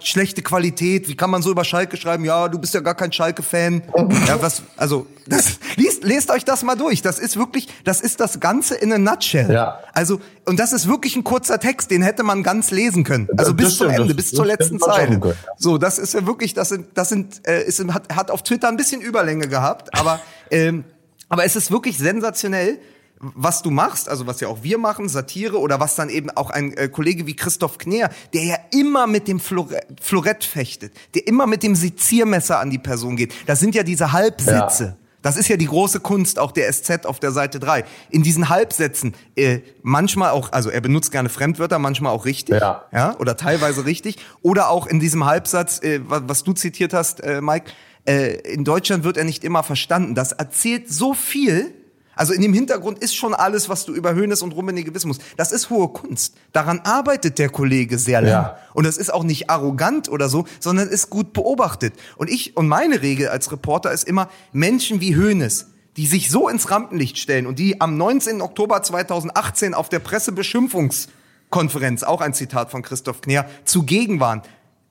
schlechte 0.00 0.42
Qualität, 0.42 1.08
wie 1.08 1.14
kann 1.14 1.30
man 1.30 1.40
so 1.40 1.50
über 1.50 1.64
Schalke 1.64 1.96
schreiben? 1.96 2.24
Ja, 2.24 2.48
du 2.48 2.58
bist 2.58 2.74
ja 2.74 2.80
gar 2.80 2.94
kein 2.94 3.12
Schalke-Fan. 3.12 3.82
ja, 4.26 4.42
was, 4.42 4.62
also, 4.76 5.06
das, 5.26 5.58
liest, 5.76 6.02
lest 6.02 6.30
euch 6.30 6.44
das 6.44 6.62
mal 6.64 6.74
durch. 6.74 7.00
Das 7.00 7.18
ist 7.18 7.36
wirklich, 7.36 7.68
das 7.84 8.00
ist 8.00 8.18
das 8.20 8.40
Ganze 8.40 8.74
in 8.74 8.92
a 8.92 8.98
nutshell. 8.98 9.50
Ja. 9.52 9.78
Also, 9.94 10.20
und 10.44 10.58
das 10.58 10.72
ist 10.72 10.88
wirklich 10.88 11.14
ein 11.16 11.22
kurzer 11.22 11.60
Text, 11.60 11.90
den 11.90 12.02
hätte 12.02 12.24
man 12.24 12.42
ganz 12.42 12.70
lesen 12.72 13.04
können. 13.04 13.28
Also 13.36 13.54
bis 13.54 13.76
zum 13.76 13.88
Ende, 13.88 14.08
das, 14.08 14.16
bis 14.16 14.30
zur 14.32 14.46
letzten 14.46 14.80
Zeile. 14.80 15.36
So, 15.56 15.78
das 15.78 15.98
ist 15.98 16.14
ja 16.14 16.26
wirklich, 16.26 16.54
das 16.54 16.70
sind, 16.70 16.86
das 16.94 17.08
sind, 17.08 17.46
äh, 17.46 17.62
ist, 17.62 17.82
hat, 17.92 18.14
hat 18.14 18.30
auf 18.30 18.42
Twitter 18.42 18.68
ein 18.68 18.76
bisschen 18.76 19.00
Überlänge 19.00 19.46
gehabt, 19.46 19.94
aber, 19.96 20.20
ähm, 20.50 20.84
aber 21.28 21.44
es 21.44 21.54
ist 21.54 21.70
wirklich 21.70 21.98
sensationell, 21.98 22.78
was 23.22 23.62
du 23.62 23.70
machst, 23.70 24.08
also 24.08 24.26
was 24.26 24.40
ja 24.40 24.48
auch 24.48 24.62
wir 24.62 24.78
machen, 24.78 25.08
Satire 25.08 25.58
oder 25.58 25.78
was 25.78 25.94
dann 25.94 26.10
eben 26.10 26.30
auch 26.30 26.50
ein 26.50 26.76
äh, 26.76 26.88
Kollege 26.88 27.26
wie 27.26 27.36
Christoph 27.36 27.78
Kner, 27.78 28.10
der 28.34 28.44
ja 28.44 28.56
immer 28.72 29.06
mit 29.06 29.28
dem 29.28 29.38
Florett, 29.38 29.86
Florett 30.00 30.44
fechtet, 30.44 30.92
der 31.14 31.26
immer 31.28 31.46
mit 31.46 31.62
dem 31.62 31.76
Seziermesser 31.76 32.58
an 32.58 32.70
die 32.70 32.78
Person 32.78 33.16
geht. 33.16 33.32
Das 33.46 33.60
sind 33.60 33.74
ja 33.74 33.84
diese 33.84 34.12
Halbsätze. 34.12 34.84
Ja. 34.84 34.96
Das 35.22 35.36
ist 35.36 35.46
ja 35.46 35.56
die 35.56 35.66
große 35.66 36.00
Kunst 36.00 36.40
auch 36.40 36.50
der 36.50 36.70
SZ 36.72 37.06
auf 37.06 37.20
der 37.20 37.30
Seite 37.30 37.60
3. 37.60 37.84
In 38.10 38.24
diesen 38.24 38.48
Halbsätzen, 38.48 39.14
äh, 39.36 39.60
manchmal 39.82 40.30
auch, 40.30 40.50
also 40.50 40.68
er 40.68 40.80
benutzt 40.80 41.12
gerne 41.12 41.28
Fremdwörter, 41.28 41.78
manchmal 41.78 42.12
auch 42.12 42.24
richtig, 42.24 42.60
ja, 42.60 42.86
ja 42.92 43.16
oder 43.20 43.36
teilweise 43.36 43.86
richtig. 43.86 44.16
Oder 44.42 44.68
auch 44.68 44.88
in 44.88 44.98
diesem 44.98 45.24
Halbsatz, 45.24 45.80
äh, 45.80 46.00
was, 46.02 46.22
was 46.26 46.42
du 46.42 46.54
zitiert 46.54 46.92
hast, 46.92 47.20
äh, 47.20 47.40
Mike, 47.40 47.70
äh, 48.04 48.34
in 48.52 48.64
Deutschland 48.64 49.04
wird 49.04 49.16
er 49.16 49.22
nicht 49.22 49.44
immer 49.44 49.62
verstanden. 49.62 50.16
Das 50.16 50.32
erzählt 50.32 50.92
so 50.92 51.14
viel, 51.14 51.72
also 52.14 52.32
in 52.32 52.42
dem 52.42 52.52
Hintergrund 52.52 52.98
ist 52.98 53.16
schon 53.16 53.34
alles, 53.34 53.68
was 53.68 53.86
du 53.86 53.94
über 53.94 54.14
Hönes 54.14 54.42
und 54.42 54.52
Rummenigge 54.52 54.94
wissen 54.94 55.08
musst. 55.08 55.22
Das 55.36 55.50
ist 55.50 55.70
hohe 55.70 55.88
Kunst. 55.88 56.34
Daran 56.52 56.80
arbeitet 56.80 57.38
der 57.38 57.48
Kollege 57.48 57.98
sehr 57.98 58.20
lange. 58.20 58.32
Ja. 58.32 58.58
Und 58.74 58.84
das 58.84 58.98
ist 58.98 59.12
auch 59.12 59.24
nicht 59.24 59.48
arrogant 59.48 60.10
oder 60.10 60.28
so, 60.28 60.44
sondern 60.60 60.88
ist 60.88 61.10
gut 61.10 61.32
beobachtet. 61.32 61.94
Und 62.16 62.28
ich 62.28 62.56
und 62.56 62.68
meine 62.68 63.02
Regel 63.02 63.28
als 63.28 63.50
Reporter 63.50 63.92
ist 63.92 64.04
immer 64.04 64.28
Menschen 64.52 65.00
wie 65.00 65.16
Hönes, 65.16 65.68
die 65.96 66.06
sich 66.06 66.30
so 66.30 66.48
ins 66.48 66.70
Rampenlicht 66.70 67.18
stellen 67.18 67.46
und 67.46 67.58
die 67.58 67.80
am 67.80 67.96
19. 67.96 68.42
Oktober 68.42 68.82
2018 68.82 69.72
auf 69.72 69.88
der 69.88 70.00
Pressebeschimpfungskonferenz, 70.00 72.02
auch 72.02 72.20
ein 72.20 72.34
Zitat 72.34 72.70
von 72.70 72.82
Christoph 72.82 73.22
Kner, 73.22 73.46
zugegen 73.64 74.20
waren 74.20 74.42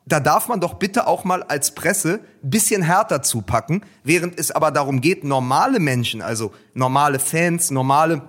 da 0.06 0.20
darf 0.20 0.48
man 0.48 0.60
doch 0.60 0.76
bitte 0.76 1.08
auch 1.08 1.24
mal 1.24 1.44
als 1.44 1.76
Presse 1.76 2.22
bisschen 2.42 2.82
härter 2.82 3.22
zupacken, 3.22 3.86
während 4.04 4.40
es 4.40 4.52
aber 4.52 4.72
darum 4.72 5.02
geht, 5.02 5.24
normale 5.24 5.80
Menschen, 5.80 6.22
also 6.22 6.52
normale 6.74 7.20
Fans, 7.20 7.72
normale 7.72 8.22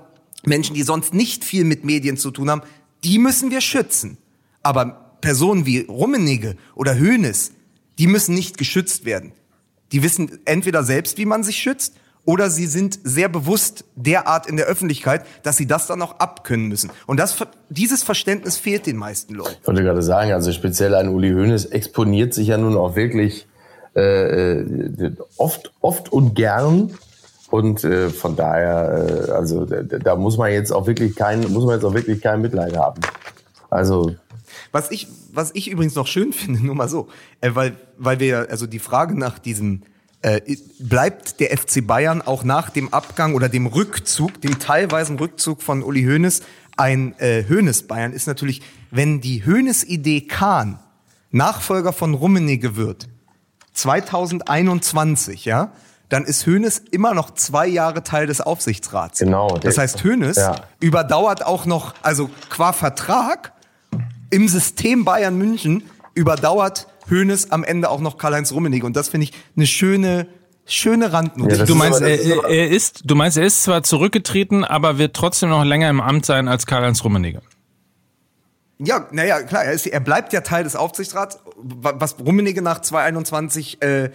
Menschen, 0.45 0.75
die 0.75 0.83
sonst 0.83 1.15
nicht 1.15 1.45
viel 1.45 1.65
mit 1.65 1.85
Medien 1.85 2.17
zu 2.17 2.31
tun 2.31 2.51
haben, 2.51 2.63
die 3.05 3.19
müssen 3.19 3.51
wir 3.51 3.61
schützen. 3.61 4.19
Aber 4.63 5.17
Personen 5.21 5.67
wie 5.67 5.81
Rummenigge 5.81 6.57
oder 6.75 6.99
Hoeneß, 6.99 7.53
die 7.99 8.07
müssen 8.07 8.35
nicht 8.35 8.59
geschützt 8.59 9.05
werden. 9.05 9.33
Die 9.93 10.03
wissen 10.03 10.41
entweder 10.45 10.83
selbst, 10.85 11.19
wie 11.19 11.27
man 11.27 11.43
sich 11.43 11.57
schützt, 11.59 11.95
oder 12.25 12.51
sie 12.51 12.67
sind 12.67 12.99
sehr 13.03 13.29
bewusst 13.29 13.85
derart 13.97 14.47
in 14.47 14.57
der 14.57 14.67
Öffentlichkeit, 14.67 15.25
dass 15.43 15.57
sie 15.57 15.67
das 15.67 15.87
dann 15.87 16.01
auch 16.03 16.19
abkönnen 16.19 16.69
müssen. 16.69 16.91
Und 17.07 17.19
das, 17.19 17.37
dieses 17.69 18.03
Verständnis 18.03 18.57
fehlt 18.57 18.87
den 18.87 18.97
meisten 18.97 19.35
Leuten. 19.35 19.57
Ich 19.61 19.67
wollte 19.67 19.83
gerade 19.83 20.03
sagen, 20.03 20.33
also 20.33 20.53
speziell 20.53 20.95
ein 20.95 21.09
Uli 21.09 21.33
Hoeneß 21.33 21.67
exponiert 21.67 22.33
sich 22.33 22.49
ja 22.49 22.59
nun 22.59 22.77
auch 22.77 22.95
wirklich 22.95 23.47
äh, 23.97 24.61
äh 24.61 25.13
oft, 25.37 25.73
oft 25.81 26.13
und 26.13 26.35
gern. 26.35 26.95
Und 27.51 27.85
äh, 27.85 28.09
von 28.09 28.35
daher, 28.35 29.27
äh, 29.29 29.31
also 29.33 29.67
da, 29.67 29.83
da 29.83 30.17
muss 30.17 30.39
man 30.39 30.53
jetzt 30.53 30.73
auch 30.73 30.87
wirklich 30.87 31.17
kein, 31.17 31.41
muss 31.53 31.65
man 31.65 31.75
jetzt 31.75 31.85
auch 31.85 31.93
wirklich 31.93 32.23
kein 32.23 32.41
Mitleid 32.41 32.77
haben. 32.77 33.01
Also 33.69 34.13
was 34.71 34.91
ich, 34.91 35.09
was 35.33 35.51
ich 35.55 35.71
übrigens 35.71 35.95
noch 35.95 36.07
schön 36.07 36.33
finde, 36.33 36.65
nur 36.65 36.75
mal 36.75 36.89
so, 36.89 37.09
äh, 37.41 37.51
weil, 37.55 37.77
weil 37.99 38.21
wir 38.21 38.49
also 38.51 38.67
die 38.67 38.79
Frage 38.79 39.19
nach 39.19 39.39
diesem 39.39 39.83
äh, 40.23 40.41
bleibt 40.79 41.41
der 41.41 41.57
FC 41.57 41.87
Bayern 41.87 42.23
auch 42.23 42.45
nach 42.45 42.71
dem 42.71 42.93
Abgang 42.93 43.35
oder 43.35 43.49
dem 43.49 43.67
Rückzug, 43.67 44.41
dem 44.41 44.59
teilweisen 44.59 45.19
Rückzug 45.19 45.63
von 45.63 45.83
Uli 45.83 46.05
Hoeneß, 46.05 46.43
ein 46.77 47.15
äh, 47.19 47.45
Hoeneß 47.49 47.85
Bayern 47.87 48.13
ist 48.13 48.27
natürlich, 48.27 48.63
wenn 48.91 49.21
die 49.21 49.45
Hoeneß 49.45 49.85
Idee 49.85 50.23
Kahn 50.23 50.79
Nachfolger 51.31 51.93
von 51.93 52.15
Rummenigge 52.15 52.77
wird, 52.77 53.09
2021, 53.73 55.45
ja, 55.45 55.73
dann 56.09 56.25
ist 56.25 56.47
Hoeneß 56.47 56.83
immer 56.91 57.15
noch 57.15 57.33
zwei 57.35 57.67
Jahre 57.67 58.03
Teil 58.03 58.27
des 58.27 58.41
Aufsichtsrats. 58.43 59.21
Genau. 59.21 59.57
Das 59.57 59.79
heißt, 59.79 60.05
Hoeneß 60.05 60.37
Ja. 60.37 60.57
überdauert 60.81 61.45
auch 61.45 61.65
noch, 61.65 61.95
also 62.03 62.29
qua 62.51 62.73
Vertrag 62.75 63.53
im 64.31 64.47
System 64.47 65.05
Bayern 65.05 65.37
München 65.39 65.85
überdauert 66.15 66.87
Hoeneß 67.11 67.51
am 67.51 67.65
Ende 67.65 67.89
auch 67.91 68.01
noch 68.01 68.19
Karl-Heinz 68.19 68.53
Rummenigge. 68.53 68.87
Und 68.87 68.97
das 68.97 69.09
finde 69.09 69.25
ich 69.27 69.33
eine 69.57 69.67
schöne, 69.67 70.27
schöne 70.67 71.13
Randnotiz. 71.13 71.59
Ja, 71.59 71.65
Du 71.65 71.75
meinst, 71.75 72.01
er, 72.01 72.21
ist 72.21 72.33
aber- 72.39 72.49
er 72.49 72.69
ist, 72.71 73.03
du 73.05 73.15
meinst, 73.15 73.37
er 73.37 73.45
ist 73.45 73.63
zwar 73.65 73.83
zurückgetreten, 73.83 74.65
aber 74.65 74.99
wird 74.99 75.15
trotzdem 75.17 75.51
noch 75.51 75.65
länger 75.65 75.89
im 75.91 76.01
Amt 76.01 76.27
sein 76.27 76.49
als 76.49 76.67
Karl-Heinz 76.67 77.05
Rummenigge. 77.05 77.43
Ja, 78.79 79.07
naja, 79.13 79.43
klar, 79.43 79.65
er, 79.65 79.73
ist, 79.73 79.87
er 79.87 80.01
bleibt 80.01 80.33
ja 80.33 80.41
Teil 80.41 80.65
des 80.65 80.75
Aufsichtsrats. 80.77 81.39
Wa- 81.57 81.95
Was 81.99 82.19
Rummenigge 82.19 82.63
nach 82.63 82.81
2021 82.81 83.81
äh, 83.83 84.11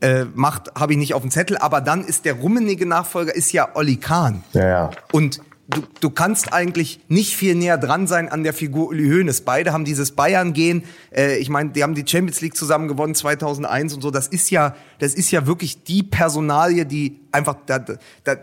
äh, 0.00 0.24
macht, 0.34 0.74
habe 0.74 0.92
ich 0.92 0.98
nicht 0.98 1.14
auf 1.14 1.22
dem 1.22 1.30
Zettel. 1.30 1.56
Aber 1.58 1.80
dann 1.80 2.04
ist 2.04 2.24
der 2.24 2.34
Rummenigge-Nachfolger 2.34 3.34
ist 3.34 3.52
ja 3.52 3.68
Olli 3.74 3.96
Kahn. 3.96 4.42
Ja, 4.54 4.66
ja. 4.68 4.90
Und 5.12 5.40
du, 5.68 5.82
du 6.00 6.10
kannst 6.10 6.52
eigentlich 6.52 7.00
nicht 7.08 7.36
viel 7.36 7.54
näher 7.54 7.78
dran 7.78 8.06
sein 8.06 8.28
an 8.28 8.42
der 8.42 8.52
Figur 8.52 8.88
Uli 8.88 9.08
Hoeneß. 9.08 9.42
Beide 9.42 9.72
haben 9.72 9.84
dieses 9.84 10.12
Bayern-Gehen. 10.12 10.84
Äh, 11.14 11.36
ich 11.36 11.50
meine, 11.50 11.70
die 11.70 11.82
haben 11.82 11.94
die 11.94 12.06
Champions 12.06 12.40
League 12.40 12.56
zusammen 12.56 12.88
gewonnen 12.88 13.14
2001 13.14 13.94
und 13.94 14.02
so. 14.02 14.10
Das 14.10 14.28
ist 14.28 14.50
ja, 14.50 14.74
das 14.98 15.14
ist 15.14 15.30
ja 15.30 15.46
wirklich 15.46 15.84
die 15.84 16.02
Personalie, 16.02 16.86
die 16.86 17.20
einfach 17.32 17.56
da, 17.66 17.78
da, 17.78 18.36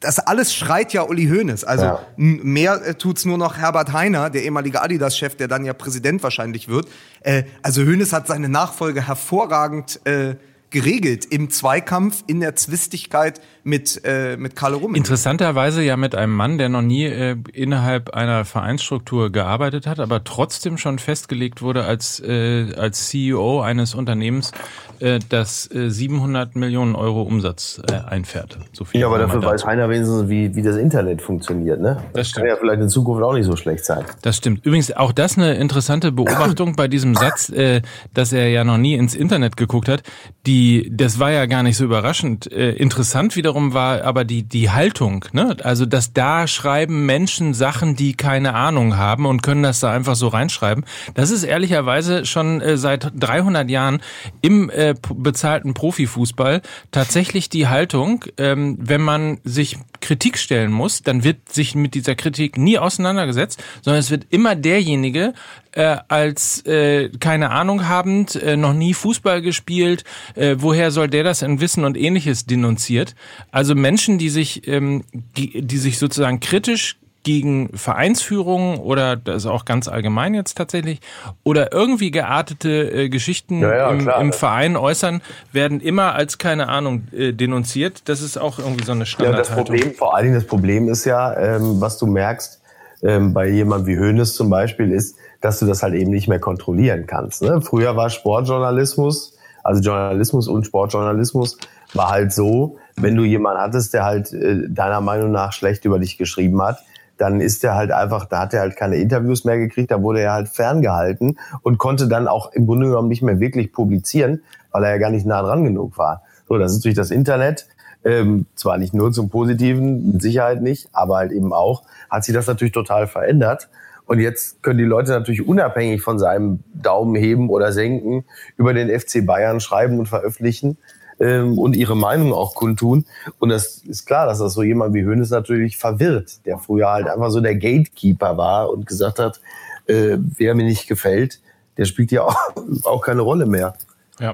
das 0.00 0.18
alles 0.20 0.54
schreit 0.54 0.92
ja 0.92 1.02
Uli 1.02 1.26
Hoeneß. 1.26 1.64
Also 1.64 1.84
Ja. 1.84 2.00
mehr 2.16 2.80
äh, 2.84 2.94
tut's 2.94 3.24
nur 3.24 3.36
noch 3.36 3.58
Herbert 3.58 3.92
Heiner, 3.92 4.30
der 4.30 4.44
ehemalige 4.44 4.80
Adidas-Chef, 4.82 5.36
der 5.36 5.48
dann 5.48 5.64
ja 5.64 5.74
Präsident 5.74 6.22
wahrscheinlich 6.22 6.68
wird. 6.68 6.88
Äh, 7.20 7.44
also 7.62 7.82
Hoeneß 7.82 8.12
hat 8.12 8.26
seine 8.26 8.48
Nachfolge 8.48 9.06
hervorragend 9.06 10.00
äh, 10.06 10.36
geregelt 10.70 11.24
im 11.24 11.50
Zweikampf, 11.50 12.24
in 12.26 12.40
der 12.40 12.56
Zwistigkeit 12.56 13.40
mit, 13.64 14.00
äh, 14.04 14.36
mit 14.36 14.56
Karl 14.56 14.74
Rummenigge. 14.74 14.98
Interessanterweise 14.98 15.82
ja 15.82 15.96
mit 15.96 16.14
einem 16.14 16.34
Mann, 16.34 16.58
der 16.58 16.68
noch 16.68 16.82
nie 16.82 17.04
äh, 17.04 17.36
innerhalb 17.52 18.10
einer 18.10 18.44
Vereinsstruktur 18.44 19.30
gearbeitet 19.30 19.86
hat, 19.86 20.00
aber 20.00 20.24
trotzdem 20.24 20.78
schon 20.78 20.98
festgelegt 20.98 21.62
wurde 21.62 21.84
als, 21.84 22.20
äh, 22.20 22.72
als 22.76 23.08
CEO 23.08 23.60
eines 23.60 23.94
Unternehmens, 23.94 24.52
äh, 25.00 25.18
das 25.28 25.70
äh, 25.70 25.90
700 25.90 26.56
Millionen 26.56 26.94
Euro 26.96 27.22
Umsatz 27.22 27.80
äh, 27.88 27.92
einfährt. 27.92 28.58
So 28.72 28.84
viel 28.84 29.00
Ja, 29.00 29.06
aber 29.06 29.18
kann 29.18 29.28
dafür 29.28 29.44
weiß. 29.44 29.66
Heiner 29.66 29.88
wenigstens, 29.88 30.28
wie, 30.28 30.54
wie 30.54 30.62
das 30.62 30.76
Internet 30.76 31.22
funktioniert, 31.22 31.80
ne? 31.80 32.02
Das 32.12 32.32
Kann 32.32 32.42
stimmt. 32.42 32.48
ja 32.48 32.56
vielleicht 32.56 32.80
in 32.82 32.88
Zukunft 32.88 33.22
auch 33.22 33.34
nicht 33.34 33.46
so 33.46 33.56
schlecht 33.56 33.84
sein. 33.84 34.04
Das 34.22 34.36
stimmt. 34.36 34.64
Übrigens 34.64 34.92
auch 34.96 35.12
das 35.12 35.36
eine 35.36 35.54
interessante 35.54 36.10
Beobachtung 36.12 36.74
bei 36.76 36.88
diesem 36.88 37.14
Satz, 37.14 37.48
äh, 37.50 37.82
dass 38.14 38.32
er 38.32 38.48
ja 38.48 38.64
noch 38.64 38.78
nie 38.78 38.94
ins 38.94 39.14
Internet 39.14 39.56
geguckt 39.56 39.88
hat. 39.88 40.02
Die, 40.46 40.57
das 40.90 41.18
war 41.18 41.30
ja 41.30 41.46
gar 41.46 41.62
nicht 41.62 41.76
so 41.76 41.84
überraschend. 41.84 42.50
Äh, 42.50 42.72
interessant 42.72 43.36
wiederum 43.36 43.74
war 43.74 44.02
aber 44.02 44.24
die 44.24 44.42
die 44.42 44.70
Haltung. 44.70 45.24
Ne? 45.32 45.56
Also 45.62 45.86
dass 45.86 46.12
da 46.12 46.46
schreiben 46.46 47.06
Menschen 47.06 47.54
Sachen, 47.54 47.96
die 47.96 48.14
keine 48.14 48.54
Ahnung 48.54 48.96
haben 48.96 49.26
und 49.26 49.42
können 49.42 49.62
das 49.62 49.80
da 49.80 49.92
einfach 49.92 50.16
so 50.16 50.28
reinschreiben. 50.28 50.84
Das 51.14 51.30
ist 51.30 51.42
ehrlicherweise 51.42 52.24
schon 52.24 52.60
äh, 52.60 52.76
seit 52.76 53.10
300 53.18 53.70
Jahren 53.70 54.00
im 54.40 54.70
äh, 54.70 54.94
bezahlten 55.14 55.74
Profifußball 55.74 56.62
tatsächlich 56.90 57.48
die 57.48 57.68
Haltung, 57.68 58.24
ähm, 58.36 58.76
wenn 58.80 59.02
man 59.02 59.38
sich 59.44 59.76
Kritik 60.00 60.38
stellen 60.38 60.72
muss, 60.72 61.02
dann 61.02 61.24
wird 61.24 61.52
sich 61.52 61.74
mit 61.74 61.94
dieser 61.94 62.14
Kritik 62.14 62.56
nie 62.56 62.78
auseinandergesetzt, 62.78 63.62
sondern 63.82 64.00
es 64.00 64.10
wird 64.10 64.26
immer 64.30 64.54
derjenige 64.54 65.34
äh, 65.72 65.96
als 66.08 66.64
äh, 66.66 67.10
keine 67.20 67.50
Ahnung 67.50 67.88
habend, 67.88 68.36
äh, 68.36 68.56
noch 68.56 68.74
nie 68.74 68.94
Fußball 68.94 69.42
gespielt, 69.42 70.04
äh, 70.34 70.56
woher 70.58 70.90
soll 70.90 71.08
der 71.08 71.24
das 71.24 71.40
denn 71.40 71.60
wissen 71.60 71.84
und 71.84 71.96
ähnliches 71.96 72.46
denunziert. 72.46 73.14
Also 73.50 73.74
Menschen, 73.74 74.18
die 74.18 74.28
sich, 74.28 74.66
ähm, 74.68 75.04
die, 75.12 75.76
sich 75.78 75.98
sozusagen 75.98 76.40
kritisch 76.40 76.96
gegen 77.24 77.76
Vereinsführungen 77.76 78.78
oder 78.78 79.16
das 79.16 79.44
ist 79.44 79.46
auch 79.46 79.64
ganz 79.64 79.86
allgemein 79.88 80.34
jetzt 80.34 80.56
tatsächlich 80.56 81.00
oder 81.44 81.72
irgendwie 81.72 82.10
geartete 82.10 82.90
äh, 82.90 83.08
Geschichten 83.08 83.60
Ja, 83.60 83.76
ja, 83.76 83.90
im, 83.90 83.98
klar. 84.00 84.20
im 84.20 84.32
Verein 84.32 84.76
äußern, 84.76 85.20
werden 85.52 85.80
immer 85.80 86.14
als 86.14 86.38
keine 86.38 86.68
Ahnung 86.68 87.08
äh, 87.12 87.32
denunziert. 87.32 88.08
Das 88.08 88.22
ist 88.22 88.38
auch 88.38 88.58
irgendwie 88.58 88.84
so 88.84 88.92
eine 88.92 89.00
Ja, 89.00 89.04
das 89.04 89.08
Standardhaltung. 89.10 89.64
Problem, 89.66 89.94
vor 89.94 90.14
allen 90.16 90.24
Dingen 90.26 90.36
das 90.36 90.46
Problem 90.46 90.88
ist 90.88 91.04
ja, 91.04 91.36
ähm, 91.38 91.80
was 91.80 91.98
du 91.98 92.06
merkst, 92.06 92.62
ähm, 93.02 93.34
bei 93.34 93.48
jemand 93.48 93.86
wie 93.86 93.98
Hoeneß 93.98 94.34
zum 94.34 94.48
Beispiel, 94.48 94.90
ist, 94.92 95.16
dass 95.40 95.58
du 95.58 95.66
das 95.66 95.82
halt 95.82 95.94
eben 95.94 96.10
nicht 96.10 96.28
mehr 96.28 96.40
kontrollieren 96.40 97.06
kannst. 97.06 97.42
Ne? 97.42 97.60
Früher 97.60 97.96
war 97.96 98.10
Sportjournalismus, 98.10 99.36
also 99.62 99.82
Journalismus 99.82 100.48
und 100.48 100.66
Sportjournalismus, 100.66 101.58
war 101.94 102.10
halt 102.10 102.32
so, 102.32 102.76
wenn 102.96 103.16
du 103.16 103.24
jemanden 103.24 103.60
hattest, 103.60 103.94
der 103.94 104.04
halt 104.04 104.32
äh, 104.32 104.68
deiner 104.68 105.00
Meinung 105.00 105.30
nach 105.30 105.52
schlecht 105.52 105.84
über 105.84 105.98
dich 105.98 106.18
geschrieben 106.18 106.60
hat, 106.62 106.82
dann 107.16 107.40
ist 107.40 107.64
er 107.64 107.74
halt 107.74 107.90
einfach, 107.90 108.26
da 108.26 108.40
hat 108.40 108.54
er 108.54 108.60
halt 108.60 108.76
keine 108.76 108.96
Interviews 108.96 109.44
mehr 109.44 109.58
gekriegt, 109.58 109.90
da 109.90 110.02
wurde 110.02 110.20
er 110.20 110.32
halt 110.32 110.48
ferngehalten 110.48 111.38
und 111.62 111.78
konnte 111.78 112.08
dann 112.08 112.28
auch 112.28 112.52
im 112.52 112.66
Grunde 112.66 112.86
genommen 112.86 113.08
nicht 113.08 113.22
mehr 113.22 113.40
wirklich 113.40 113.72
publizieren, 113.72 114.42
weil 114.70 114.84
er 114.84 114.90
ja 114.90 114.98
gar 114.98 115.10
nicht 115.10 115.26
nah 115.26 115.42
dran 115.42 115.64
genug 115.64 115.98
war. 115.98 116.22
So, 116.48 116.56
das 116.58 116.72
ist 116.72 116.84
durch 116.84 116.94
das 116.94 117.10
Internet, 117.10 117.66
ähm, 118.04 118.46
zwar 118.54 118.78
nicht 118.78 118.94
nur 118.94 119.12
zum 119.12 119.28
Positiven, 119.28 120.12
mit 120.12 120.22
Sicherheit 120.22 120.62
nicht, 120.62 120.88
aber 120.92 121.16
halt 121.16 121.32
eben 121.32 121.52
auch, 121.52 121.82
hat 122.08 122.24
sich 122.24 122.34
das 122.34 122.46
natürlich 122.46 122.72
total 122.72 123.06
verändert. 123.06 123.68
Und 124.08 124.20
jetzt 124.20 124.62
können 124.62 124.78
die 124.78 124.84
Leute 124.84 125.10
natürlich 125.10 125.46
unabhängig 125.46 126.00
von 126.00 126.18
seinem 126.18 126.60
Daumen 126.72 127.14
heben 127.14 127.50
oder 127.50 127.72
senken 127.72 128.24
über 128.56 128.72
den 128.72 128.88
FC 128.88 129.24
Bayern 129.24 129.60
schreiben 129.60 129.98
und 129.98 130.06
veröffentlichen 130.06 130.78
ähm, 131.20 131.58
und 131.58 131.76
ihre 131.76 131.94
Meinung 131.94 132.32
auch 132.32 132.54
kundtun. 132.54 133.04
Und 133.38 133.50
das 133.50 133.76
ist 133.76 134.06
klar, 134.06 134.24
dass 134.24 134.38
das 134.38 134.54
so 134.54 134.62
jemand 134.62 134.94
wie 134.94 135.02
Hönes 135.02 135.28
natürlich 135.28 135.76
verwirrt, 135.76 136.46
der 136.46 136.56
früher 136.56 136.90
halt 136.90 137.06
einfach 137.06 137.28
so 137.28 137.42
der 137.42 137.54
Gatekeeper 137.56 138.38
war 138.38 138.70
und 138.70 138.86
gesagt 138.86 139.18
hat, 139.18 139.42
äh, 139.88 140.16
wer 140.18 140.54
mir 140.54 140.64
nicht 140.64 140.88
gefällt, 140.88 141.42
der 141.76 141.84
spielt 141.84 142.10
ja 142.10 142.22
auch, 142.24 142.36
auch 142.84 143.02
keine 143.02 143.20
Rolle 143.20 143.44
mehr. 143.44 143.74
Ja. 144.18 144.32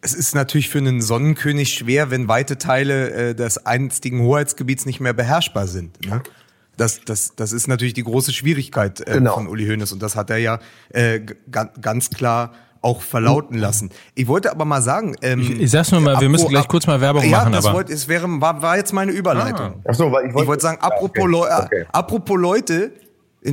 Es 0.00 0.14
ist 0.14 0.34
natürlich 0.34 0.70
für 0.70 0.78
einen 0.78 1.02
Sonnenkönig 1.02 1.74
schwer, 1.74 2.10
wenn 2.10 2.26
weite 2.26 2.56
Teile 2.56 3.10
äh, 3.10 3.34
des 3.34 3.66
einstigen 3.66 4.22
Hoheitsgebiets 4.22 4.86
nicht 4.86 5.00
mehr 5.00 5.12
beherrschbar 5.12 5.66
sind. 5.66 6.06
Ne? 6.06 6.22
Das, 6.76 7.00
das, 7.04 7.34
das 7.36 7.52
ist 7.52 7.68
natürlich 7.68 7.94
die 7.94 8.02
große 8.04 8.32
Schwierigkeit 8.32 9.00
äh, 9.00 9.14
Genau. 9.14 9.34
von 9.34 9.46
Uli 9.48 9.66
Hoeneß 9.66 9.92
und 9.92 10.02
das 10.02 10.16
hat 10.16 10.30
er 10.30 10.38
ja 10.38 10.58
äh, 10.90 11.20
ganz 11.80 12.10
klar 12.10 12.52
auch 12.80 13.00
verlauten 13.00 13.56
lassen. 13.56 13.90
Ich 14.14 14.28
wollte 14.28 14.50
aber 14.50 14.64
mal 14.66 14.82
sagen, 14.82 15.16
ähm, 15.22 15.40
Ich- 15.40 15.60
ich 15.60 15.70
sag's 15.70 15.90
nur 15.90 16.00
mal, 16.02 16.20
wir 16.20 16.28
müssen 16.28 16.48
gleich 16.48 16.68
kurz 16.68 16.86
mal 16.86 17.00
Werbung 17.00 17.24
ja, 17.24 17.38
machen, 17.38 17.52
Das 17.52 17.64
aber- 17.64 17.76
wollte, 17.76 17.92
es 17.94 18.08
wäre, 18.08 18.26
war, 18.40 18.60
war 18.60 18.76
jetzt 18.76 18.92
meine 18.92 19.12
Überleitung. 19.12 19.82
Ach 19.88 19.94
so, 19.94 20.12
weil 20.12 20.26
ich 20.28 20.34
Ich 20.36 20.46
wollte 20.46 20.62
sagen, 20.62 20.78
apropos, 20.82 21.22
okay. 21.24 21.30
Leu 21.30 21.46
okay. 21.62 21.86
apropos 21.92 22.38
Leute, 22.38 22.92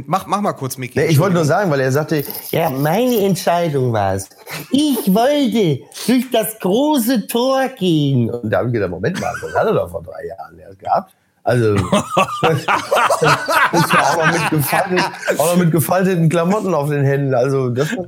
mach, 0.06 0.26
mach 0.28 0.42
mal 0.42 0.52
kurz, 0.52 0.78
Miki. 0.78 1.00
Nee, 1.00 1.06
ich 1.06 1.18
wollte 1.20 1.36
nur 1.36 1.46
sagen, 1.46 1.72
weil 1.72 1.80
er 1.80 1.94
sagte, 1.94 2.26
Ja, 2.50 2.70
meine 2.70 3.18
Entscheidung 3.20 3.94
war's. 3.94 4.28
Ich 4.72 4.98
wollte 5.14 5.80
durch 6.08 6.26
das 6.32 6.60
große 6.60 7.28
Tor 7.28 7.70
gehen. 7.80 8.30
und 8.30 8.50
da 8.50 8.58
habe 8.58 8.68
ich 8.68 8.74
gedacht, 8.74 8.90
Moment 8.92 9.22
mal, 9.22 9.32
das 9.42 9.54
hat 9.56 9.66
er 9.66 9.74
doch 9.74 9.90
vor 9.90 10.04
drei 10.04 10.28
Jahren 10.28 10.60
erst 10.60 10.80
gehabt. 10.80 11.14
Also, 11.44 11.76
das 12.42 12.68
war 12.68 14.10
auch 14.10 14.18
noch 14.18 14.32
mit, 14.32 14.50
gefalteten, 14.52 15.04
auch 15.38 15.46
noch 15.46 15.58
mit 15.58 15.72
gefalteten 15.72 16.30
Klamotten 16.30 16.74
auf 16.74 16.90
den 16.90 17.04
Händen. 17.04 17.34
Also, 17.34 17.70
das 17.70 17.90
war 17.92 18.06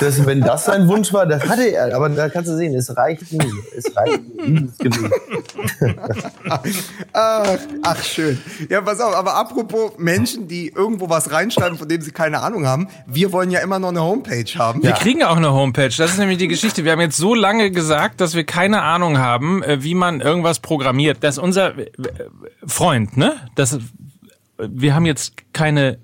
das, 0.00 0.26
wenn 0.26 0.40
das 0.40 0.64
sein 0.64 0.88
Wunsch 0.88 1.12
war, 1.12 1.26
das 1.26 1.48
hatte 1.48 1.62
er. 1.62 1.94
Aber 1.94 2.08
da 2.08 2.28
kannst 2.28 2.50
du 2.50 2.56
sehen, 2.56 2.74
es 2.74 2.96
reicht 2.96 3.32
nie. 3.32 3.52
Es 3.76 3.96
reicht 3.96 4.20
nie. 4.36 4.68
Ach, 7.12 7.58
ach, 7.82 8.02
schön. 8.02 8.38
Ja, 8.68 8.80
pass 8.80 9.00
auf, 9.00 9.14
aber 9.14 9.34
apropos 9.34 9.92
Menschen, 9.98 10.48
die 10.48 10.68
irgendwo 10.68 11.08
was 11.08 11.30
reinschreiben, 11.32 11.78
von 11.78 11.88
dem 11.88 12.02
sie 12.02 12.12
keine 12.12 12.40
Ahnung 12.40 12.66
haben. 12.66 12.88
Wir 13.06 13.32
wollen 13.32 13.50
ja 13.50 13.60
immer 13.60 13.78
noch 13.78 13.88
eine 13.88 14.02
Homepage 14.02 14.44
haben. 14.56 14.82
Wir 14.82 14.92
kriegen 14.92 15.22
auch 15.22 15.36
eine 15.36 15.52
Homepage. 15.52 15.94
Das 15.96 16.10
ist 16.10 16.18
nämlich 16.18 16.38
die 16.38 16.48
Geschichte. 16.48 16.84
Wir 16.84 16.92
haben 16.92 17.00
jetzt 17.00 17.16
so 17.16 17.34
lange 17.34 17.70
gesagt, 17.70 18.20
dass 18.20 18.34
wir 18.34 18.44
keine 18.44 18.82
Ahnung 18.82 19.18
haben, 19.18 19.62
äh, 19.62 19.82
wie 19.82 19.94
man 19.94 20.20
irgendwas 20.20 20.60
programmiert. 20.60 21.18
Das 21.20 21.36
ist 21.36 21.42
unser 21.42 21.78
äh, 21.78 21.90
Freund, 22.66 23.16
ne? 23.16 23.34
Das, 23.54 23.78
wir 24.58 24.94
haben 24.94 25.06
jetzt 25.06 25.34
keine 25.52 25.98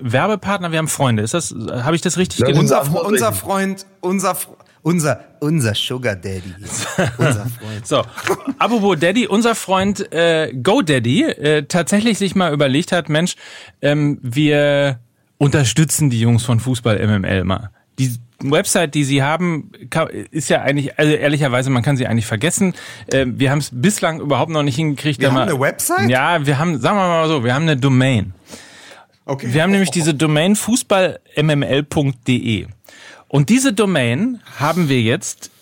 Werbepartner, 0.00 0.72
wir 0.72 0.78
haben 0.78 0.88
Freunde. 0.88 1.22
Ist 1.22 1.34
das, 1.34 1.54
habe 1.70 1.94
ich 1.96 2.02
das 2.02 2.18
richtig 2.18 2.40
Ja, 2.40 2.46
gelesen? 2.46 2.62
Unser, 2.62 2.80
Unser- 2.82 2.92
Fre- 3.00 3.04
unser 3.06 3.32
Freund, 3.32 3.86
unser, 4.00 4.36
unser, 4.82 5.20
unser 5.40 5.74
Sugar 5.74 6.16
Daddy. 6.16 6.54
unser 7.18 7.46
Freund. 7.46 7.50
So, 7.84 8.02
apropos 8.58 8.98
Daddy, 8.98 9.26
unser 9.26 9.54
Freund 9.54 10.12
äh, 10.12 10.52
GoDaddy 10.54 11.22
äh, 11.24 11.62
tatsächlich 11.66 12.18
sich 12.18 12.34
mal 12.34 12.52
überlegt 12.52 12.92
hat, 12.92 13.08
Mensch, 13.08 13.36
ähm, 13.82 14.18
wir 14.22 14.98
unterstützen 15.38 16.10
die 16.10 16.20
Jungs 16.20 16.44
von 16.44 16.60
Fußball 16.60 16.98
MML 17.06 17.44
mal. 17.44 17.70
Die 17.98 18.10
Website, 18.40 18.94
die 18.94 19.04
sie 19.04 19.22
haben, 19.22 19.70
ist 20.30 20.48
ja 20.50 20.62
eigentlich, 20.62 20.98
also 20.98 21.12
ehrlicherweise, 21.12 21.70
man 21.70 21.82
kann 21.82 21.96
sie 21.96 22.06
eigentlich 22.06 22.26
vergessen. 22.26 22.74
Ähm, 23.12 23.38
wir 23.38 23.50
haben 23.50 23.58
es 23.58 23.70
bislang 23.72 24.20
überhaupt 24.20 24.50
noch 24.50 24.62
nicht 24.64 24.76
hingekriegt. 24.76 25.20
Wir 25.20 25.28
haben 25.28 25.34
mal- 25.34 25.42
eine 25.48 25.58
Website? 25.60 26.08
Ja, 26.10 26.44
wir 26.44 26.58
haben, 26.58 26.80
sagen 26.80 26.96
wir 26.96 27.06
mal 27.08 27.28
so, 27.28 27.44
wir 27.44 27.54
haben 27.54 27.62
eine 27.62 27.76
Domain. 27.76 28.34
Okay. 29.26 29.52
Wir 29.52 29.62
haben 29.62 29.70
nämlich 29.70 29.90
diese 29.90 30.14
Domain 30.14 30.56
fußballmml.de. 30.56 32.66
Und 33.28 33.48
diese 33.48 33.72
Domain 33.72 34.40
haben 34.58 34.88
wir 34.88 35.00
jetzt 35.00 35.52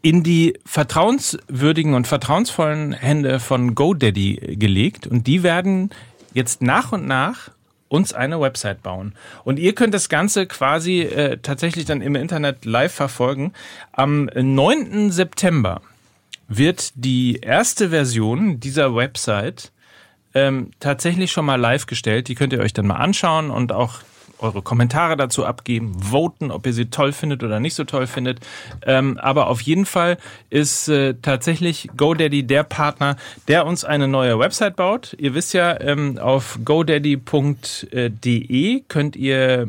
in 0.00 0.22
die 0.22 0.58
vertrauenswürdigen 0.64 1.94
und 1.94 2.06
vertrauensvollen 2.06 2.92
Hände 2.92 3.40
von 3.40 3.74
GoDaddy 3.74 4.56
gelegt 4.58 5.06
und 5.06 5.26
die 5.26 5.42
werden 5.42 5.90
jetzt 6.34 6.62
nach 6.62 6.92
und 6.92 7.06
nach 7.06 7.50
uns 7.88 8.12
eine 8.12 8.40
Website 8.40 8.82
bauen. 8.82 9.14
Und 9.44 9.58
ihr 9.58 9.74
könnt 9.74 9.94
das 9.94 10.08
Ganze 10.08 10.46
quasi 10.46 11.00
äh, 11.00 11.38
tatsächlich 11.38 11.86
dann 11.86 12.02
im 12.02 12.16
Internet 12.16 12.64
live 12.64 12.92
verfolgen. 12.92 13.52
Am 13.92 14.28
9. 14.34 15.10
September 15.10 15.80
wird 16.48 16.92
die 16.96 17.36
erste 17.36 17.90
Version 17.90 18.60
dieser 18.60 18.94
Website 18.94 19.72
ähm, 20.34 20.70
tatsächlich 20.80 21.32
schon 21.32 21.46
mal 21.46 21.60
live 21.60 21.86
gestellt. 21.86 22.28
Die 22.28 22.34
könnt 22.34 22.52
ihr 22.52 22.60
euch 22.60 22.72
dann 22.72 22.86
mal 22.86 22.96
anschauen 22.96 23.50
und 23.50 23.72
auch 23.72 24.00
eure 24.38 24.62
Kommentare 24.62 25.16
dazu 25.16 25.46
abgeben, 25.46 25.96
voten, 26.00 26.50
ob 26.50 26.66
ihr 26.66 26.72
sie 26.72 26.86
toll 26.86 27.12
findet 27.12 27.42
oder 27.42 27.60
nicht 27.60 27.74
so 27.74 27.84
toll 27.84 28.06
findet. 28.06 28.40
Ähm, 28.82 29.18
aber 29.18 29.48
auf 29.48 29.60
jeden 29.60 29.86
Fall 29.86 30.18
ist 30.50 30.88
äh, 30.88 31.14
tatsächlich 31.20 31.90
GoDaddy 31.96 32.44
der 32.44 32.64
Partner, 32.64 33.16
der 33.48 33.66
uns 33.66 33.84
eine 33.84 34.08
neue 34.08 34.38
Website 34.38 34.76
baut. 34.76 35.14
Ihr 35.18 35.34
wisst 35.34 35.54
ja, 35.54 35.80
ähm, 35.80 36.18
auf 36.18 36.58
godaddy.de 36.64 38.82
könnt 38.88 39.16
ihr 39.16 39.68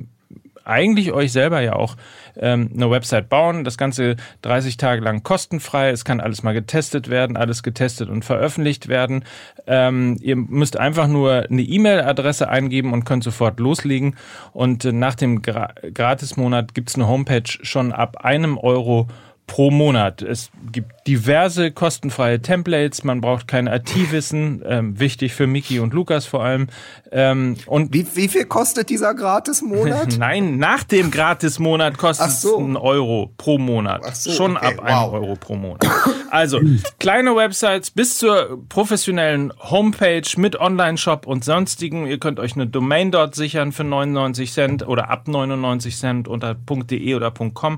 eigentlich 0.64 1.12
euch 1.12 1.32
selber 1.32 1.62
ja 1.62 1.74
auch 1.74 1.96
ähm, 2.40 2.70
eine 2.74 2.90
Website 2.90 3.30
bauen. 3.30 3.64
Das 3.64 3.78
Ganze 3.78 4.16
30 4.42 4.78
Tage 4.78 5.02
lang 5.02 5.24
kostenfrei. 5.24 5.90
Es 5.90 6.06
kann 6.06 6.20
alles 6.20 6.44
mal 6.44 6.54
getestet 6.54 7.10
werden, 7.10 7.38
alles 7.38 7.64
getestet 7.64 8.10
und 8.10 8.26
veröffentlicht 8.26 8.88
werden. 8.88 9.26
Ähm, 9.68 10.18
ihr 10.22 10.36
müsst 10.36 10.78
einfach 10.78 11.08
nur 11.08 11.46
eine 11.50 11.62
E-Mail-Adresse 11.62 12.50
eingeben 12.50 12.94
und 12.94 13.06
könnt 13.06 13.24
sofort 13.24 13.60
loslegen. 13.60 14.16
Und 14.54 14.86
äh, 14.86 14.92
nach 14.92 15.16
dem 15.16 15.42
Gra 15.42 15.74
Gratis-Monat 15.94 16.74
gibt's 16.74 16.96
eine 16.96 17.08
Homepage 17.08 17.44
schon 17.62 17.92
ab 17.92 18.18
einem 18.24 18.58
Euro 18.58 19.08
pro 19.48 19.72
Monat. 19.72 20.22
Es 20.22 20.50
gibt 20.72 21.08
diverse 21.08 21.72
kostenfreie 21.72 22.42
Templates, 22.42 23.04
man 23.04 23.22
braucht 23.22 23.48
kein 23.48 23.68
IT-Wissen, 23.68 24.64
ähm, 24.66 25.00
wichtig 25.00 25.34
für 25.34 25.48
Miki 25.48 25.80
und 25.80 25.94
Lukas 25.94 26.26
vor 26.26 26.44
allem. 26.44 26.68
Ähm, 27.12 27.56
und 27.68 27.94
wie, 27.94 28.08
wie 28.16 28.28
viel 28.28 28.46
kostet 28.46 28.90
dieser 28.90 29.14
Gratis-Monat? 29.14 30.16
Nein, 30.20 30.58
nach 30.58 30.84
dem 30.84 31.12
Gratis-Monat 31.12 31.98
kostet 31.98 32.28
es 32.28 32.42
so. 32.42 32.58
einen 32.58 32.76
Euro 32.76 33.32
pro 33.38 33.58
Monat. 33.58 34.16
So, 34.16 34.32
Schon 34.32 34.58
okay. 34.58 34.68
ab 34.68 34.74
wow. 34.78 34.86
einem 34.86 35.24
Euro 35.24 35.36
pro 35.36 35.56
Monat. 35.56 35.86
Also, 36.32 36.60
kleine 37.00 37.36
Websites 37.36 37.92
bis 37.92 38.18
zur 38.18 38.68
professionellen 38.68 39.54
Homepage 39.58 40.28
mit 40.38 40.60
Online-Shop 40.60 41.28
und 41.28 41.46
sonstigen. 41.46 42.08
Ihr 42.08 42.20
könnt 42.20 42.40
euch 42.40 42.56
eine 42.56 42.68
Domain 42.68 43.12
dort 43.12 43.36
sichern 43.36 43.72
für 43.72 43.84
99 43.84 44.52
Cent 44.52 44.88
oder 44.88 45.10
ab 45.10 45.28
99 45.28 45.96
Cent 45.96 46.28
unter 46.28 46.56
.de 46.56 47.16
oder 47.16 47.32
.com. 47.32 47.78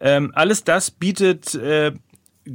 Ähm, 0.00 0.32
alles 0.34 0.64
das 0.64 0.90
bietet 0.90 1.54
äh, 1.54 1.92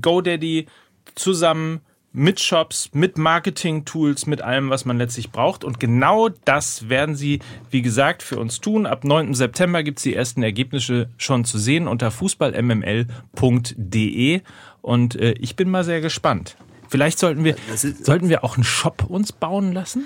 GoDaddy 0.02 0.68
zusammen 1.16 1.82
mit 2.14 2.40
Shops, 2.40 2.92
mit 2.94 3.18
Marketing-Tools, 3.18 4.28
mit 4.28 4.44
allem, 4.44 4.70
was 4.70 4.86
man 4.86 5.00
letztlich 5.00 5.32
braucht. 5.32 5.64
Und 5.64 5.80
genau 5.80 6.30
das 6.30 6.88
werden 6.88 7.16
sie, 7.16 7.40
wie 7.72 7.82
gesagt, 7.82 8.22
für 8.22 8.38
uns 8.40 8.62
tun. 8.62 8.86
Ab 8.86 9.04
9. 9.04 9.34
September 9.34 9.82
gibt's 9.82 10.04
die 10.04 10.14
ersten 10.16 10.44
Ergebnisse 10.44 11.10
schon 11.18 11.44
zu 11.44 11.58
sehen 11.58 11.88
unter 11.88 12.12
fußballmml.de. 12.12 14.42
Und 14.82 15.16
äh, 15.16 15.32
ich 15.40 15.56
bin 15.56 15.72
mal 15.72 15.84
sehr 15.84 16.02
gespannt. 16.02 16.56
Vielleicht 16.88 17.18
sollten 17.18 17.44
wir, 17.44 17.56
sollten 17.76 18.30
wir 18.30 18.44
auch 18.44 18.56
einen 18.56 18.64
Shop 18.64 19.06
uns 19.10 19.32
bauen 19.32 19.74
lassen? 19.74 20.06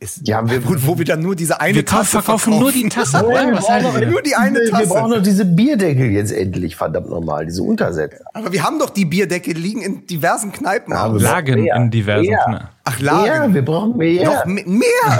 Ist, 0.00 0.28
ja, 0.28 0.48
wir, 0.48 0.64
wo, 0.64 0.74
wo 0.78 0.98
wir 0.98 1.04
dann 1.04 1.20
nur 1.22 1.34
diese 1.34 1.60
eine 1.60 1.74
wir 1.74 1.84
Tasse 1.84 2.22
verkaufen. 2.22 2.52
verkaufen 2.52 2.60
nur 2.60 2.70
die 2.70 2.88
Tasse. 2.88 3.26
Nein, 3.32 3.52
was 3.52 3.68
wir 4.00 4.06
nur 4.06 4.22
die 4.22 4.36
eine 4.36 4.64
Tasse. 4.70 4.82
Wir 4.82 4.94
brauchen 4.94 5.10
doch 5.10 5.22
diese 5.22 5.44
Bierdeckel 5.44 6.10
jetzt 6.10 6.30
endlich, 6.30 6.76
verdammt 6.76 7.10
normal, 7.10 7.46
diese 7.46 7.64
Untersätze. 7.64 8.24
Aber 8.32 8.52
wir 8.52 8.62
haben 8.62 8.78
doch 8.78 8.90
die 8.90 9.04
Bierdeckel 9.04 9.54
liegen 9.54 9.82
in 9.82 10.06
diversen 10.06 10.52
Kneipen. 10.52 10.92
Ja, 10.92 11.06
Lagen 11.06 11.66
in 11.66 11.90
diversen 11.90 12.28
Kneipen. 12.28 12.68
Ach, 12.88 13.00
Lagen. 13.00 13.26
Ja, 13.26 13.54
wir 13.54 13.64
brauchen 13.64 13.96
mehr. 13.98 14.24
Noch 14.24 14.46
mehr. 14.46 14.64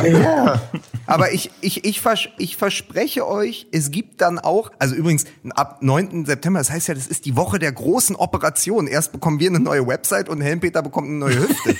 mehr. 0.02 0.62
Aber 1.06 1.32
ich, 1.32 1.50
ich, 1.60 1.84
ich, 1.84 2.00
vers 2.00 2.28
ich 2.38 2.56
verspreche 2.56 3.26
euch, 3.26 3.66
es 3.72 3.90
gibt 3.90 4.22
dann 4.22 4.38
auch, 4.38 4.70
also 4.78 4.94
übrigens 4.94 5.26
ab 5.50 5.78
9. 5.82 6.24
September, 6.24 6.60
das 6.60 6.70
heißt 6.70 6.88
ja, 6.88 6.94
das 6.94 7.06
ist 7.06 7.26
die 7.26 7.36
Woche 7.36 7.58
der 7.58 7.72
großen 7.72 8.16
Operation. 8.16 8.86
Erst 8.86 9.12
bekommen 9.12 9.38
wir 9.38 9.50
eine 9.50 9.60
neue 9.60 9.86
Website 9.86 10.30
und 10.30 10.40
Helmpeter 10.40 10.82
bekommt 10.82 11.08
eine 11.08 11.16
neue 11.16 11.40
Hüfte. 11.40 11.76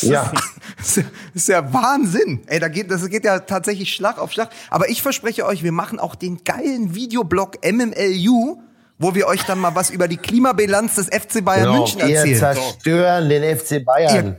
ja. 0.06 0.32
Das 0.76 1.00
ist 1.34 1.48
ja 1.48 1.72
Wahnsinn. 1.72 2.42
Ey, 2.46 2.60
da 2.60 2.68
geht, 2.68 2.90
das 2.90 3.08
geht 3.08 3.24
ja 3.24 3.40
tatsächlich 3.40 3.92
Schlag 3.92 4.18
auf 4.18 4.30
Schlag. 4.30 4.50
Aber 4.70 4.88
ich 4.88 5.02
verspreche 5.02 5.46
euch, 5.46 5.64
wir 5.64 5.72
machen 5.72 5.98
auch 5.98 6.14
den 6.14 6.44
geilen 6.44 6.94
Videoblog 6.94 7.58
MMLU 7.64 8.60
wo 8.98 9.14
wir 9.14 9.26
euch 9.26 9.42
dann 9.42 9.58
mal 9.58 9.74
was 9.74 9.90
über 9.90 10.06
die 10.06 10.16
Klimabilanz 10.16 10.94
des 10.94 11.06
FC 11.06 11.44
Bayern 11.44 11.64
genau, 11.64 11.78
München 11.78 12.00
erzählen. 12.00 12.24
Wir 12.26 12.38
zerstören 12.38 13.28
den 13.28 13.58
FC 13.58 13.84
Bayern. 13.84 14.36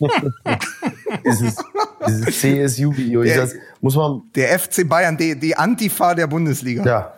dieses, 1.24 1.56
dieses 2.06 2.40
CSU-Video. 2.40 3.22
muss 3.80 3.96
man. 3.96 4.22
Der 4.34 4.58
FC 4.58 4.88
Bayern, 4.88 5.16
die, 5.16 5.38
die 5.38 5.56
Antifa 5.56 6.14
der 6.14 6.26
Bundesliga. 6.26 6.84
Ja. 6.84 7.12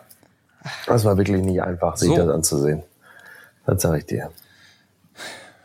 Das 0.85 1.03
war 1.03 1.17
wirklich 1.17 1.41
nicht 1.41 1.61
einfach, 1.61 1.97
sich 1.97 2.09
so. 2.09 2.15
das 2.15 2.29
anzusehen. 2.29 2.83
Das 3.65 3.81
sage 3.81 3.99
ich 3.99 4.05
dir. 4.05 4.29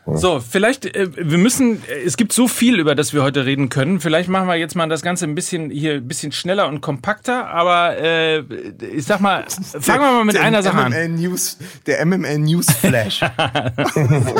So, 0.05 0.39
vielleicht, 0.39 0.85
äh, 0.95 1.09
wir 1.15 1.37
müssen, 1.37 1.83
äh, 1.87 2.01
es 2.05 2.17
gibt 2.17 2.33
so 2.33 2.47
viel, 2.47 2.79
über 2.79 2.95
das 2.95 3.13
wir 3.13 3.21
heute 3.21 3.45
reden 3.45 3.69
können. 3.69 3.99
Vielleicht 3.99 4.29
machen 4.29 4.47
wir 4.47 4.55
jetzt 4.55 4.75
mal 4.75 4.87
das 4.89 5.01
Ganze 5.01 5.25
ein 5.25 5.35
bisschen 5.35 5.69
hier 5.69 5.95
ein 5.95 6.07
bisschen 6.07 6.31
schneller 6.31 6.67
und 6.67 6.81
kompakter, 6.81 7.47
aber 7.47 7.97
äh, 7.97 8.39
ich 8.39 9.05
sag 9.05 9.19
mal, 9.19 9.45
fangen 9.79 10.01
wir 10.01 10.11
mal 10.11 10.25
mit 10.25 10.35
der 10.35 10.43
einer 10.43 10.63
Sache 10.63 10.89
MML 10.89 11.05
an. 11.05 11.15
News, 11.15 11.57
der 11.85 12.05
MML 12.05 12.39
News 12.39 12.67
Flash. 12.71 13.19
fangen 13.37 14.33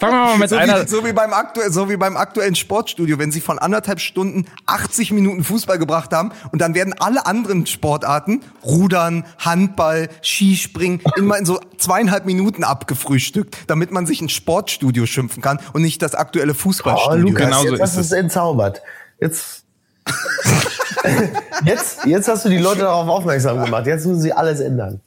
wir 0.00 0.10
mal 0.10 0.38
mit 0.38 0.48
so 0.48 0.56
einer. 0.56 0.82
Wie, 0.82 0.88
so, 0.88 1.04
wie 1.04 1.12
beim 1.12 1.32
aktuell, 1.32 1.70
so 1.70 1.90
wie 1.90 1.96
beim 1.96 2.16
aktuellen 2.16 2.54
Sportstudio, 2.54 3.18
wenn 3.18 3.30
sie 3.30 3.40
von 3.40 3.58
anderthalb 3.58 4.00
Stunden 4.00 4.46
80 4.66 5.12
Minuten 5.12 5.44
Fußball 5.44 5.78
gebracht 5.78 6.12
haben 6.12 6.32
und 6.52 6.60
dann 6.60 6.74
werden 6.74 6.94
alle 6.98 7.26
anderen 7.26 7.66
Sportarten, 7.66 8.40
Rudern, 8.64 9.24
Handball, 9.38 10.08
Skispringen, 10.22 11.02
immer 11.16 11.36
in 11.36 11.44
so 11.44 11.60
zweieinhalb 11.76 12.24
Minuten 12.24 12.64
abgefrühstückt, 12.64 13.56
damit 13.66 13.90
man 13.90 14.06
sich 14.06 14.20
ein 14.20 14.28
Sportstudio 14.28 14.99
schimpfen 15.06 15.42
kann 15.42 15.58
und 15.72 15.82
nicht 15.82 16.02
das 16.02 16.14
aktuelle 16.14 16.54
Fußballstudio. 16.54 17.24
Oh, 17.24 17.28
Lukas, 17.28 17.44
Genauso 17.44 17.64
jetzt 17.68 17.74
ist 17.74 17.80
hast 17.80 17.96
es 17.96 18.12
entzaubert. 18.12 18.82
Jetzt, 19.20 19.64
jetzt, 21.64 22.06
jetzt 22.06 22.28
hast 22.28 22.44
du 22.44 22.48
die 22.48 22.58
Leute 22.58 22.80
darauf 22.80 23.08
aufmerksam 23.08 23.62
gemacht. 23.64 23.86
Jetzt 23.86 24.06
müssen 24.06 24.20
sie 24.20 24.32
alles 24.32 24.60
ändern. 24.60 25.00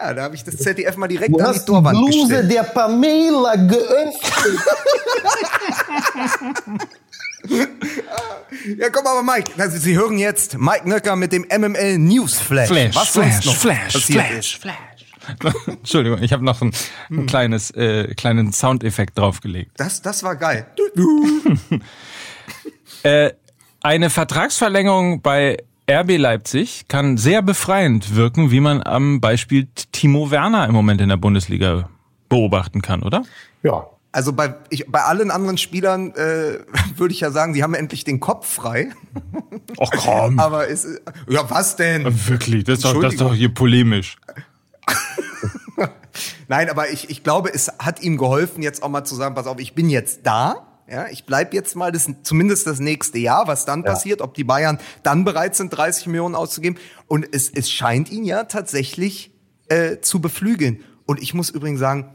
Ja, 0.00 0.14
da 0.14 0.22
habe 0.22 0.34
ich 0.34 0.44
das 0.44 0.56
ZDF 0.56 0.96
mal 0.96 1.08
direkt 1.08 1.34
du 1.34 1.38
an 1.38 1.52
die 1.52 1.60
Torwand 1.60 1.98
die 1.98 2.02
Bluse 2.02 2.28
gestellt. 2.28 2.52
der 2.52 2.62
Pamela 2.62 3.56
geöffnet. 3.56 4.60
ja, 8.78 8.90
komm 8.90 9.06
aber, 9.06 9.22
Mike. 9.22 9.52
Also, 9.58 9.78
Sie 9.78 9.96
hören 9.96 10.18
jetzt 10.18 10.56
Mike 10.58 10.88
Nöcker 10.88 11.16
mit 11.16 11.32
dem 11.32 11.46
MML 11.48 11.98
News 11.98 12.38
Flash. 12.38 12.68
Flash, 12.68 12.94
Was 12.94 13.08
Flash, 13.08 13.44
noch 13.44 13.56
Flash, 13.56 14.06
Flash, 14.06 14.58
Flash. 14.58 14.76
Entschuldigung, 15.66 16.22
ich 16.22 16.32
habe 16.32 16.44
noch 16.44 16.60
ein, 16.62 16.72
ein 17.10 17.26
kleines, 17.26 17.70
äh, 17.72 18.14
kleinen 18.14 18.52
Soundeffekt 18.52 19.18
draufgelegt. 19.18 19.72
Das, 19.76 20.02
das 20.02 20.22
war 20.22 20.36
geil. 20.36 20.66
äh, 23.02 23.32
eine 23.82 24.10
Vertragsverlängerung 24.10 25.22
bei 25.22 25.58
RB 25.90 26.18
Leipzig 26.18 26.86
kann 26.88 27.16
sehr 27.16 27.40
befreiend 27.42 28.14
wirken, 28.14 28.50
wie 28.50 28.60
man 28.60 28.82
am 28.82 29.20
Beispiel 29.20 29.68
Timo 29.92 30.30
Werner 30.30 30.66
im 30.66 30.74
Moment 30.74 31.00
in 31.00 31.08
der 31.08 31.16
Bundesliga 31.16 31.88
beobachten 32.28 32.82
kann, 32.82 33.02
oder? 33.02 33.24
Ja. 33.62 33.86
Also 34.10 34.32
bei, 34.32 34.54
ich, 34.70 34.86
bei 34.88 35.02
allen 35.02 35.30
anderen 35.30 35.58
Spielern 35.58 36.12
äh, 36.14 36.58
würde 36.96 37.12
ich 37.12 37.20
ja 37.20 37.30
sagen, 37.30 37.54
sie 37.54 37.62
haben 37.62 37.74
endlich 37.74 38.04
den 38.04 38.20
Kopf 38.20 38.48
frei. 38.48 38.88
Ach 39.78 39.90
komm. 39.90 40.38
Aber 40.38 40.66
ist, 40.66 40.86
ja, 41.28 41.48
was 41.50 41.76
denn? 41.76 42.04
Wirklich, 42.26 42.64
das 42.64 42.78
ist 42.78 42.84
doch, 42.84 43.00
das 43.00 43.14
ist 43.14 43.20
doch 43.20 43.34
hier 43.34 43.52
polemisch. 43.52 44.16
Nein, 46.48 46.70
aber 46.70 46.90
ich, 46.90 47.10
ich 47.10 47.22
glaube, 47.22 47.52
es 47.52 47.70
hat 47.78 48.02
ihm 48.02 48.16
geholfen, 48.16 48.62
jetzt 48.62 48.82
auch 48.82 48.88
mal 48.88 49.04
zu 49.04 49.14
sagen, 49.14 49.34
pass 49.34 49.46
auf, 49.46 49.58
ich 49.58 49.74
bin 49.74 49.90
jetzt 49.90 50.20
da. 50.24 50.64
Ja, 50.90 51.06
ich 51.08 51.26
bleib 51.26 51.52
jetzt 51.52 51.76
mal 51.76 51.92
das, 51.92 52.10
zumindest 52.22 52.66
das 52.66 52.80
nächste 52.80 53.18
Jahr, 53.18 53.46
was 53.46 53.66
dann 53.66 53.82
ja. 53.82 53.90
passiert, 53.90 54.22
ob 54.22 54.32
die 54.32 54.44
Bayern 54.44 54.78
dann 55.02 55.24
bereit 55.24 55.54
sind, 55.54 55.68
30 55.68 56.06
Millionen 56.06 56.34
auszugeben. 56.34 56.78
Und 57.06 57.28
es, 57.30 57.50
es 57.50 57.70
scheint 57.70 58.10
ihn 58.10 58.24
ja 58.24 58.44
tatsächlich 58.44 59.30
äh, 59.68 59.98
zu 60.00 60.20
beflügeln. 60.20 60.82
Und 61.04 61.20
ich 61.22 61.34
muss 61.34 61.50
übrigens 61.50 61.80
sagen, 61.80 62.14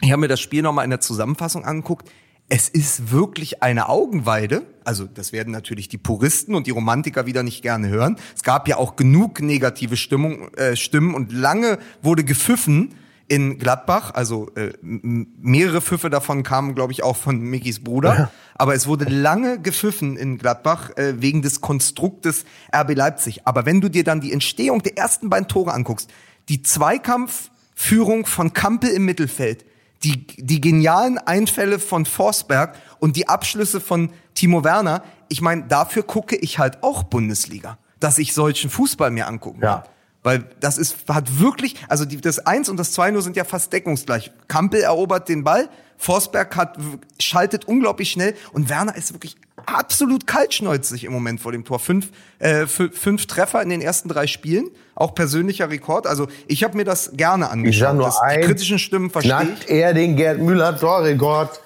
ich 0.00 0.12
habe 0.12 0.20
mir 0.20 0.28
das 0.28 0.40
Spiel 0.40 0.62
nochmal 0.62 0.84
in 0.84 0.90
der 0.90 1.00
Zusammenfassung 1.00 1.64
angeguckt. 1.64 2.08
Es 2.54 2.68
ist 2.68 3.10
wirklich 3.10 3.62
eine 3.62 3.88
Augenweide. 3.88 4.66
Also 4.84 5.06
das 5.06 5.32
werden 5.32 5.54
natürlich 5.54 5.88
die 5.88 5.96
Puristen 5.96 6.54
und 6.54 6.66
die 6.66 6.70
Romantiker 6.70 7.24
wieder 7.24 7.42
nicht 7.42 7.62
gerne 7.62 7.88
hören. 7.88 8.18
Es 8.36 8.42
gab 8.42 8.68
ja 8.68 8.76
auch 8.76 8.94
genug 8.94 9.40
negative 9.40 9.96
Stimmung, 9.96 10.52
äh, 10.56 10.76
Stimmen 10.76 11.14
und 11.14 11.32
lange 11.32 11.78
wurde 12.02 12.24
gepfiffen 12.24 12.94
in 13.26 13.58
Gladbach. 13.58 14.10
Also 14.12 14.50
äh, 14.54 14.74
mehrere 14.82 15.80
Pfiffe 15.80 16.10
davon 16.10 16.42
kamen, 16.42 16.74
glaube 16.74 16.92
ich, 16.92 17.02
auch 17.02 17.16
von 17.16 17.40
Mickys 17.40 17.82
Bruder. 17.82 18.14
Ja. 18.14 18.30
Aber 18.54 18.74
es 18.74 18.86
wurde 18.86 19.06
lange 19.06 19.58
gepfiffen 19.58 20.18
in 20.18 20.36
Gladbach 20.36 20.90
äh, 20.98 21.22
wegen 21.22 21.40
des 21.40 21.62
Konstruktes 21.62 22.44
RB 22.70 22.94
Leipzig. 22.94 23.46
Aber 23.46 23.64
wenn 23.64 23.80
du 23.80 23.88
dir 23.88 24.04
dann 24.04 24.20
die 24.20 24.30
Entstehung 24.30 24.82
der 24.82 24.98
ersten 24.98 25.30
beiden 25.30 25.48
Tore 25.48 25.72
anguckst, 25.72 26.10
die 26.50 26.60
Zweikampfführung 26.60 28.26
von 28.26 28.52
Kampel 28.52 28.90
im 28.90 29.06
Mittelfeld, 29.06 29.64
die, 30.04 30.26
die 30.26 30.60
genialen 30.60 31.18
Einfälle 31.18 31.78
von 31.78 32.04
Forsberg 32.04 32.76
und 32.98 33.16
die 33.16 33.28
Abschlüsse 33.28 33.80
von 33.80 34.10
Timo 34.34 34.64
Werner, 34.64 35.02
ich 35.28 35.40
meine, 35.40 35.64
dafür 35.64 36.02
gucke 36.02 36.36
ich 36.36 36.58
halt 36.58 36.82
auch 36.82 37.04
Bundesliga, 37.04 37.78
dass 38.00 38.18
ich 38.18 38.34
solchen 38.34 38.70
Fußball 38.70 39.10
mir 39.10 39.26
angucken 39.26 39.60
ja. 39.62 39.78
Kann. 39.78 39.88
Weil 40.24 40.44
das 40.60 40.78
ist, 40.78 41.08
hat 41.08 41.40
wirklich, 41.40 41.74
also 41.88 42.04
die, 42.04 42.20
das 42.20 42.38
1 42.38 42.68
und 42.68 42.76
das 42.76 42.92
2 42.92 43.10
nur 43.10 43.22
sind 43.22 43.36
ja 43.36 43.44
fast 43.44 43.72
deckungsgleich. 43.72 44.30
Kampel 44.46 44.80
erobert 44.80 45.28
den 45.28 45.42
Ball, 45.42 45.68
Forsberg 45.96 46.54
hat, 46.56 46.78
schaltet 47.20 47.64
unglaublich 47.64 48.10
schnell 48.10 48.36
und 48.52 48.68
Werner 48.68 48.94
ist 48.94 49.12
wirklich 49.12 49.36
absolut 49.66 50.26
kaltschnäuzig 50.26 51.04
im 51.04 51.12
Moment 51.12 51.40
vor 51.40 51.52
dem 51.52 51.64
Tor. 51.64 51.78
Fünf, 51.78 52.10
äh, 52.38 52.66
fünf 52.66 53.26
Treffer 53.26 53.62
in 53.62 53.68
den 53.70 53.80
ersten 53.80 54.08
drei 54.08 54.26
Spielen, 54.26 54.70
auch 54.94 55.14
persönlicher 55.14 55.70
Rekord. 55.70 56.06
Also 56.06 56.28
ich 56.46 56.64
habe 56.64 56.76
mir 56.76 56.84
das 56.84 57.12
gerne 57.14 57.50
angeschaut. 57.50 57.74
Ich 57.74 57.80
sag 57.80 57.94
nur 57.94 58.06
das, 58.06 58.20
die 58.34 58.40
kritischen 58.40 58.78
Stimmen 58.78 59.10
verstehe 59.10 59.56
ich. 59.60 59.70
er 59.70 59.94
den 59.94 60.16
Gerd 60.16 60.38
Müller 60.40 60.78
Torrekord. 60.78 61.60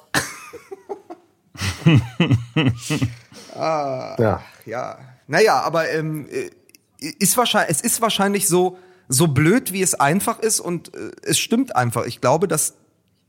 ah, 3.54 4.16
ja. 4.18 4.42
ja. 4.64 4.98
Naja, 5.26 5.60
aber 5.60 5.90
ähm, 5.90 6.28
äh, 6.30 6.50
ist 7.18 7.36
wahrscheinlich, 7.36 7.76
es 7.76 7.80
ist 7.80 8.00
wahrscheinlich 8.00 8.48
so, 8.48 8.78
so 9.08 9.28
blöd, 9.28 9.72
wie 9.72 9.82
es 9.82 9.94
einfach 9.94 10.38
ist 10.40 10.60
und 10.60 10.94
äh, 10.94 11.10
es 11.22 11.38
stimmt 11.38 11.74
einfach. 11.76 12.06
Ich 12.06 12.20
glaube, 12.20 12.48
dass 12.48 12.74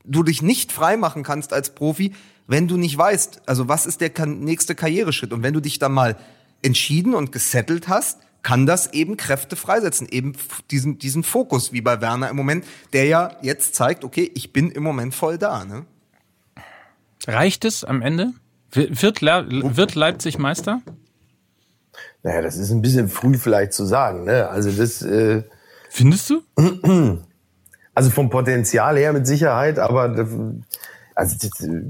du 0.04 0.22
dich 0.22 0.42
nicht 0.42 0.72
frei 0.72 0.96
machen 0.96 1.22
kannst 1.22 1.52
als 1.52 1.70
Profi, 1.74 2.14
wenn 2.48 2.66
du 2.66 2.76
nicht 2.76 2.98
weißt, 2.98 3.42
also 3.46 3.68
was 3.68 3.86
ist 3.86 4.00
der 4.00 4.10
nächste 4.26 4.74
Karriereschritt 4.74 5.32
und 5.32 5.42
wenn 5.44 5.54
du 5.54 5.60
dich 5.60 5.78
dann 5.78 5.92
mal 5.92 6.16
entschieden 6.62 7.14
und 7.14 7.30
gesettelt 7.30 7.86
hast, 7.86 8.18
kann 8.42 8.66
das 8.66 8.92
eben 8.92 9.16
Kräfte 9.16 9.54
freisetzen, 9.54 10.08
eben 10.08 10.32
diesen, 10.70 10.98
diesen 10.98 11.22
Fokus, 11.22 11.72
wie 11.72 11.82
bei 11.82 12.00
Werner 12.00 12.30
im 12.30 12.36
Moment, 12.36 12.64
der 12.94 13.04
ja 13.04 13.36
jetzt 13.42 13.74
zeigt, 13.74 14.02
okay, 14.02 14.30
ich 14.34 14.52
bin 14.52 14.70
im 14.70 14.82
Moment 14.82 15.14
voll 15.14 15.36
da. 15.36 15.64
Ne? 15.64 15.84
Reicht 17.26 17.66
es 17.66 17.84
am 17.84 18.00
Ende? 18.00 18.32
Wird, 18.72 19.22
wird 19.22 19.94
Leipzig 19.94 20.38
Meister? 20.38 20.80
Naja, 22.22 22.42
das 22.42 22.56
ist 22.56 22.70
ein 22.70 22.80
bisschen 22.80 23.08
früh 23.08 23.36
vielleicht 23.36 23.72
zu 23.72 23.84
sagen. 23.84 24.24
Ne? 24.24 24.48
Also 24.48 24.70
das. 24.70 25.02
Äh, 25.02 25.42
Findest 25.90 26.30
du? 26.30 26.42
Also 27.94 28.10
vom 28.10 28.30
Potenzial 28.30 28.96
her 28.96 29.12
mit 29.12 29.26
Sicherheit, 29.26 29.80
aber 29.80 30.14
also 31.18 31.34
äh, 31.66 31.82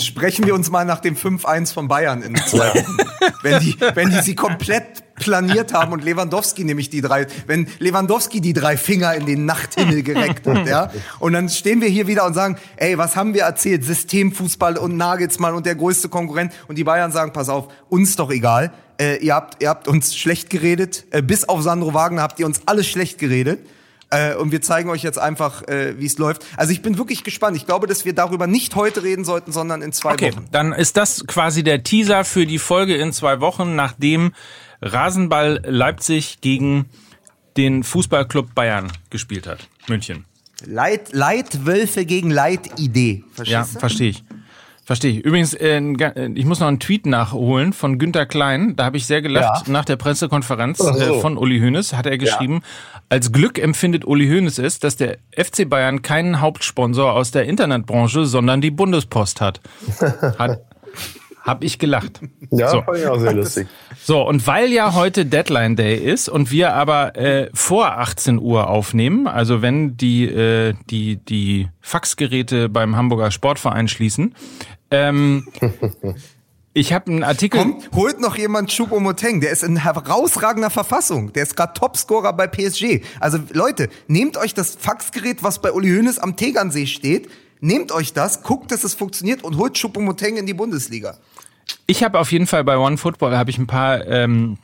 Sprechen 0.00 0.46
wir 0.46 0.54
uns 0.54 0.70
mal 0.70 0.84
nach 0.84 1.00
dem 1.00 1.16
5-1 1.16 1.72
von 1.72 1.88
Bayern 1.88 2.22
in 2.22 2.36
zwei 2.36 2.68
Wochen. 2.68 2.96
wenn, 3.42 3.58
die, 3.60 3.76
wenn 3.94 4.10
die 4.10 4.20
sie 4.22 4.36
komplett 4.36 5.16
planiert 5.16 5.72
haben 5.72 5.92
und 5.92 6.04
Lewandowski 6.04 6.62
nämlich 6.62 6.88
die 6.88 7.00
drei, 7.00 7.26
wenn 7.48 7.66
Lewandowski 7.80 8.40
die 8.40 8.52
drei 8.52 8.76
Finger 8.76 9.14
in 9.14 9.26
den 9.26 9.44
Nachthimmel 9.44 10.04
gereckt 10.04 10.46
hat, 10.46 10.68
ja. 10.68 10.92
Und 11.18 11.32
dann 11.32 11.48
stehen 11.48 11.80
wir 11.80 11.88
hier 11.88 12.06
wieder 12.06 12.24
und 12.26 12.34
sagen, 12.34 12.58
ey, 12.76 12.96
was 12.96 13.16
haben 13.16 13.34
wir 13.34 13.42
erzählt? 13.42 13.82
Systemfußball 13.82 14.76
und 14.76 14.96
Nagelsmann 14.96 15.54
und 15.54 15.66
der 15.66 15.74
größte 15.74 16.08
Konkurrent. 16.08 16.52
Und 16.68 16.78
die 16.78 16.84
Bayern 16.84 17.10
sagen, 17.10 17.32
pass 17.32 17.48
auf, 17.48 17.66
uns 17.88 18.14
doch 18.14 18.30
egal. 18.30 18.70
Äh, 19.00 19.16
ihr, 19.16 19.34
habt, 19.34 19.60
ihr 19.60 19.68
habt 19.68 19.88
uns 19.88 20.14
schlecht 20.14 20.50
geredet. 20.50 21.06
Äh, 21.10 21.22
bis 21.22 21.48
auf 21.48 21.62
Sandro 21.62 21.94
Wagner 21.94 22.22
habt 22.22 22.38
ihr 22.38 22.46
uns 22.46 22.60
alles 22.66 22.86
schlecht 22.86 23.18
geredet. 23.18 23.66
Äh, 24.10 24.34
und 24.34 24.52
wir 24.52 24.62
zeigen 24.62 24.88
euch 24.88 25.02
jetzt 25.02 25.18
einfach, 25.18 25.66
äh, 25.68 25.98
wie 25.98 26.06
es 26.06 26.18
läuft. 26.18 26.44
Also 26.56 26.72
ich 26.72 26.80
bin 26.80 26.96
wirklich 26.96 27.24
gespannt. 27.24 27.56
Ich 27.56 27.66
glaube, 27.66 27.86
dass 27.86 28.04
wir 28.04 28.14
darüber 28.14 28.46
nicht 28.46 28.74
heute 28.74 29.02
reden 29.02 29.24
sollten, 29.24 29.52
sondern 29.52 29.82
in 29.82 29.92
zwei 29.92 30.14
okay, 30.14 30.32
Wochen. 30.32 30.46
Dann 30.50 30.72
ist 30.72 30.96
das 30.96 31.26
quasi 31.26 31.62
der 31.62 31.82
Teaser 31.82 32.24
für 32.24 32.46
die 32.46 32.58
Folge 32.58 32.96
in 32.96 33.12
zwei 33.12 33.40
Wochen, 33.40 33.76
nachdem 33.76 34.32
Rasenball 34.80 35.60
Leipzig 35.64 36.40
gegen 36.40 36.86
den 37.56 37.82
Fußballclub 37.82 38.54
Bayern 38.54 38.90
gespielt 39.10 39.46
hat. 39.46 39.68
München. 39.88 40.24
Leit, 40.64 41.12
Leitwölfe 41.12 42.04
gegen 42.04 42.30
Leitidee. 42.30 43.24
Verstehst 43.32 43.74
ja, 43.74 43.80
verstehe 43.80 44.10
ich. 44.10 44.24
Verstehe 44.88 45.10
ich. 45.10 45.18
Übrigens, 45.18 45.52
äh, 45.52 45.82
ich 46.34 46.46
muss 46.46 46.60
noch 46.60 46.66
einen 46.66 46.80
Tweet 46.80 47.04
nachholen 47.04 47.74
von 47.74 47.98
Günter 47.98 48.24
Klein. 48.24 48.74
Da 48.74 48.86
habe 48.86 48.96
ich 48.96 49.06
sehr 49.06 49.20
gelacht 49.20 49.66
ja. 49.66 49.72
nach 49.74 49.84
der 49.84 49.96
Pressekonferenz 49.96 50.78
so. 50.78 50.88
äh, 50.88 51.20
von 51.20 51.36
Uli 51.36 51.60
Hoeneß. 51.60 51.92
Hat 51.92 52.06
er 52.06 52.16
geschrieben, 52.16 52.62
ja. 52.62 53.00
als 53.10 53.30
Glück 53.30 53.58
empfindet 53.58 54.06
Uli 54.06 54.26
Hoeneß 54.26 54.58
es, 54.58 54.78
dass 54.78 54.96
der 54.96 55.18
FC 55.36 55.68
Bayern 55.68 56.00
keinen 56.00 56.40
Hauptsponsor 56.40 57.12
aus 57.12 57.32
der 57.32 57.44
Internetbranche, 57.44 58.24
sondern 58.24 58.62
die 58.62 58.70
Bundespost 58.70 59.42
hat. 59.42 59.60
Hat 60.38 60.62
hab 61.48 61.64
ich 61.64 61.78
gelacht. 61.78 62.20
Ja, 62.50 62.68
so. 62.68 62.82
fand 62.82 62.98
ich 62.98 63.06
auch 63.06 63.18
sehr 63.18 63.32
lustig. 63.32 63.68
So, 64.02 64.20
und 64.20 64.46
weil 64.46 64.70
ja 64.70 64.94
heute 64.94 65.24
Deadline 65.24 65.76
Day 65.76 65.96
ist 65.96 66.28
und 66.28 66.50
wir 66.50 66.74
aber 66.74 67.16
äh, 67.16 67.48
vor 67.54 67.98
18 67.98 68.38
Uhr 68.38 68.68
aufnehmen, 68.68 69.26
also 69.26 69.62
wenn 69.62 69.96
die, 69.96 70.26
äh, 70.26 70.74
die, 70.90 71.16
die 71.16 71.68
Faxgeräte 71.80 72.68
beim 72.68 72.96
Hamburger 72.96 73.30
Sportverein 73.30 73.88
schließen, 73.88 74.34
ähm, 74.90 75.46
ich 76.78 76.92
habe 76.92 77.10
einen 77.10 77.24
Artikel. 77.24 77.60
Kommt, 77.60 77.90
holt 77.92 78.20
noch 78.20 78.36
jemand 78.36 78.70
Choupo-Moteng, 78.70 79.40
der 79.40 79.50
ist 79.50 79.64
in 79.64 79.76
herausragender 79.76 80.70
Verfassung. 80.70 81.32
Der 81.32 81.42
ist 81.42 81.56
gerade 81.56 81.72
Topscorer 81.74 82.32
bei 82.32 82.46
PSG. 82.46 83.02
Also 83.20 83.38
Leute, 83.52 83.88
nehmt 84.06 84.36
euch 84.36 84.54
das 84.54 84.76
Faxgerät, 84.76 85.42
was 85.42 85.60
bei 85.60 85.72
Uli 85.72 85.88
Hoeneß 85.90 86.18
am 86.18 86.36
Tegernsee 86.36 86.86
steht, 86.86 87.28
nehmt 87.60 87.90
euch 87.90 88.12
das, 88.12 88.42
guckt, 88.42 88.70
dass 88.70 88.84
es 88.84 88.94
funktioniert 88.94 89.42
und 89.42 89.56
holt 89.56 89.74
Choupo-Moteng 89.76 90.36
in 90.36 90.46
die 90.46 90.54
Bundesliga. 90.54 91.18
Ich 91.86 92.04
habe 92.04 92.18
auf 92.18 92.32
jeden 92.32 92.46
Fall 92.46 92.64
bei 92.64 92.78
One 92.78 92.96
Football 92.96 93.36
habe 93.36 93.50
ich 93.50 93.58
ein 93.58 93.66
paar 93.66 94.06
ähm, 94.06 94.58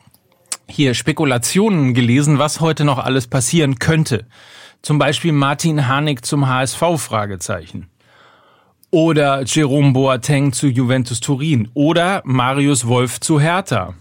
hier 0.69 0.95
Spekulationen 0.95 1.95
gelesen, 1.95 2.39
was 2.39 2.61
heute 2.61 2.85
noch 2.85 2.99
alles 2.99 3.27
passieren 3.27 3.79
könnte. 3.79 4.27
Zum 4.83 4.99
Beispiel 4.99 5.33
Martin 5.33 5.89
Harnik 5.89 6.25
zum 6.25 6.47
HSV 6.47 6.81
Fragezeichen 6.99 7.89
oder 8.95 9.43
Jerome 9.43 9.91
Boateng 9.93 10.53
zu 10.53 10.69
Juventus 10.69 11.19
Turin 11.19 11.69
oder 11.75 12.23
Marius 12.25 12.87
Wolf 12.87 13.19
zu 13.19 13.41
Hertha. 13.41 13.95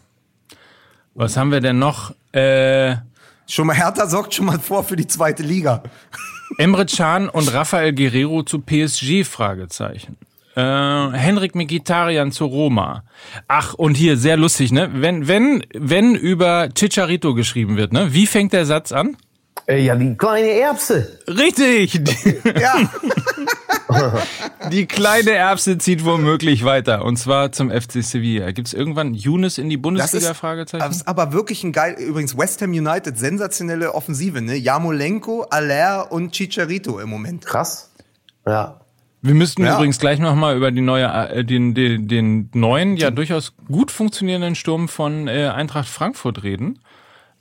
Was 1.15 1.35
haben 1.35 1.51
wir 1.51 1.61
denn 1.61 1.79
noch? 1.79 2.13
Äh, 2.31 2.97
schon 3.47 3.65
mal 3.65 3.75
Hertha 3.75 4.05
sorgt 4.05 4.35
schon 4.35 4.45
mal 4.45 4.59
vor 4.59 4.83
für 4.83 4.95
die 4.95 5.07
zweite 5.07 5.41
Liga. 5.41 5.81
Emre 6.59 6.85
Can 6.85 7.27
und 7.27 7.51
Rafael 7.51 7.93
Guerrero 7.93 8.43
zu 8.43 8.59
PSG 8.59 9.23
Fragezeichen. 9.23 10.15
Äh, 10.55 10.61
Henrik 10.61 11.55
Mkhitaryan 11.55 12.31
zu 12.31 12.45
Roma. 12.45 13.03
Ach, 13.47 13.73
und 13.73 13.95
hier 13.97 14.15
sehr 14.15 14.37
lustig, 14.37 14.71
ne? 14.71 14.91
Wenn 14.93 15.27
wenn 15.27 15.63
wenn 15.73 16.13
über 16.13 16.69
Chicharito 16.69 17.33
geschrieben 17.33 17.77
wird, 17.77 17.93
ne? 17.93 18.13
Wie 18.13 18.27
fängt 18.27 18.53
der 18.53 18.67
Satz 18.67 18.91
an? 18.91 19.17
Äh, 19.67 19.81
ja, 19.83 19.95
die 19.95 20.15
kleine 20.15 20.49
Erbse. 20.49 21.19
Richtig. 21.27 22.01
ja. 22.59 22.89
die 24.71 24.85
kleine 24.85 25.31
Erbse 25.31 25.77
zieht 25.77 26.05
womöglich 26.05 26.63
weiter. 26.63 27.05
Und 27.05 27.17
zwar 27.17 27.51
zum 27.51 27.69
FC 27.69 28.03
Sevilla. 28.03 28.51
Gibt 28.51 28.67
es 28.67 28.73
irgendwann 28.73 29.13
Younes 29.13 29.57
in 29.57 29.69
die 29.69 29.77
Bundesliga? 29.77 30.29
Das 30.29 30.37
Fragezeichen? 30.37 30.83
Das 30.83 30.97
ist 30.97 31.07
aber 31.07 31.33
wirklich 31.33 31.63
ein 31.63 31.71
geil. 31.71 31.95
Übrigens, 31.99 32.37
West 32.37 32.61
Ham 32.61 32.71
United, 32.71 33.17
sensationelle 33.17 33.93
Offensive, 33.93 34.41
ne? 34.41 34.55
Jamolenko, 34.55 35.47
Aller 35.49 36.11
und 36.11 36.31
Chicharito 36.31 36.99
im 36.99 37.09
Moment. 37.09 37.45
Krass. 37.45 37.91
Ja. 38.45 38.79
Wir 39.21 39.35
müssten 39.35 39.63
ja. 39.63 39.75
übrigens 39.75 39.99
gleich 39.99 40.19
nochmal 40.19 40.57
über 40.57 40.71
die 40.71 40.81
neue, 40.81 41.05
äh, 41.05 41.45
den, 41.45 41.73
den, 41.73 42.09
den 42.09 42.49
neuen, 42.53 42.97
ja 42.97 43.09
durchaus 43.09 43.53
gut 43.67 43.89
funktionierenden 43.89 44.55
Sturm 44.55 44.89
von 44.89 45.29
äh, 45.29 45.47
Eintracht 45.47 45.87
Frankfurt 45.87 46.43
reden. 46.43 46.79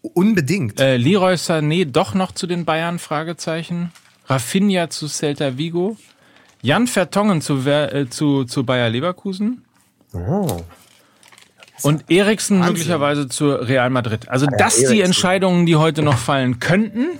Unbedingt. 0.02 0.80
Äh, 0.80 0.96
Leroy 0.96 1.34
Sané 1.34 1.84
doch 1.84 2.14
noch 2.14 2.32
zu 2.32 2.46
den 2.46 2.64
Bayern? 2.64 2.98
Fragezeichen. 2.98 3.92
Rafinha 4.26 4.90
zu 4.90 5.08
Celta 5.08 5.56
Vigo. 5.56 5.96
Jan 6.60 6.86
Vertongen 6.86 7.40
zu, 7.40 7.58
äh, 7.66 8.08
zu, 8.08 8.44
zu 8.44 8.64
Bayer 8.64 8.88
Leverkusen. 8.90 9.64
Oh. 10.12 10.62
Und 11.82 12.04
Eriksen 12.08 12.58
Wahnsinn. 12.58 12.72
möglicherweise 12.72 13.28
zu 13.28 13.50
Real 13.50 13.90
Madrid. 13.90 14.28
Also 14.28 14.46
ja, 14.46 14.56
das 14.56 14.76
Eriksen. 14.76 14.94
die 14.94 15.00
Entscheidungen, 15.00 15.66
die 15.66 15.76
heute 15.76 16.02
noch 16.02 16.18
fallen 16.18 16.60
könnten, 16.60 17.18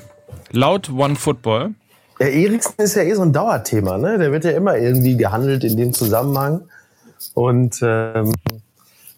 laut 0.51 0.91
One 0.91 1.17
Football. 1.17 1.75
Ja, 2.21 2.27
Eriksen 2.27 2.75
ist 2.79 2.95
ja 2.95 3.03
eh 3.03 3.15
so 3.15 3.23
ein 3.23 3.33
Dauerthema, 3.33 3.99
ne? 3.99 4.19
Der 4.19 4.31
wird 4.31 4.45
ja 4.45 4.53
immer 4.53 4.77
irgendwie 4.77 5.17
gehandelt 5.17 5.65
in 5.65 5.77
dem 5.77 5.93
Zusammenhang. 5.93 6.63
Und 7.35 7.81
ähm, 7.83 8.33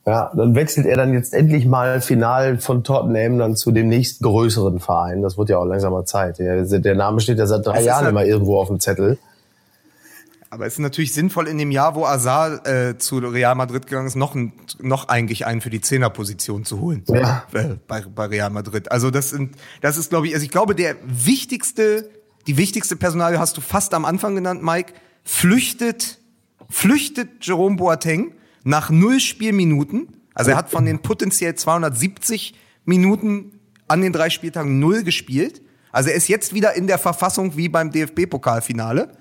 ja, 0.07 0.31
dann 0.35 0.55
wechselt 0.55 0.87
er 0.87 0.97
dann 0.97 1.15
jetzt 1.15 1.33
endlich 1.33 1.67
mal 1.67 2.01
final 2.01 2.59
von 2.59 2.85
Tottenham 2.85 3.39
dann 3.39 3.57
zu 3.57 3.73
dem 3.73 3.89
nächsten 3.89 4.23
größeren 4.25 4.81
Verein. 4.81 5.23
Das 5.23 5.39
wird 5.39 5.49
ja 5.49 5.59
auch 5.59 5.65
langsam 5.65 5.93
mal 5.93 6.05
Zeit. 6.05 6.39
Der, 6.39 6.63
der 6.65 6.95
Name 6.95 7.21
steht 7.21 7.39
ja 7.39 7.47
seit 7.47 7.67
drei 7.67 7.83
Jahren 7.83 8.07
immer 8.07 8.25
irgendwo 8.25 8.59
auf 8.59 8.69
dem 8.69 8.81
Zettel. 8.81 9.19
Aber 10.51 10.67
es 10.67 10.75
ist 10.75 10.79
natürlich 10.81 11.13
sinnvoll 11.13 11.49
in 11.49 11.59
dem 11.59 11.73
Jahr, 11.73 11.97
wo 11.97 12.05
Azar 12.05 12.65
äh, 12.67 12.97
zu 12.97 13.19
Real 13.19 13.57
Madrid 13.57 13.87
gegangen 13.87 14.07
ist, 14.07 14.15
noch, 14.15 14.37
noch 14.79 15.09
eigentlich 15.09 15.47
einen 15.47 15.61
für 15.61 15.71
die 15.71 15.81
Zehnerposition 15.81 16.65
zu 16.65 16.81
holen. 16.81 17.03
Ja. 17.09 17.45
Äh, 17.53 17.77
bei, 17.89 18.03
bei 18.03 18.27
Real 18.27 18.51
Madrid. 18.51 18.93
Also 18.93 19.11
das 19.11 19.31
sind, 19.31 19.57
das 19.81 19.97
ist, 19.97 20.11
glaube 20.11 20.29
ich, 20.29 20.35
also 20.35 20.45
ich 20.45 20.53
glaube, 20.53 20.77
der 20.77 20.95
wichtigste 21.05 22.09
die 22.47 22.57
wichtigste 22.57 22.97
Personalie 22.97 23.39
hast 23.39 23.57
du 23.57 23.61
fast 23.61 23.95
am 23.95 24.05
Anfang 24.05 24.35
genannt, 24.35 24.63
Mike, 24.63 24.93
flüchtet, 25.23 26.19
flüchtet 26.69 27.29
Jerome 27.41 27.77
Boateng 27.77 28.33
nach 28.65 28.91
null 28.91 29.21
Spielminuten. 29.21 30.09
Also 30.35 30.51
er 30.51 30.57
hat 30.57 30.71
von 30.71 30.85
den 30.85 30.99
potenziell 31.01 31.55
270 31.55 32.55
Minuten 32.85 33.61
an 33.87 34.01
den 34.01 34.13
drei 34.13 34.31
Spieltagen 34.31 34.79
null 34.81 35.05
gespielt. 35.05 35.63
Also 35.93 36.11
er 36.11 36.17
ist 36.17 36.29
jetzt 36.29 36.55
wieder 36.55 36.75
in 36.75 36.87
der 36.89 36.99
Verfassung 36.99 37.57
wie 37.57 37.69
beim 37.69 37.93
DFB-Pokalfinale. 37.93 39.13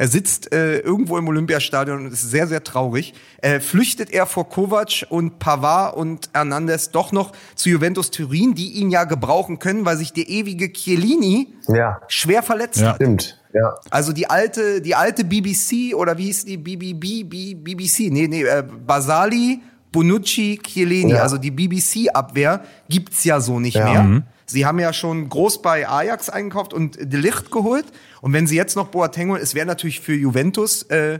Er 0.00 0.06
sitzt 0.06 0.52
äh, 0.52 0.78
irgendwo 0.78 1.18
im 1.18 1.26
Olympiastadion 1.26 2.04
und 2.06 2.12
ist 2.12 2.30
sehr, 2.30 2.46
sehr 2.46 2.62
traurig. 2.62 3.14
Äh, 3.42 3.58
flüchtet 3.58 4.10
er 4.10 4.26
vor 4.26 4.48
Kovac 4.48 5.06
und 5.08 5.40
Pavard 5.40 5.96
und 5.96 6.30
Hernandez 6.34 6.90
doch 6.92 7.10
noch 7.10 7.32
zu 7.56 7.68
Juventus 7.70 8.12
Turin, 8.12 8.54
die 8.54 8.72
ihn 8.74 8.90
ja 8.90 9.02
gebrauchen 9.04 9.58
können, 9.58 9.84
weil 9.84 9.96
sich 9.96 10.12
der 10.12 10.28
ewige 10.28 10.72
Chiellini 10.72 11.52
Ja, 11.66 12.00
schwer 12.06 12.44
verletzt 12.44 12.80
Ja. 12.80 12.90
hat. 12.90 12.96
stimmt. 12.96 13.37
Ja. 13.52 13.74
Also 13.90 14.12
die 14.12 14.28
alte, 14.28 14.80
die 14.82 14.94
alte 14.94 15.24
BBC 15.24 15.94
oder 15.94 16.18
wie 16.18 16.24
hieß 16.26 16.44
die 16.44 16.56
BBB, 16.58 17.54
BBC? 17.62 18.10
Nee, 18.10 18.28
nee, 18.28 18.42
äh, 18.42 18.62
Basali, 18.86 19.60
Bonucci, 19.90 20.60
Chiellini. 20.62 21.12
Ja. 21.12 21.22
Also 21.22 21.38
die 21.38 21.50
BBC-Abwehr 21.50 22.60
gibt's 22.88 23.24
ja 23.24 23.40
so 23.40 23.58
nicht 23.58 23.76
Ja. 23.76 24.02
mehr. 24.02 24.22
Sie 24.46 24.64
haben 24.64 24.78
ja 24.78 24.92
schon 24.92 25.28
groß 25.28 25.60
bei 25.62 25.88
Ajax 25.88 26.28
eingekauft 26.30 26.72
und 26.72 26.96
De 27.00 27.20
Licht 27.20 27.50
geholt. 27.50 27.84
Und 28.22 28.32
wenn 28.32 28.46
sie 28.46 28.56
jetzt 28.56 28.76
noch 28.76 28.88
Boateng 28.88 29.30
holen, 29.30 29.42
es 29.42 29.54
wäre 29.54 29.66
natürlich 29.66 30.00
für 30.00 30.14
Juventus 30.14 30.82
äh, 30.84 31.18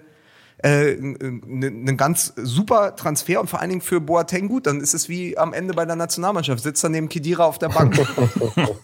äh, 0.63 0.95
ein 0.95 1.87
ein 1.89 1.97
ganz 1.97 2.33
super 2.37 2.97
Transfer 2.97 3.41
und 3.41 3.49
vor 3.49 3.61
allen 3.61 3.69
Dingen 3.71 3.81
für 3.83 4.01
Boateng 4.01 4.49
gut. 4.49 4.67
Dann 4.67 4.81
ist 4.81 4.93
es 4.95 5.09
wie 5.09 5.37
am 5.39 5.53
Ende 5.53 5.75
bei 5.75 5.85
der 5.85 5.95
Nationalmannschaft. 5.97 6.63
Sitzt 6.63 6.83
er 6.85 6.91
neben 6.91 7.09
Kedira 7.09 7.45
auf 7.45 7.59
der 7.59 7.69
Bank. 7.69 7.97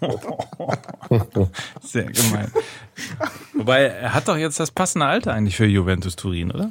Sehr 1.82 2.04
gemein. 2.04 2.50
Wobei, 3.54 3.82
er 3.84 4.14
hat 4.14 4.28
doch 4.28 4.36
jetzt 4.36 4.58
das 4.60 4.70
passende 4.70 5.06
Alter 5.06 5.32
eigentlich 5.32 5.56
für 5.56 5.66
Juventus 5.66 6.16
Turin, 6.16 6.50
oder? 6.50 6.70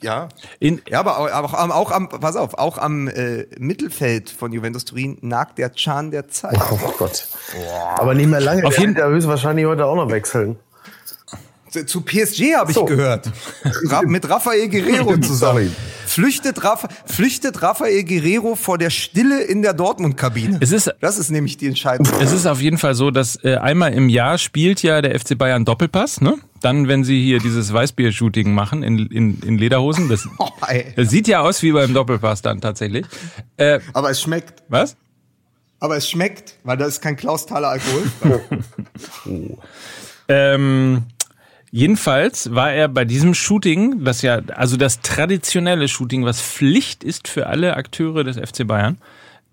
ja. 0.00 0.28
In, 0.58 0.80
Ja, 0.88 1.00
aber 1.00 1.18
auch, 1.18 1.30
aber 1.30 1.48
auch, 1.48 1.54
am- 1.54 1.70
auch 1.72 1.90
am, 1.90 2.08
pass 2.08 2.34
auf, 2.36 2.54
auch 2.54 2.78
am 2.78 3.08
äh, 3.08 3.46
Mittelfeld 3.58 4.30
von 4.30 4.50
Juventus 4.52 4.84
Turin 4.86 5.18
nagt 5.20 5.58
der 5.58 5.72
Chan 5.74 6.10
der 6.10 6.28
Zeit. 6.28 6.58
Oh 6.70 6.78
Gott. 6.96 7.28
Aber 7.98 8.14
nicht 8.14 8.28
mehr 8.28 8.40
lange. 8.40 8.64
Auf 8.64 8.78
jeden- 8.78 8.94
wird 8.94 9.04
ja 9.04 9.10
höchstwahrscheinlich 9.10 9.66
heute 9.66 9.84
auch 9.84 9.96
noch 9.96 10.10
wechseln. 10.10 10.56
Zu, 11.70 11.84
zu 11.84 12.00
PSG 12.00 12.54
habe 12.56 12.70
ich 12.70 12.76
So. 12.76 12.84
gehört. 12.86 13.30
Ra 13.90 14.00
mit 14.02 14.26
Rafael 14.30 14.68
Guerrero 14.68 15.16
zusammen. 15.20 15.66
Sorry. 15.68 15.70
Flüchtet, 16.16 16.64
Rafa 16.64 16.88
flüchtet 17.04 17.60
Rafael 17.60 18.02
Guerrero 18.02 18.54
vor 18.54 18.78
der 18.78 18.88
Stille 18.88 19.42
in 19.42 19.60
der 19.60 19.74
Dortmund-Kabine. 19.74 20.56
Es 20.62 20.72
ist- 20.72 20.90
das 21.02 21.18
ist 21.18 21.28
nämlich 21.30 21.58
die 21.58 21.66
Entscheidung. 21.66 22.06
es 22.22 22.32
ist 22.32 22.46
auf 22.46 22.62
jeden 22.62 22.78
Fall 22.78 22.94
so, 22.94 23.10
dass 23.10 23.38
äh, 23.44 23.56
einmal 23.56 23.92
im 23.92 24.08
Jahr 24.08 24.38
spielt 24.38 24.82
ja 24.82 25.02
der 25.02 25.14
FC 25.20 25.36
Bayern 25.36 25.66
Doppelpass, 25.66 26.22
ne? 26.22 26.38
Dann, 26.62 26.88
wenn 26.88 27.04
sie 27.04 27.22
hier 27.22 27.38
dieses 27.38 27.70
Weißbier-Shooting 27.70 28.54
machen 28.54 28.82
in, 28.82 28.98
in, 29.08 29.40
in 29.40 29.58
Lederhosen, 29.58 30.08
das, 30.08 30.26
Oh, 30.38 30.48
das 30.96 31.10
sieht 31.10 31.28
ja 31.28 31.40
aus 31.40 31.62
wie 31.62 31.72
beim 31.72 31.92
Doppelpass 31.92 32.40
dann 32.40 32.62
tatsächlich. 32.62 33.04
Äh, 33.58 33.80
Aber 33.92 34.08
es 34.10 34.22
schmeckt. 34.22 34.62
was? 34.68 34.96
Aber 35.80 35.98
es 35.98 36.08
schmeckt, 36.08 36.54
weil 36.64 36.78
da 36.78 36.86
ist 36.86 37.02
kein 37.02 37.16
Klausthaler 37.16 37.68
Alkohol. 37.68 38.40
Ähm, 40.28 41.04
jedenfalls 41.70 42.54
war 42.54 42.72
er 42.72 42.88
bei 42.88 43.04
diesem 43.04 43.34
Shooting, 43.34 44.04
das 44.04 44.22
ja, 44.22 44.40
also 44.54 44.76
das 44.76 45.00
traditionelle 45.00 45.88
Shooting, 45.88 46.24
was 46.24 46.40
Pflicht 46.40 47.04
ist 47.04 47.28
für 47.28 47.46
alle 47.46 47.76
Akteure 47.76 48.24
des 48.24 48.36
FC 48.36 48.66
Bayern, 48.66 48.98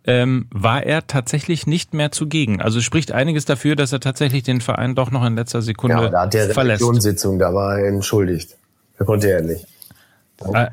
ähm, 0.05 0.47
war 0.51 0.83
er 0.83 1.07
tatsächlich 1.07 1.65
nicht 1.65 1.93
mehr 1.93 2.11
zugegen. 2.11 2.61
Also 2.61 2.81
spricht 2.81 3.11
einiges 3.11 3.45
dafür, 3.45 3.75
dass 3.75 3.93
er 3.93 3.99
tatsächlich 3.99 4.43
den 4.43 4.61
Verein 4.61 4.95
doch 4.95 5.11
noch 5.11 5.25
in 5.25 5.35
letzter 5.35 5.61
Sekunde 5.61 5.95
Ja, 5.95 6.09
da 6.09 6.21
hat 6.23 6.33
der 6.33 6.49
verlässt. 6.49 6.81
Redaktionssitzung, 6.81 7.39
da 7.39 7.53
war 7.53 7.79
er 7.79 7.87
entschuldigt. 7.87 8.57
Da 8.97 9.05
konnte 9.05 9.29
er 9.29 9.41
nicht. 9.41 9.65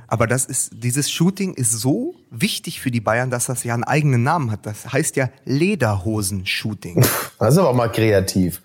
Aber 0.08 0.26
das 0.26 0.46
ist, 0.46 0.70
dieses 0.74 1.10
Shooting 1.10 1.54
ist 1.54 1.72
so 1.72 2.14
wichtig 2.30 2.80
für 2.80 2.90
die 2.90 3.00
Bayern, 3.00 3.30
dass 3.30 3.46
das 3.46 3.62
ja 3.62 3.74
einen 3.74 3.84
eigenen 3.84 4.22
Namen 4.22 4.50
hat. 4.50 4.66
Das 4.66 4.92
heißt 4.92 5.16
ja 5.16 5.28
Lederhosen-Shooting. 5.44 7.04
Das 7.38 7.54
ist 7.54 7.58
aber 7.58 7.72
mal 7.72 7.88
kreativ. 7.88 8.60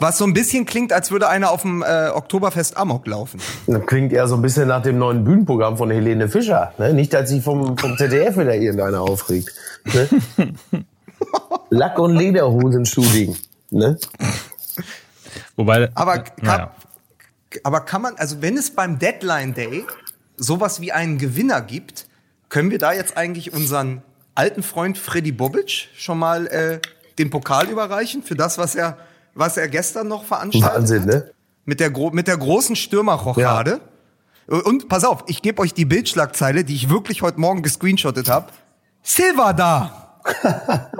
Was 0.00 0.18
so 0.18 0.24
ein 0.24 0.34
bisschen 0.34 0.66
klingt, 0.66 0.92
als 0.92 1.10
würde 1.10 1.28
einer 1.28 1.50
auf 1.50 1.62
dem 1.62 1.82
äh, 1.82 2.08
Oktoberfest 2.08 2.76
Amok 2.76 3.06
laufen. 3.06 3.40
Das 3.66 3.86
klingt 3.86 4.12
eher 4.12 4.28
so 4.28 4.34
ein 4.34 4.42
bisschen 4.42 4.68
nach 4.68 4.82
dem 4.82 4.98
neuen 4.98 5.24
Bühnenprogramm 5.24 5.78
von 5.78 5.90
Helene 5.90 6.28
Fischer. 6.28 6.74
Ne? 6.78 6.92
Nicht, 6.92 7.14
dass 7.14 7.30
sich 7.30 7.42
vom, 7.42 7.78
vom 7.78 7.96
ZDF 7.96 8.36
wieder 8.36 8.54
irgendeiner 8.54 9.00
aufregt. 9.00 9.52
Ne? 9.84 10.08
Lack- 11.70 11.98
und 11.98 12.14
Lederhosen-Shooting. 12.14 13.36
Ne? 13.70 13.98
wobei, 15.56 15.90
Aber 15.94 16.18
kann, 16.18 16.32
naja. 16.42 16.70
aber 17.62 17.80
kann 17.80 18.02
man, 18.02 18.16
also 18.16 18.42
wenn 18.42 18.56
es 18.56 18.70
beim 18.70 18.98
Deadline 18.98 19.54
Day 19.54 19.84
sowas 20.36 20.80
wie 20.80 20.92
einen 20.92 21.16
Gewinner 21.18 21.62
gibt, 21.62 22.06
können 22.48 22.70
wir 22.70 22.78
da 22.78 22.92
jetzt 22.92 23.16
eigentlich 23.16 23.52
unseren 23.52 24.02
alten 24.34 24.62
Freund 24.62 24.98
Freddy 24.98 25.32
Bobic 25.32 25.88
schon 25.96 26.18
mal 26.18 26.46
äh, 26.48 26.80
den 27.18 27.30
Pokal 27.30 27.68
überreichen 27.68 28.22
für 28.22 28.34
das, 28.34 28.58
was 28.58 28.74
er, 28.74 28.98
was 29.34 29.56
er 29.56 29.68
gestern 29.68 30.08
noch 30.08 30.24
veranstaltet 30.24 30.78
Wahnsinn, 30.78 31.02
hat? 31.02 31.06
ne? 31.06 31.30
Mit 31.64 31.80
der, 31.80 31.90
mit 32.12 32.28
der 32.28 32.36
großen 32.36 32.76
Stürmerrochade. 32.76 33.80
Und 34.46 34.88
pass 34.88 35.04
auf, 35.04 35.24
ich 35.26 35.40
gebe 35.40 35.62
euch 35.62 35.72
die 35.72 35.86
Bildschlagzeile, 35.86 36.64
die 36.64 36.74
ich 36.74 36.90
wirklich 36.90 37.22
heute 37.22 37.40
Morgen 37.40 37.62
gescreenshottet 37.62 38.28
habe. 38.28 38.52
Silva 39.02 39.52
da! 39.52 40.20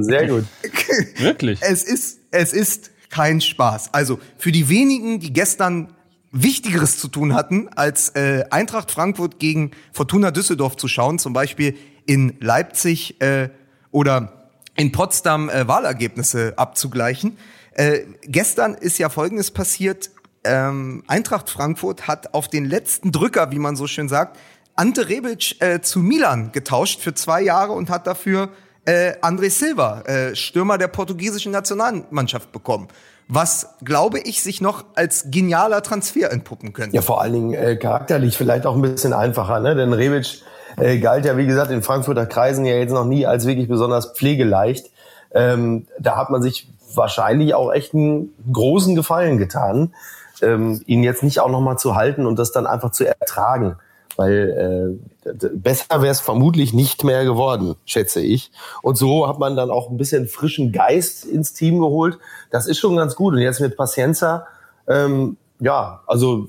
Sehr 0.00 0.28
gut. 0.28 0.44
Wirklich? 1.18 1.58
Es 1.62 1.82
ist, 1.82 2.20
es 2.30 2.52
ist 2.52 2.90
kein 3.10 3.40
Spaß. 3.40 3.92
Also 3.92 4.18
für 4.38 4.52
die 4.52 4.68
wenigen, 4.68 5.20
die 5.20 5.32
gestern 5.32 5.94
Wichtigeres 6.32 6.98
zu 6.98 7.08
tun 7.08 7.34
hatten, 7.34 7.68
als 7.74 8.10
äh, 8.10 8.44
Eintracht 8.50 8.90
Frankfurt 8.90 9.38
gegen 9.38 9.72
Fortuna 9.92 10.30
Düsseldorf 10.30 10.76
zu 10.76 10.88
schauen, 10.88 11.18
zum 11.18 11.32
Beispiel 11.32 11.76
in 12.06 12.36
Leipzig 12.40 13.20
äh, 13.20 13.50
oder 13.90 14.39
in 14.80 14.92
Potsdam 14.92 15.50
äh, 15.50 15.68
Wahlergebnisse 15.68 16.54
abzugleichen. 16.56 17.36
Äh, 17.72 17.98
gestern 18.22 18.72
ist 18.72 18.98
ja 18.98 19.10
Folgendes 19.10 19.50
passiert. 19.50 20.08
Ähm, 20.42 21.04
Eintracht 21.06 21.50
Frankfurt 21.50 22.08
hat 22.08 22.32
auf 22.32 22.48
den 22.48 22.64
letzten 22.64 23.12
Drücker, 23.12 23.50
wie 23.50 23.58
man 23.58 23.76
so 23.76 23.86
schön 23.86 24.08
sagt, 24.08 24.38
Ante 24.76 25.10
Rebic 25.10 25.60
äh, 25.60 25.82
zu 25.82 25.98
Milan 25.98 26.52
getauscht 26.52 27.02
für 27.02 27.12
zwei 27.12 27.42
Jahre 27.42 27.72
und 27.72 27.90
hat 27.90 28.06
dafür 28.06 28.48
äh, 28.86 29.12
André 29.20 29.50
Silva, 29.50 30.00
äh, 30.06 30.34
Stürmer 30.34 30.78
der 30.78 30.88
portugiesischen 30.88 31.52
Nationalmannschaft, 31.52 32.50
bekommen. 32.50 32.88
Was, 33.28 33.74
glaube 33.84 34.20
ich, 34.20 34.42
sich 34.42 34.62
noch 34.62 34.86
als 34.94 35.26
genialer 35.30 35.82
Transfer 35.82 36.32
entpuppen 36.32 36.72
könnte. 36.72 36.96
Ja, 36.96 37.02
vor 37.02 37.20
allen 37.20 37.34
Dingen 37.34 37.52
äh, 37.52 37.76
charakterlich 37.76 38.34
vielleicht 38.34 38.64
auch 38.64 38.74
ein 38.74 38.80
bisschen 38.80 39.12
einfacher, 39.12 39.60
ne? 39.60 39.74
Denn 39.74 39.92
Rebic 39.92 40.42
äh, 40.80 40.98
galt 40.98 41.24
ja, 41.24 41.36
wie 41.36 41.46
gesagt, 41.46 41.70
in 41.70 41.82
Frankfurter 41.82 42.26
Kreisen 42.26 42.64
ja 42.64 42.74
jetzt 42.74 42.92
noch 42.92 43.04
nie 43.04 43.26
als 43.26 43.46
wirklich 43.46 43.68
besonders 43.68 44.12
pflegeleicht. 44.12 44.90
Ähm, 45.32 45.86
da 45.98 46.16
hat 46.16 46.30
man 46.30 46.42
sich 46.42 46.68
wahrscheinlich 46.94 47.54
auch 47.54 47.72
echt 47.72 47.94
einen 47.94 48.32
großen 48.52 48.94
Gefallen 48.94 49.38
getan, 49.38 49.94
ähm, 50.42 50.82
ihn 50.86 51.04
jetzt 51.04 51.22
nicht 51.22 51.40
auch 51.40 51.50
noch 51.50 51.60
mal 51.60 51.76
zu 51.76 51.94
halten 51.94 52.26
und 52.26 52.38
das 52.38 52.52
dann 52.52 52.66
einfach 52.66 52.90
zu 52.90 53.06
ertragen. 53.06 53.76
Weil 54.16 54.98
äh, 55.24 55.48
besser 55.54 56.02
wäre 56.02 56.08
es 56.08 56.20
vermutlich 56.20 56.72
nicht 56.72 57.04
mehr 57.04 57.24
geworden, 57.24 57.76
schätze 57.84 58.20
ich. 58.20 58.50
Und 58.82 58.96
so 58.96 59.28
hat 59.28 59.38
man 59.38 59.56
dann 59.56 59.70
auch 59.70 59.88
ein 59.88 59.96
bisschen 59.96 60.26
frischen 60.26 60.72
Geist 60.72 61.24
ins 61.24 61.52
Team 61.52 61.78
geholt. 61.78 62.18
Das 62.50 62.66
ist 62.66 62.78
schon 62.78 62.96
ganz 62.96 63.14
gut. 63.14 63.34
Und 63.34 63.40
jetzt 63.40 63.60
mit 63.60 63.76
Pacienza, 63.76 64.46
ähm, 64.88 65.36
ja, 65.60 66.02
also 66.06 66.48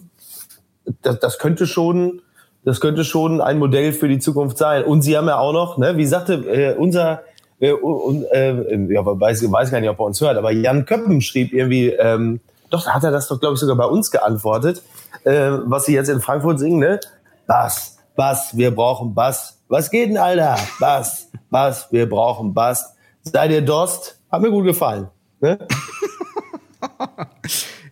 das, 1.01 1.19
das 1.19 1.37
könnte 1.37 1.67
schon, 1.67 2.21
das 2.63 2.79
könnte 2.79 3.03
schon 3.03 3.41
ein 3.41 3.59
Modell 3.59 3.93
für 3.93 4.07
die 4.07 4.19
Zukunft 4.19 4.57
sein. 4.57 4.83
Und 4.83 5.01
sie 5.01 5.17
haben 5.17 5.27
ja 5.27 5.37
auch 5.37 5.53
noch, 5.53 5.77
ne, 5.77 5.97
wie 5.97 6.05
sagte 6.05 6.33
äh, 6.33 6.75
unser, 6.75 7.23
äh, 7.59 7.71
un, 7.73 8.23
äh, 8.31 8.93
ja, 8.93 9.05
weiß, 9.05 9.51
weiß 9.51 9.71
gar 9.71 9.79
nicht, 9.79 9.89
ob 9.89 9.99
er 9.99 10.05
uns 10.05 10.21
hört, 10.21 10.37
aber 10.37 10.51
Jan 10.51 10.85
Köppen 10.85 11.21
schrieb 11.21 11.53
irgendwie, 11.53 11.89
ähm, 11.89 12.39
doch, 12.69 12.87
hat 12.87 13.03
er 13.03 13.11
das 13.11 13.27
doch, 13.27 13.39
glaube 13.39 13.55
ich, 13.55 13.59
sogar 13.59 13.75
bei 13.75 13.85
uns 13.85 14.11
geantwortet, 14.11 14.81
äh, 15.23 15.51
was 15.65 15.85
sie 15.85 15.93
jetzt 15.93 16.09
in 16.09 16.21
Frankfurt 16.21 16.59
singen, 16.59 16.79
ne? 16.79 16.99
Bass, 17.47 17.97
Bass, 18.15 18.55
wir 18.55 18.73
brauchen 18.73 19.13
Bass. 19.13 19.57
Was 19.67 19.89
geht 19.89 20.09
denn, 20.09 20.17
Alter? 20.17 20.57
Bass, 20.79 21.29
Bass, 21.49 21.87
wir 21.91 22.07
brauchen 22.07 22.53
Bass. 22.53 22.95
Seid 23.23 23.51
ihr 23.51 23.61
Dost? 23.61 24.19
Hat 24.31 24.41
mir 24.41 24.51
gut 24.51 24.65
gefallen. 24.65 25.09
Ne? 25.39 25.59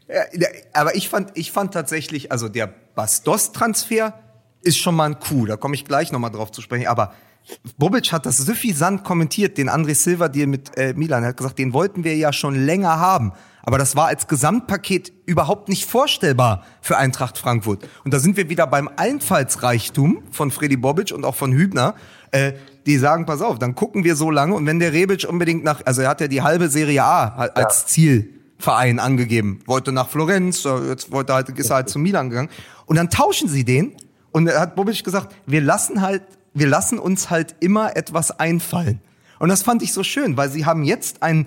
Ja, 0.09 0.47
aber 0.74 0.95
ich 0.95 1.07
fand, 1.07 1.38
ich 1.38 1.51
fand 1.51 1.72
tatsächlich, 1.72 2.32
also 2.32 2.49
der 2.49 2.74
Bastos-Transfer 2.95 4.13
ist 4.62 4.78
schon 4.78 4.95
mal 4.95 5.05
ein 5.05 5.20
Coup, 5.20 5.47
da 5.47 5.57
komme 5.57 5.76
ich 5.76 5.86
gleich 5.86 6.12
nochmal 6.12 6.32
drauf 6.32 6.51
zu 6.51 6.62
sprechen, 6.62 6.88
aber 6.88 7.14
Bobic 7.78 8.12
hat 8.12 8.26
das 8.26 8.38
suffisant 8.38 9.03
kommentiert, 9.03 9.57
den 9.57 9.70
André 9.70 9.95
Silva 9.95 10.28
Deal 10.28 10.47
mit 10.47 10.78
äh, 10.78 10.93
Milan. 10.93 11.24
Er 11.24 11.30
hat 11.30 11.38
gesagt, 11.38 11.57
den 11.57 11.74
wollten 11.74 12.03
wir 12.03 12.16
ja 12.16 12.32
schon 12.32 12.53
länger 12.53 12.99
haben. 12.99 13.34
Aber 13.64 13.78
das 13.78 13.95
war 13.95 14.07
als 14.07 14.28
Gesamtpaket 14.28 15.12
überhaupt 15.26 15.70
nicht 15.70 15.86
vorstellbar 15.86 16.64
für 16.82 16.97
Eintracht 16.97 17.38
Frankfurt. 17.38 17.88
Und 18.03 18.14
da 18.14 18.20
sind 18.20 18.38
wir 18.38 18.49
wieder 18.49 18.68
beim 18.68 18.89
Einfallsreichtum 18.95 20.24
von 20.32 20.51
Freddy 20.51 20.78
Bobic 20.78 21.12
und 21.12 21.26
auch 21.26 21.36
von 21.36 21.51
Hübner. 21.51 21.95
Äh, 22.32 22.53
die 22.86 22.97
sagen, 22.97 23.26
pass 23.26 23.41
auf, 23.41 23.60
dann 23.60 23.76
gucken 23.76 24.03
wir 24.03 24.16
so 24.16 24.32
lange 24.32 24.55
und 24.55 24.66
wenn 24.66 24.80
der 24.80 24.93
Rebic 24.93 25.28
unbedingt 25.30 25.64
nach, 25.64 25.82
also 25.86 26.01
er 26.01 26.10
hat 26.10 26.22
ja 26.22 26.28
die 26.28 26.41
halbe 26.41 26.70
Serie 26.70 27.03
A 27.03 27.28
als 27.53 27.82
ja. 27.82 27.88
Zielverein 27.88 28.99
angegeben, 28.99 29.60
wollte 29.66 29.91
nach 29.91 30.10
Florenz, 30.10 30.64
jetzt 30.88 31.12
wollte 31.12 31.34
halt, 31.34 31.49
ist 31.49 31.70
er 31.70 31.78
halt 31.78 31.89
zu 31.89 31.99
Milan 31.99 32.30
gegangen 32.30 32.49
und 32.88 32.95
dann 32.95 33.10
tauschen 33.10 33.47
sie 33.47 33.64
den 33.64 33.95
und 34.39 34.47
er 34.47 34.61
hat 34.61 34.75
Bobic 34.75 35.03
gesagt, 35.03 35.35
wir 35.45 35.59
lassen 35.59 36.01
halt, 36.01 36.23
wir 36.53 36.67
lassen 36.67 36.97
uns 36.97 37.29
halt 37.29 37.55
immer 37.59 37.97
etwas 37.97 38.39
einfallen. 38.39 39.01
Und 39.37 39.49
das 39.49 39.63
fand 39.63 39.83
ich 39.83 39.91
so 39.91 40.01
schön, 40.01 40.37
weil 40.37 40.49
sie 40.49 40.65
haben 40.65 40.85
jetzt 40.85 41.21
einen, 41.23 41.45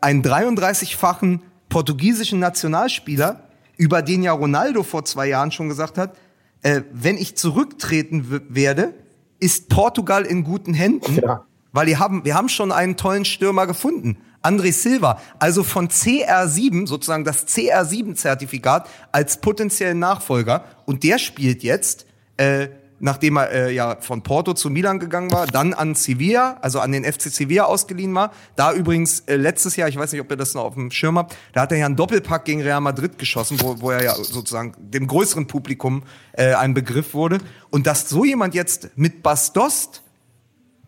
einen 0.00 0.24
33-fachen 0.24 1.42
portugiesischen 1.68 2.40
Nationalspieler, 2.40 3.44
über 3.76 4.02
den 4.02 4.24
ja 4.24 4.32
Ronaldo 4.32 4.82
vor 4.82 5.04
zwei 5.04 5.28
Jahren 5.28 5.52
schon 5.52 5.68
gesagt 5.68 5.98
hat, 5.98 6.16
äh, 6.62 6.82
wenn 6.92 7.16
ich 7.16 7.36
zurücktreten 7.36 8.42
werde, 8.48 8.92
ist 9.38 9.68
Portugal 9.68 10.24
in 10.24 10.42
guten 10.42 10.74
Händen, 10.74 11.20
ja. 11.22 11.44
weil 11.70 11.86
die 11.86 11.96
haben, 11.96 12.24
wir 12.24 12.34
haben 12.34 12.48
schon 12.48 12.72
einen 12.72 12.96
tollen 12.96 13.24
Stürmer 13.24 13.68
gefunden. 13.68 14.18
André 14.42 14.72
Silva, 14.72 15.20
also 15.38 15.62
von 15.62 15.86
CR7, 15.86 16.88
sozusagen 16.88 17.22
das 17.22 17.46
CR7-Zertifikat 17.46 18.88
als 19.12 19.40
potenziellen 19.40 20.00
Nachfolger. 20.00 20.64
Und 20.86 21.04
der 21.04 21.18
spielt 21.18 21.62
jetzt 21.62 22.06
äh, 22.36 22.68
nachdem 23.02 23.36
er 23.36 23.50
äh, 23.50 23.74
ja 23.74 23.96
von 24.00 24.22
Porto 24.22 24.54
zu 24.54 24.70
Milan 24.70 25.00
gegangen 25.00 25.32
war, 25.32 25.46
dann 25.46 25.74
an 25.74 25.96
Sevilla, 25.96 26.58
also 26.62 26.78
an 26.78 26.92
den 26.92 27.04
FC 27.04 27.22
Sevilla 27.22 27.64
ausgeliehen 27.64 28.14
war. 28.14 28.32
Da 28.54 28.72
übrigens 28.72 29.20
äh, 29.20 29.34
letztes 29.34 29.74
Jahr, 29.74 29.88
ich 29.88 29.96
weiß 29.96 30.12
nicht, 30.12 30.20
ob 30.20 30.30
ihr 30.30 30.36
das 30.36 30.54
noch 30.54 30.62
auf 30.62 30.74
dem 30.74 30.90
Schirm 30.92 31.18
habt, 31.18 31.36
da 31.52 31.62
hat 31.62 31.72
er 31.72 31.78
ja 31.78 31.86
einen 31.86 31.96
Doppelpack 31.96 32.44
gegen 32.44 32.62
Real 32.62 32.80
Madrid 32.80 33.18
geschossen, 33.18 33.60
wo, 33.60 33.80
wo 33.80 33.90
er 33.90 34.04
ja 34.04 34.14
sozusagen 34.14 34.74
dem 34.78 35.08
größeren 35.08 35.48
Publikum 35.48 36.04
äh, 36.32 36.54
ein 36.54 36.74
Begriff 36.74 37.12
wurde. 37.12 37.38
Und 37.70 37.88
dass 37.88 38.08
so 38.08 38.24
jemand 38.24 38.54
jetzt 38.54 38.90
mit 38.94 39.24
Bastost 39.24 40.02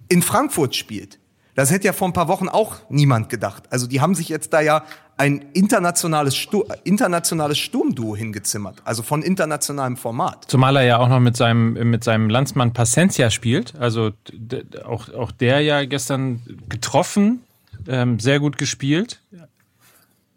in 0.09 0.22
Frankfurt 0.22 0.76
spielt, 0.76 1.18
das 1.55 1.70
hätte 1.70 1.86
ja 1.86 1.92
vor 1.92 2.09
ein 2.09 2.12
paar 2.12 2.28
Wochen 2.28 2.48
auch 2.48 2.76
niemand 2.88 3.28
gedacht. 3.28 3.64
Also 3.70 3.86
die 3.86 4.00
haben 4.00 4.14
sich 4.14 4.28
jetzt 4.28 4.52
da 4.52 4.61
ja 4.61 4.84
ein 5.16 5.44
internationales, 5.52 6.36
Stu 6.36 6.64
internationales 6.82 7.59
Sturmduo 7.59 8.16
hingezimmert, 8.16 8.82
also 8.84 9.02
von 9.02 9.22
internationalem 9.22 9.96
Format. 9.96 10.44
Zumal 10.48 10.76
er 10.76 10.82
ja 10.82 10.98
auch 10.98 11.09
noch 11.09 11.20
mit 11.20 11.36
seinem, 11.36 11.74
mit 11.88 12.02
seinem 12.02 12.28
Landsmann 12.28 12.72
Pacencia 12.72 13.30
spielt, 13.30 13.74
also 13.76 14.11
auch, 14.84 15.12
auch 15.14 15.30
der 15.30 15.61
ja 15.61 15.84
gestern 15.84 16.42
getroffen, 16.68 17.42
ähm, 17.86 18.18
sehr 18.18 18.40
gut 18.40 18.59
gespielt. 18.59 19.20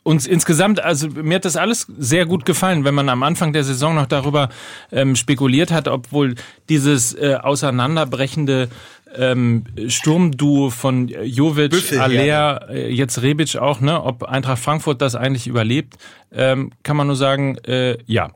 Uns 0.03 0.25
insgesamt, 0.25 0.79
also 0.79 1.09
mir 1.09 1.35
hat 1.35 1.43
das 1.43 1.57
alles 1.57 1.87
sehr 1.97 2.25
gut 2.25 2.45
gefallen, 2.45 2.85
wenn 2.85 2.95
man 2.95 3.09
am 3.09 3.23
Anfang 3.23 3.51
der 3.51 3.65
Saison 3.65 3.93
noch 3.93 4.05
darüber 4.05 4.47
ähm, 4.89 5.17
spekuliert 5.17 5.69
hat, 5.69 5.89
obwohl 5.89 6.35
dieses 6.69 7.13
äh, 7.13 7.35
auseinanderbrechende 7.41 8.69
ähm, 9.15 9.63
Sturmduo 9.87 10.69
von 10.69 11.07
Jovic, 11.07 11.71
Büffel, 11.71 11.99
Aller, 11.99 12.23
ja. 12.23 12.57
Äh, 12.69 12.91
jetzt 12.91 13.21
Rebic 13.21 13.55
auch, 13.55 13.81
ne? 13.81 14.01
Ob 14.03 14.23
Eintracht 14.23 14.59
Frankfurt 14.59 15.01
das 15.01 15.15
eigentlich 15.15 15.47
überlebt, 15.47 15.95
ähm, 16.31 16.71
kann 16.83 16.97
man 16.97 17.07
nur 17.07 17.15
sagen, 17.15 17.57
äh, 17.65 17.97
ja. 18.05 18.31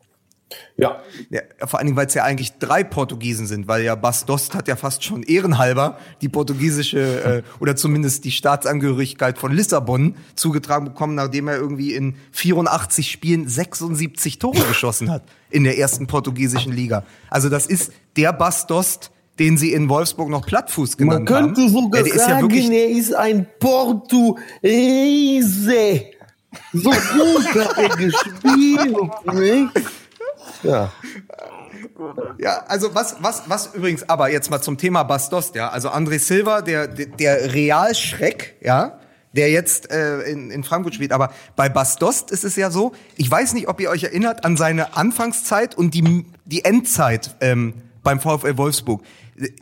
Ja. 0.77 1.01
ja. 1.29 1.41
Vor 1.65 1.79
allen 1.79 1.87
Dingen, 1.87 1.97
weil 1.97 2.07
es 2.07 2.13
ja 2.13 2.23
eigentlich 2.23 2.57
drei 2.59 2.83
Portugiesen 2.83 3.47
sind, 3.47 3.67
weil 3.67 3.83
ja 3.83 3.95
Bas 3.95 4.25
Dost 4.25 4.55
hat 4.55 4.67
ja 4.67 4.75
fast 4.75 5.03
schon 5.03 5.23
ehrenhalber 5.23 5.97
die 6.21 6.29
portugiesische 6.29 6.99
äh, 7.23 7.43
oder 7.59 7.75
zumindest 7.75 8.25
die 8.25 8.31
Staatsangehörigkeit 8.31 9.37
von 9.37 9.53
Lissabon 9.53 10.15
zugetragen 10.35 10.85
bekommen, 10.85 11.15
nachdem 11.15 11.47
er 11.47 11.57
irgendwie 11.57 11.93
in 11.93 12.15
84 12.31 13.11
Spielen 13.11 13.47
76 13.47 14.39
Tore 14.39 14.61
geschossen 14.67 15.09
hat 15.09 15.23
in 15.49 15.63
der 15.63 15.77
ersten 15.77 16.07
portugiesischen 16.07 16.73
Liga. 16.73 17.03
Also 17.29 17.49
das 17.49 17.65
ist 17.65 17.91
der 18.17 18.33
Bas 18.33 18.67
Dost, 18.67 19.11
den 19.39 19.57
sie 19.57 19.73
in 19.73 19.89
Wolfsburg 19.89 20.29
noch 20.29 20.45
Plattfuß 20.45 20.97
genannt 20.97 21.29
haben. 21.29 21.45
Man 21.45 21.53
könnte 21.55 21.69
sogar 21.69 22.05
ja, 22.05 22.15
sagen, 22.15 22.49
ja 22.49 22.71
er 22.71 22.89
ist 22.89 23.13
ein 23.15 23.47
Portugiese. 23.59 24.37
So 26.73 26.89
gut 26.89 27.55
hat 27.55 27.77
er 27.77 27.89
gespielt, 27.89 28.97
nicht? 29.33 29.71
Ja. 30.63 30.91
Ja, 32.37 32.63
also 32.67 32.93
was, 32.93 33.17
was, 33.21 33.43
was 33.47 33.73
übrigens, 33.75 34.07
aber 34.09 34.29
jetzt 34.31 34.49
mal 34.49 34.61
zum 34.61 34.77
Thema 34.77 35.03
Bastos, 35.03 35.51
ja, 35.53 35.69
also 35.69 35.89
André 35.89 36.19
Silva, 36.19 36.61
der, 36.61 36.87
der 36.87 37.53
Realschreck, 37.53 38.55
ja, 38.61 38.99
der 39.33 39.49
jetzt 39.51 39.91
äh, 39.91 40.21
in, 40.23 40.51
in 40.51 40.63
Frankfurt 40.63 40.95
spielt. 40.95 41.11
Aber 41.13 41.31
bei 41.55 41.69
Bastost 41.69 42.31
ist 42.31 42.43
es 42.43 42.55
ja 42.55 42.71
so, 42.71 42.91
ich 43.15 43.29
weiß 43.29 43.53
nicht, 43.53 43.67
ob 43.67 43.79
ihr 43.79 43.89
euch 43.89 44.03
erinnert 44.03 44.45
an 44.45 44.57
seine 44.57 44.95
Anfangszeit 44.97 45.75
und 45.75 45.93
die, 45.93 46.25
die 46.45 46.65
Endzeit 46.65 47.35
ähm, 47.39 47.73
beim 48.03 48.19
VfL 48.19 48.57
Wolfsburg 48.57 49.03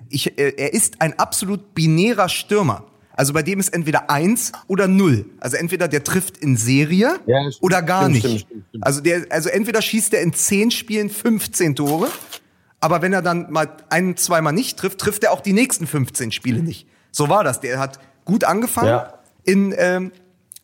ich, 0.10 0.38
äh, 0.38 0.54
er 0.58 0.74
ist 0.74 1.02
ein 1.02 1.18
absolut 1.18 1.74
binärer 1.74 2.30
Stürmer. 2.30 2.86
Also 3.14 3.34
bei 3.34 3.44
dem 3.44 3.60
ist 3.60 3.70
entweder 3.70 4.10
eins 4.10 4.54
oder 4.68 4.88
null. 4.88 5.26
Also 5.40 5.58
entweder 5.58 5.88
der 5.88 6.04
trifft 6.04 6.38
in 6.38 6.56
Serie 6.56 7.20
ja, 7.26 7.50
oder 7.60 7.82
gar 7.82 8.04
stimmt, 8.04 8.24
nicht. 8.24 8.46
Stimmt, 8.46 8.66
stimmt, 8.70 8.86
also 8.86 9.02
der, 9.02 9.26
also 9.30 9.50
entweder 9.50 9.82
schießt 9.82 10.14
er 10.14 10.22
in 10.22 10.34
zehn 10.34 10.72
Spielen 10.72 11.10
15 11.10 11.76
Tore, 11.76 12.08
aber 12.80 13.02
wenn 13.02 13.12
er 13.12 13.22
dann 13.22 13.52
mal 13.52 13.76
ein, 13.90 14.16
zweimal 14.16 14.54
nicht 14.54 14.80
trifft, 14.80 15.00
trifft 15.00 15.24
er 15.26 15.34
auch 15.34 15.42
die 15.42 15.52
nächsten 15.52 15.86
15 15.86 16.32
Spiele 16.32 16.64
nicht. 16.64 16.88
So 17.12 17.28
war 17.28 17.44
das. 17.44 17.60
Der 17.60 17.78
hat 17.78 18.00
gut 18.24 18.46
angefangen 18.46 18.88
ja. 18.88 19.14
in, 19.44 19.74
ähm, 19.78 20.12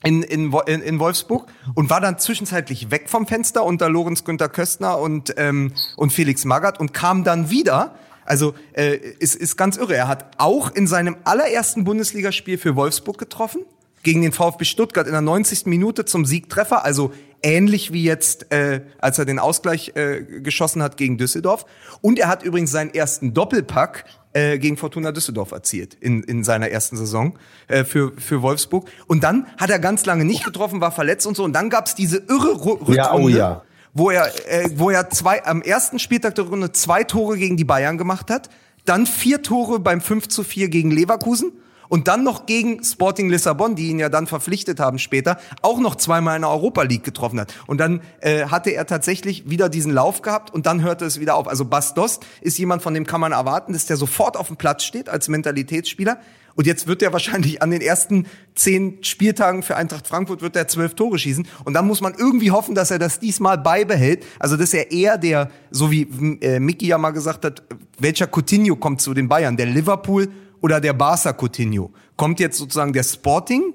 in, 0.06 0.24
in, 0.24 0.54
in 0.54 1.00
Wolfsburg 1.00 1.48
und 1.74 1.90
war 1.90 2.00
dann 2.00 2.18
zwischenzeitlich 2.20 2.92
weg 2.92 3.10
vom 3.10 3.28
Fenster 3.28 3.66
unter 3.66 3.90
Lorenz 3.90 4.24
Günther 4.24 4.50
Köstner 4.50 5.00
und, 5.00 5.34
ähm, 5.38 5.74
und 5.98 6.14
Felix 6.14 6.46
Magath 6.46 6.80
und 6.80 6.94
kam 6.94 7.24
dann 7.24 7.50
wieder 7.50 7.96
also 8.28 8.56
äh, 8.74 8.96
ist, 8.96 9.36
ist 9.36 9.56
ganz 9.56 9.78
irre. 9.78 9.96
Er 9.96 10.08
hat 10.08 10.32
auch 10.40 10.72
in 10.72 10.88
seinem 10.88 11.16
allerersten 11.26 11.84
Bundesligaspiel 11.84 12.58
für 12.58 12.76
Wolfsburg 12.76 13.20
getroffen, 13.20 13.62
gegen 14.06 14.22
den 14.22 14.32
VfB 14.32 14.66
Stuttgart 14.66 15.08
in 15.08 15.14
der 15.14 15.22
90. 15.22 15.66
Minute 15.66 16.06
zum 16.06 16.26
Siegtreffer, 16.26 16.86
also 16.86 17.12
ähnlich 17.42 17.92
wie 17.92 18.04
jetzt, 18.04 18.52
äh, 18.52 18.82
als 19.00 19.20
er 19.20 19.26
den 19.26 19.40
Ausgleich 19.40 19.94
äh, 19.96 20.22
geschossen 20.42 20.82
hat 20.84 20.96
gegen 20.96 21.18
Düsseldorf. 21.18 21.66
Und 22.02 22.20
er 22.20 22.28
hat 22.28 22.44
übrigens 22.44 22.72
seinen 22.72 22.94
ersten 22.94 23.34
Doppelpack 23.34 24.06
äh, 24.36 24.60
gegen 24.60 24.76
Fortuna 24.76 25.12
Düsseldorf 25.12 25.52
erzielt 25.52 25.96
in, 25.96 26.22
in 26.22 26.44
seiner 26.44 26.70
ersten 26.70 26.98
Saison 26.98 27.40
äh, 27.68 27.86
für, 27.86 28.12
für 28.18 28.42
Wolfsburg. 28.42 28.90
Und 29.08 29.24
dann 29.24 29.48
hat 29.58 29.70
er 29.70 29.80
ganz 29.80 30.06
lange 30.06 30.26
nicht 30.26 30.44
getroffen, 30.44 30.82
war 30.82 30.92
verletzt 30.92 31.26
und 31.26 31.38
so. 31.38 31.44
Und 31.44 31.54
dann 31.54 31.70
gab's 31.70 31.96
diese 31.96 32.18
irre 32.18 32.66
Rückrunde. 32.66 32.96
Ja, 32.96 33.14
oh 33.14 33.30
ja 33.30 33.64
wo 33.98 34.10
er, 34.10 34.28
äh, 34.52 34.70
wo 34.76 34.90
er 34.90 35.10
zwei, 35.10 35.46
am 35.46 35.62
ersten 35.62 36.00
Spieltag 36.00 36.36
der 36.36 36.44
Runde 36.44 36.74
zwei 36.74 37.06
Tore 37.06 37.38
gegen 37.38 37.56
die 37.56 37.64
Bayern 37.64 37.98
gemacht 37.98 38.30
hat, 38.30 38.50
dann 38.84 39.06
vier 39.06 39.42
Tore 39.42 39.80
beim 39.80 40.02
5 40.02 40.28
zu 40.28 40.44
4 40.44 40.68
gegen 40.68 40.92
Leverkusen 40.92 41.54
und 41.90 42.08
dann 42.08 42.24
noch 42.24 42.46
gegen 42.46 42.84
Sporting 42.84 43.30
Lissabon, 43.30 43.76
die 43.76 43.90
ihn 43.90 44.00
ja 44.00 44.10
dann 44.10 44.28
verpflichtet 44.28 44.80
haben 44.80 45.00
später, 45.00 45.38
auch 45.62 45.80
noch 45.80 45.96
zweimal 45.96 46.36
in 46.36 46.42
der 46.42 46.52
Europa 46.52 46.84
League 46.84 47.04
getroffen 47.04 47.40
hat. 47.40 47.54
Und 47.68 47.80
dann 47.80 48.02
äh, 48.22 48.46
hatte 48.46 48.72
er 48.72 48.86
tatsächlich 48.86 49.50
wieder 49.50 49.70
diesen 49.70 49.94
Lauf 49.94 50.22
gehabt 50.22 50.54
und 50.54 50.66
dann 50.66 50.82
hörte 50.82 51.06
es 51.06 51.20
wieder 51.20 51.36
auf. 51.36 51.48
Also 51.48 51.66
Bastos 51.66 52.20
ist 52.42 52.58
jemand, 52.58 52.82
von 52.82 52.94
dem 52.94 53.06
kann 53.06 53.22
man 53.22 53.32
erwarten, 53.32 53.74
dass 53.74 53.86
der 53.86 53.98
sofort 53.98 54.38
auf 54.38 54.48
dem 54.48 54.58
Platz 54.58 54.84
steht 54.84 55.10
als 55.10 55.28
Mentalitätsspieler. 55.28 56.20
Und 56.56 56.68
jetzt 56.68 56.88
wird 56.88 57.02
er 57.02 57.12
wahrscheinlich 57.12 57.62
an 57.62 57.70
den 57.70 57.82
ersten 57.82 58.28
zehn 58.56 59.04
Spieltagen 59.04 59.62
für 59.62 59.76
Eintracht 59.76 60.08
Frankfurt 60.08 60.42
wird 60.42 60.56
er 60.56 60.70
zwölf 60.70 60.96
Tore 60.96 61.20
schießen. 61.20 61.46
Und 61.66 61.74
dann 61.74 61.86
muss 61.86 62.00
man 62.00 62.14
irgendwie 62.18 62.52
hoffen, 62.52 62.76
dass 62.76 62.92
er 62.92 63.00
das 63.00 63.20
diesmal 63.20 63.58
beibehält. 63.58 64.26
Also 64.40 64.56
dass 64.56 64.74
er 64.74 64.92
eher 64.92 65.18
der, 65.18 65.52
so 65.70 65.92
wie 65.92 66.04
äh, 66.42 66.60
Mickey 66.60 66.88
ja 66.88 66.98
mal 66.98 67.12
gesagt 67.12 67.44
hat, 67.44 67.64
welcher 68.00 68.28
Coutinho 68.28 68.78
kommt 68.78 69.02
zu 69.02 69.14
den 69.14 69.28
Bayern? 69.28 69.58
Der 69.58 69.66
Liverpool 69.66 70.30
oder 70.62 70.80
der 70.80 70.94
Barca 70.94 71.34
Coutinho? 71.34 71.92
Kommt 72.16 72.40
jetzt 72.40 72.58
sozusagen 72.58 72.94
der 72.94 73.04
Sporting 73.04 73.74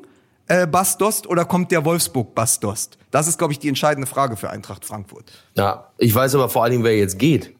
äh, 0.49 0.67
Bastost 0.67 1.27
oder 1.27 1.45
kommt 1.45 1.71
der 1.71 1.85
Wolfsburg 1.85 2.35
Bastost? 2.35 2.99
Das 3.11 3.29
ist, 3.29 3.39
glaube 3.39 3.53
ich, 3.53 3.59
die 3.59 3.69
entscheidende 3.69 4.07
Frage 4.07 4.37
für 4.37 4.51
Eintracht 4.51 4.85
Frankfurt. 4.85 5.25
Ja, 5.57 5.91
ich 5.99 6.15
weiß 6.15 6.35
aber 6.35 6.49
vor 6.49 6.63
allen 6.63 6.73
Dingen, 6.73 6.85
wer 6.85 6.97
jetzt 6.97 7.19
geht. 7.19 7.53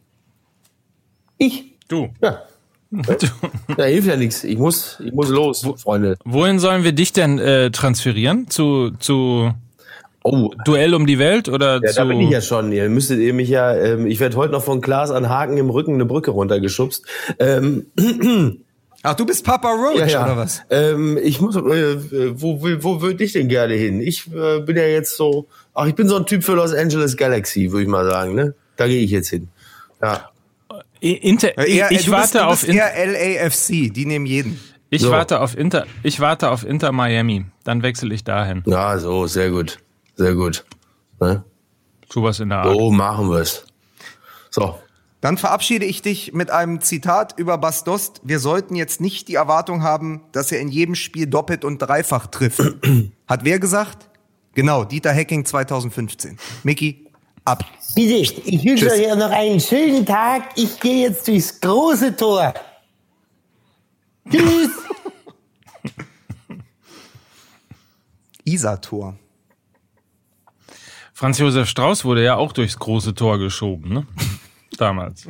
Ich. 1.39 1.77
Du. 1.89 2.11
Ja. 2.21 2.43
Da 3.77 3.85
hilft 3.85 4.09
ja 4.09 4.17
nichts. 4.17 4.43
Ich 4.43 4.59
muss, 4.59 4.99
ich 5.05 5.13
muss 5.13 5.29
los, 5.29 5.65
Wo, 5.65 5.77
Freunde. 5.77 6.17
Wohin 6.25 6.59
sollen 6.59 6.83
wir 6.83 6.93
dich 6.93 7.13
denn 7.13 7.39
äh, 7.39 7.71
transferieren? 7.71 8.49
Zu, 8.51 8.91
zu 8.99 9.53
oh. 10.25 10.51
Duell 10.65 10.95
um 10.95 11.07
die 11.07 11.19
Welt 11.19 11.49
oder 11.49 11.81
ja, 11.83 11.91
zu? 11.91 12.01
Da 12.01 12.05
bin 12.05 12.21
ich 12.21 12.31
ja 12.31 12.41
schon. 12.41 12.73
Ihr 12.73 12.89
müsstet 12.89 13.21
ihr 13.21 13.33
mich 13.33 13.49
ja. 13.49 13.75
Ähm, 13.75 14.07
ich 14.07 14.19
werde 14.19 14.37
heute 14.37 14.53
noch 14.53 14.65
von 14.65 14.81
Klaas 14.81 15.13
an 15.13 15.29
Haken 15.29 15.57
im 15.57 15.71
Rücken 15.71 15.95
eine 15.95 16.05
Brücke 16.05 16.33
runtergeschubst. 16.33 17.07
Ähm, 17.39 17.87
Ach, 19.03 19.15
du 19.15 19.25
bist 19.25 19.45
Papa 19.45 19.71
Roach 19.71 19.99
ja, 19.99 20.07
ja. 20.07 20.25
oder 20.25 20.37
was? 20.37 20.63
Ähm, 20.69 21.19
ich 21.23 21.41
muss. 21.41 21.57
Äh, 21.57 22.41
wo 22.41 22.61
wo, 22.61 22.69
wo 22.83 23.03
würde 23.03 23.25
ich 23.25 23.33
denn 23.33 23.49
gerne 23.49 23.75
hin? 23.75 24.01
Ich 24.01 24.27
äh, 24.33 24.61
bin 24.61 24.77
ja 24.77 24.85
jetzt 24.85 25.17
so. 25.17 25.47
Ach, 25.73 25.87
ich 25.87 25.95
bin 25.95 26.09
so 26.09 26.17
ein 26.17 26.27
Typ 26.27 26.45
für 26.45 26.55
Los 26.55 26.75
Angeles 26.75 27.17
Galaxy, 27.17 27.73
würde 27.73 27.83
ich 27.85 27.89
mal 27.89 28.09
sagen. 28.09 28.35
Ne? 28.35 28.55
Da 28.77 28.87
gehe 28.87 29.03
ich 29.03 29.11
jetzt 29.11 29.31
hin. 29.31 29.49
Ja. 30.03 30.31
Inter, 31.01 31.57
eher, 31.57 31.91
ich 31.91 32.11
warte 32.11 32.39
bist, 32.39 32.45
auf 32.45 32.69
eher 32.69 32.93
LAFC, 32.95 33.93
die 33.93 34.05
nehmen 34.05 34.27
jeden. 34.27 34.61
Ich 34.91 35.03
so. 35.03 35.11
warte 35.11 35.41
auf 35.41 35.57
Inter, 35.57 35.87
ich 36.03 36.21
warte 36.21 36.51
auf 36.51 36.67
Inter 36.67 36.93
Miami, 36.93 37.47
dann 37.65 37.83
wechsle 37.83 38.13
ich 38.13 38.23
dahin. 38.23 38.63
Ja, 38.67 38.99
so, 38.99 39.27
sehr 39.27 39.51
gut. 39.51 39.79
Sehr 40.17 40.35
gut. 40.35 40.65
Ne? 41.21 41.45
was 42.15 42.41
in 42.41 42.49
der 42.51 42.59
Art. 42.59 42.77
So 42.77 42.91
machen 42.91 43.31
wir's. 43.31 43.65
So. 44.51 44.79
Dann 45.21 45.37
verabschiede 45.37 45.85
ich 45.85 46.01
dich 46.01 46.33
mit 46.33 46.51
einem 46.51 46.81
Zitat 46.81 47.39
über 47.39 47.59
Bas 47.59 47.85
Dost. 47.85 48.21
Wir 48.25 48.39
sollten 48.39 48.75
jetzt 48.75 49.01
nicht 49.01 49.29
die 49.29 49.35
Erwartung 49.35 49.83
haben, 49.83 50.23
dass 50.33 50.51
er 50.51 50.61
in 50.61 50.69
jedem 50.69 50.95
Spiel 50.95 51.27
doppelt 51.27 51.65
und 51.65 51.79
dreifach 51.79 52.27
trifft. 52.29 52.61
Hat 53.27 53.45
wer 53.45 53.59
gesagt? 53.59 54.09
Genau, 54.55 54.85
Dieter 54.85 55.13
Hecking 55.13 55.45
2015. 55.45 56.39
Mickey, 56.63 57.07
ab. 57.45 57.65
Bitte, 57.95 58.15
ich 58.15 58.65
wünsche 58.65 58.89
Tschüss. 58.89 58.99
euch 58.99 59.15
noch 59.17 59.31
einen 59.31 59.61
schönen 59.61 60.07
Tag. 60.07 60.51
Ich 60.57 60.81
gehe 60.81 61.09
jetzt 61.09 61.29
durchs 61.29 61.61
große 61.61 62.17
Tor. 62.17 62.55
Tschüss. 64.31 64.71
Isar-Tor. 68.45 69.17
Franz 71.13 71.39
Josef 71.39 71.69
Strauß 71.69 72.07
wurde 72.07 72.25
ja 72.25 72.37
auch 72.37 72.53
durchs 72.53 72.79
große 72.79 73.15
Tor 73.15 73.39
geschoben, 73.39 73.93
ne? 73.93 74.07
Damals. 74.81 75.27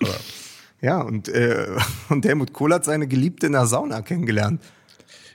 Aber 0.00 0.14
Ja, 0.82 1.02
und, 1.02 1.28
äh, 1.28 1.66
und 2.08 2.24
Helmut 2.24 2.52
Kohl 2.54 2.72
hat 2.72 2.84
seine 2.86 3.06
Geliebte 3.06 3.46
in 3.46 3.52
der 3.52 3.66
Sauna 3.66 4.00
kennengelernt. 4.00 4.62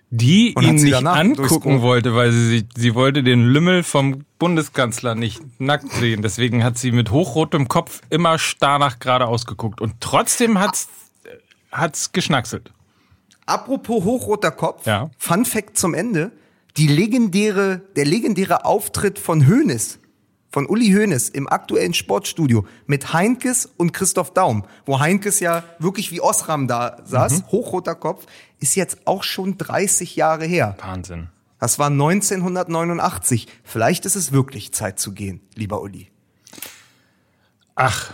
die 0.09 0.53
Und 0.55 0.63
ihn 0.63 0.75
nicht 0.75 0.95
angucken 1.05 1.81
wollte, 1.81 2.15
weil 2.15 2.31
sie 2.31 2.67
sie 2.75 2.95
wollte 2.95 3.21
den 3.21 3.45
Lümmel 3.45 3.83
vom 3.83 4.23
Bundeskanzler 4.39 5.13
nicht 5.13 5.41
nackt 5.59 5.91
sehen. 5.93 6.21
Deswegen 6.23 6.63
hat 6.63 6.77
sie 6.79 6.91
mit 6.91 7.11
hochrotem 7.11 7.67
Kopf 7.67 8.01
immer 8.09 8.39
starr 8.39 8.79
nach 8.79 8.97
geradeaus 8.99 9.45
geguckt. 9.45 9.81
Und 9.81 9.95
trotzdem 9.99 10.59
hat's, 10.59 10.87
hat's 11.71 12.11
geschnackselt. 12.11 12.71
Apropos 13.45 14.03
hochroter 14.03 14.51
Kopf, 14.51 14.87
Ja. 14.87 15.11
Fun 15.19 15.45
Fact 15.45 15.77
zum 15.77 15.93
Ende. 15.93 16.31
Die 16.77 16.87
legendäre, 16.87 17.81
der 17.95 18.05
legendäre 18.05 18.65
Auftritt 18.65 19.19
von 19.19 19.47
Hoeneß, 19.47 19.99
von 20.55 20.67
Uli 20.67 20.93
Hoeneß 20.93 21.27
im 21.27 21.49
aktuellen 21.49 21.93
Sportstudio 21.93 22.65
mit 22.87 23.11
Heinkes 23.11 23.65
und 23.75 23.91
Christoph 23.91 24.31
Daum, 24.31 24.63
wo 24.85 25.01
Heinkes 25.01 25.41
ja 25.41 25.65
wirklich 25.79 26.11
wie 26.13 26.21
Osram 26.21 26.69
da 26.69 26.95
saß, 27.03 27.39
Mhm. 27.41 27.47
hochroter 27.47 27.93
Kopf, 27.93 28.25
ist 28.61 28.75
jetzt 28.75 29.05
auch 29.05 29.23
schon 29.23 29.57
30 29.57 30.15
Jahre 30.15 30.45
her. 30.45 30.77
Wahnsinn. 30.79 31.27
Das 31.59 31.77
war 31.77 31.89
1989. 31.89 33.47
Vielleicht 33.65 34.05
ist 34.05 34.15
es 34.15 34.31
wirklich 34.31 34.71
Zeit 34.71 34.97
zu 34.97 35.11
gehen, 35.11 35.41
lieber 35.55 35.81
Uli. 35.81 36.07
Ach, 37.75 38.13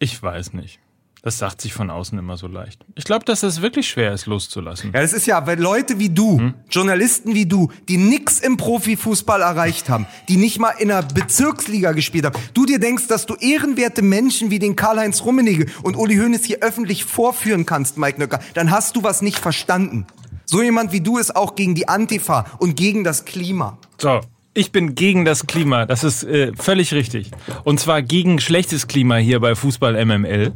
ich 0.00 0.22
weiß 0.22 0.52
nicht. 0.52 0.80
Das 1.22 1.36
sagt 1.36 1.60
sich 1.60 1.74
von 1.74 1.90
außen 1.90 2.18
immer 2.18 2.38
so 2.38 2.46
leicht. 2.46 2.84
Ich 2.94 3.04
glaube, 3.04 3.26
dass 3.26 3.42
es 3.42 3.60
wirklich 3.60 3.88
schwer 3.88 4.14
ist, 4.14 4.24
loszulassen. 4.24 4.92
Ja, 4.94 5.02
das 5.02 5.12
ist 5.12 5.26
ja, 5.26 5.46
weil 5.46 5.60
Leute 5.60 5.98
wie 5.98 6.08
du, 6.08 6.52
Journalisten 6.70 7.34
wie 7.34 7.44
du, 7.44 7.70
die 7.88 7.98
nix 7.98 8.40
im 8.40 8.56
Profifußball 8.56 9.42
erreicht 9.42 9.90
haben, 9.90 10.06
die 10.28 10.36
nicht 10.36 10.58
mal 10.58 10.70
in 10.78 10.90
einer 10.90 11.02
Bezirksliga 11.02 11.92
gespielt 11.92 12.24
haben, 12.24 12.38
du 12.54 12.64
dir 12.64 12.78
denkst, 12.78 13.06
dass 13.08 13.26
du 13.26 13.34
ehrenwerte 13.34 14.00
Menschen 14.00 14.50
wie 14.50 14.58
den 14.58 14.76
Karl-Heinz 14.76 15.22
Rummenigge 15.22 15.66
und 15.82 15.96
Uli 15.96 16.16
Hoeneß 16.16 16.44
hier 16.44 16.60
öffentlich 16.62 17.04
vorführen 17.04 17.66
kannst, 17.66 17.98
Mike 17.98 18.18
Nöcker, 18.18 18.40
dann 18.54 18.70
hast 18.70 18.96
du 18.96 19.02
was 19.02 19.20
nicht 19.20 19.38
verstanden. 19.38 20.06
So 20.46 20.62
jemand 20.62 20.92
wie 20.92 21.00
du 21.00 21.18
ist 21.18 21.36
auch 21.36 21.54
gegen 21.54 21.74
die 21.74 21.86
Antifa 21.86 22.46
und 22.58 22.76
gegen 22.76 23.04
das 23.04 23.26
Klima. 23.26 23.78
So, 23.98 24.20
ich 24.54 24.72
bin 24.72 24.94
gegen 24.94 25.24
das 25.24 25.46
Klima. 25.46 25.86
Das 25.86 26.02
ist 26.02 26.24
äh, 26.24 26.52
völlig 26.56 26.92
richtig. 26.92 27.30
Und 27.62 27.78
zwar 27.78 28.02
gegen 28.02 28.40
schlechtes 28.40 28.88
Klima 28.88 29.16
hier 29.16 29.38
bei 29.38 29.54
Fußball 29.54 30.04
MML. 30.04 30.52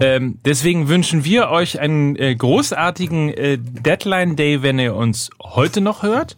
Ähm, 0.00 0.38
deswegen 0.44 0.88
wünschen 0.88 1.24
wir 1.24 1.48
euch 1.50 1.80
einen 1.80 2.16
äh, 2.16 2.34
großartigen 2.34 3.28
äh, 3.30 3.58
Deadline 3.58 4.36
Day, 4.36 4.62
wenn 4.62 4.78
ihr 4.78 4.94
uns 4.94 5.30
heute 5.40 5.80
noch 5.80 6.02
hört. 6.02 6.36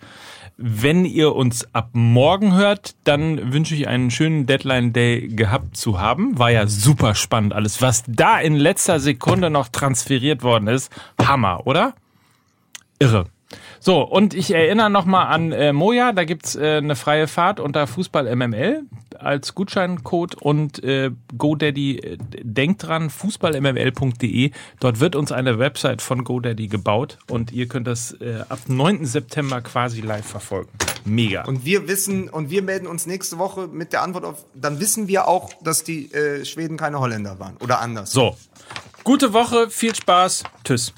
Wenn 0.57 1.05
ihr 1.05 1.35
uns 1.35 1.67
ab 1.75 1.91
morgen 1.95 2.55
hört, 2.55 2.95
dann 3.03 3.53
wünsche 3.53 3.75
ich 3.75 3.89
einen 3.89 4.13
schönen 4.13 4.47
Deadline 4.47 4.93
Day 4.93 5.27
gehabt 5.29 5.77
zu 5.77 6.01
haben. 6.01 6.39
War 6.39 6.51
ja 6.51 6.69
super 6.69 7.17
spannend 7.17 7.53
alles. 7.53 7.83
Was 7.83 8.05
da 8.07 8.39
in 8.39 8.55
letzter 8.55 9.01
Sekunde 9.01 9.51
noch 9.51 9.69
transferiert 9.69 10.45
worden 10.45 10.69
ist, 10.69 10.93
Hammer, 11.21 11.67
oder? 11.67 11.95
Irre. 13.01 13.27
So, 13.81 14.03
und 14.03 14.35
ich 14.35 14.53
erinnere 14.53 14.91
nochmal 14.91 15.27
an 15.27 15.53
äh, 15.53 15.73
Moja, 15.73 16.13
da 16.13 16.25
gibt's 16.25 16.57
äh, 16.57 16.79
eine 16.79 16.97
freie 16.97 17.27
Fahrt 17.27 17.61
unter 17.61 17.87
Fußball 17.87 18.35
MML 18.35 18.83
als 19.19 19.55
Gutscheincode 19.55 20.35
und 20.35 20.83
äh, 20.83 21.11
GoDaddy, 21.37 21.99
äh, 21.99 22.19
denkt 22.43 22.85
dran, 22.85 23.11
fußballmml.de. 23.11 24.51
Dort 24.81 25.01
wird 25.01 25.17
uns 25.17 25.33
eine 25.33 25.59
Website 25.59 26.03
von 26.03 26.25
GoDaddy 26.25 26.69
gebaut 26.69 27.19
und 27.31 27.53
ihr 27.53 27.69
könnt 27.69 27.87
das 27.87 28.13
äh, 28.21 28.45
ab 28.49 28.61
9. 28.67 29.07
September 29.07 29.61
quasi 29.61 30.01
live 30.01 30.27
verfolgen. 30.27 30.71
Mega. 31.05 31.45
Und 31.45 31.65
wir 31.65 31.87
wissen, 31.87 32.29
und 32.29 32.51
wir 32.51 32.63
melden 32.63 32.87
uns 32.87 33.07
nächste 33.07 33.39
Woche 33.39 33.67
mit 33.67 33.93
der 33.93 34.03
Antwort 34.03 34.25
auf, 34.25 34.45
dann 34.55 34.81
wissen 34.81 35.09
wir 35.09 35.29
auch, 35.29 35.51
dass 35.63 35.85
die 35.85 36.13
äh, 36.13 36.45
Schweden 36.45 36.77
keine 36.77 36.99
Holländer 36.99 37.39
waren. 37.39 37.57
Oder 37.61 37.81
anders. 37.81 38.11
So, 38.11 38.37
gute 39.05 39.33
Woche, 39.33 39.69
viel 39.69 39.95
Spaß, 39.95 40.45
tschüss. 40.65 40.95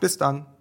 Bis 0.00 0.18
dann. 0.18 0.55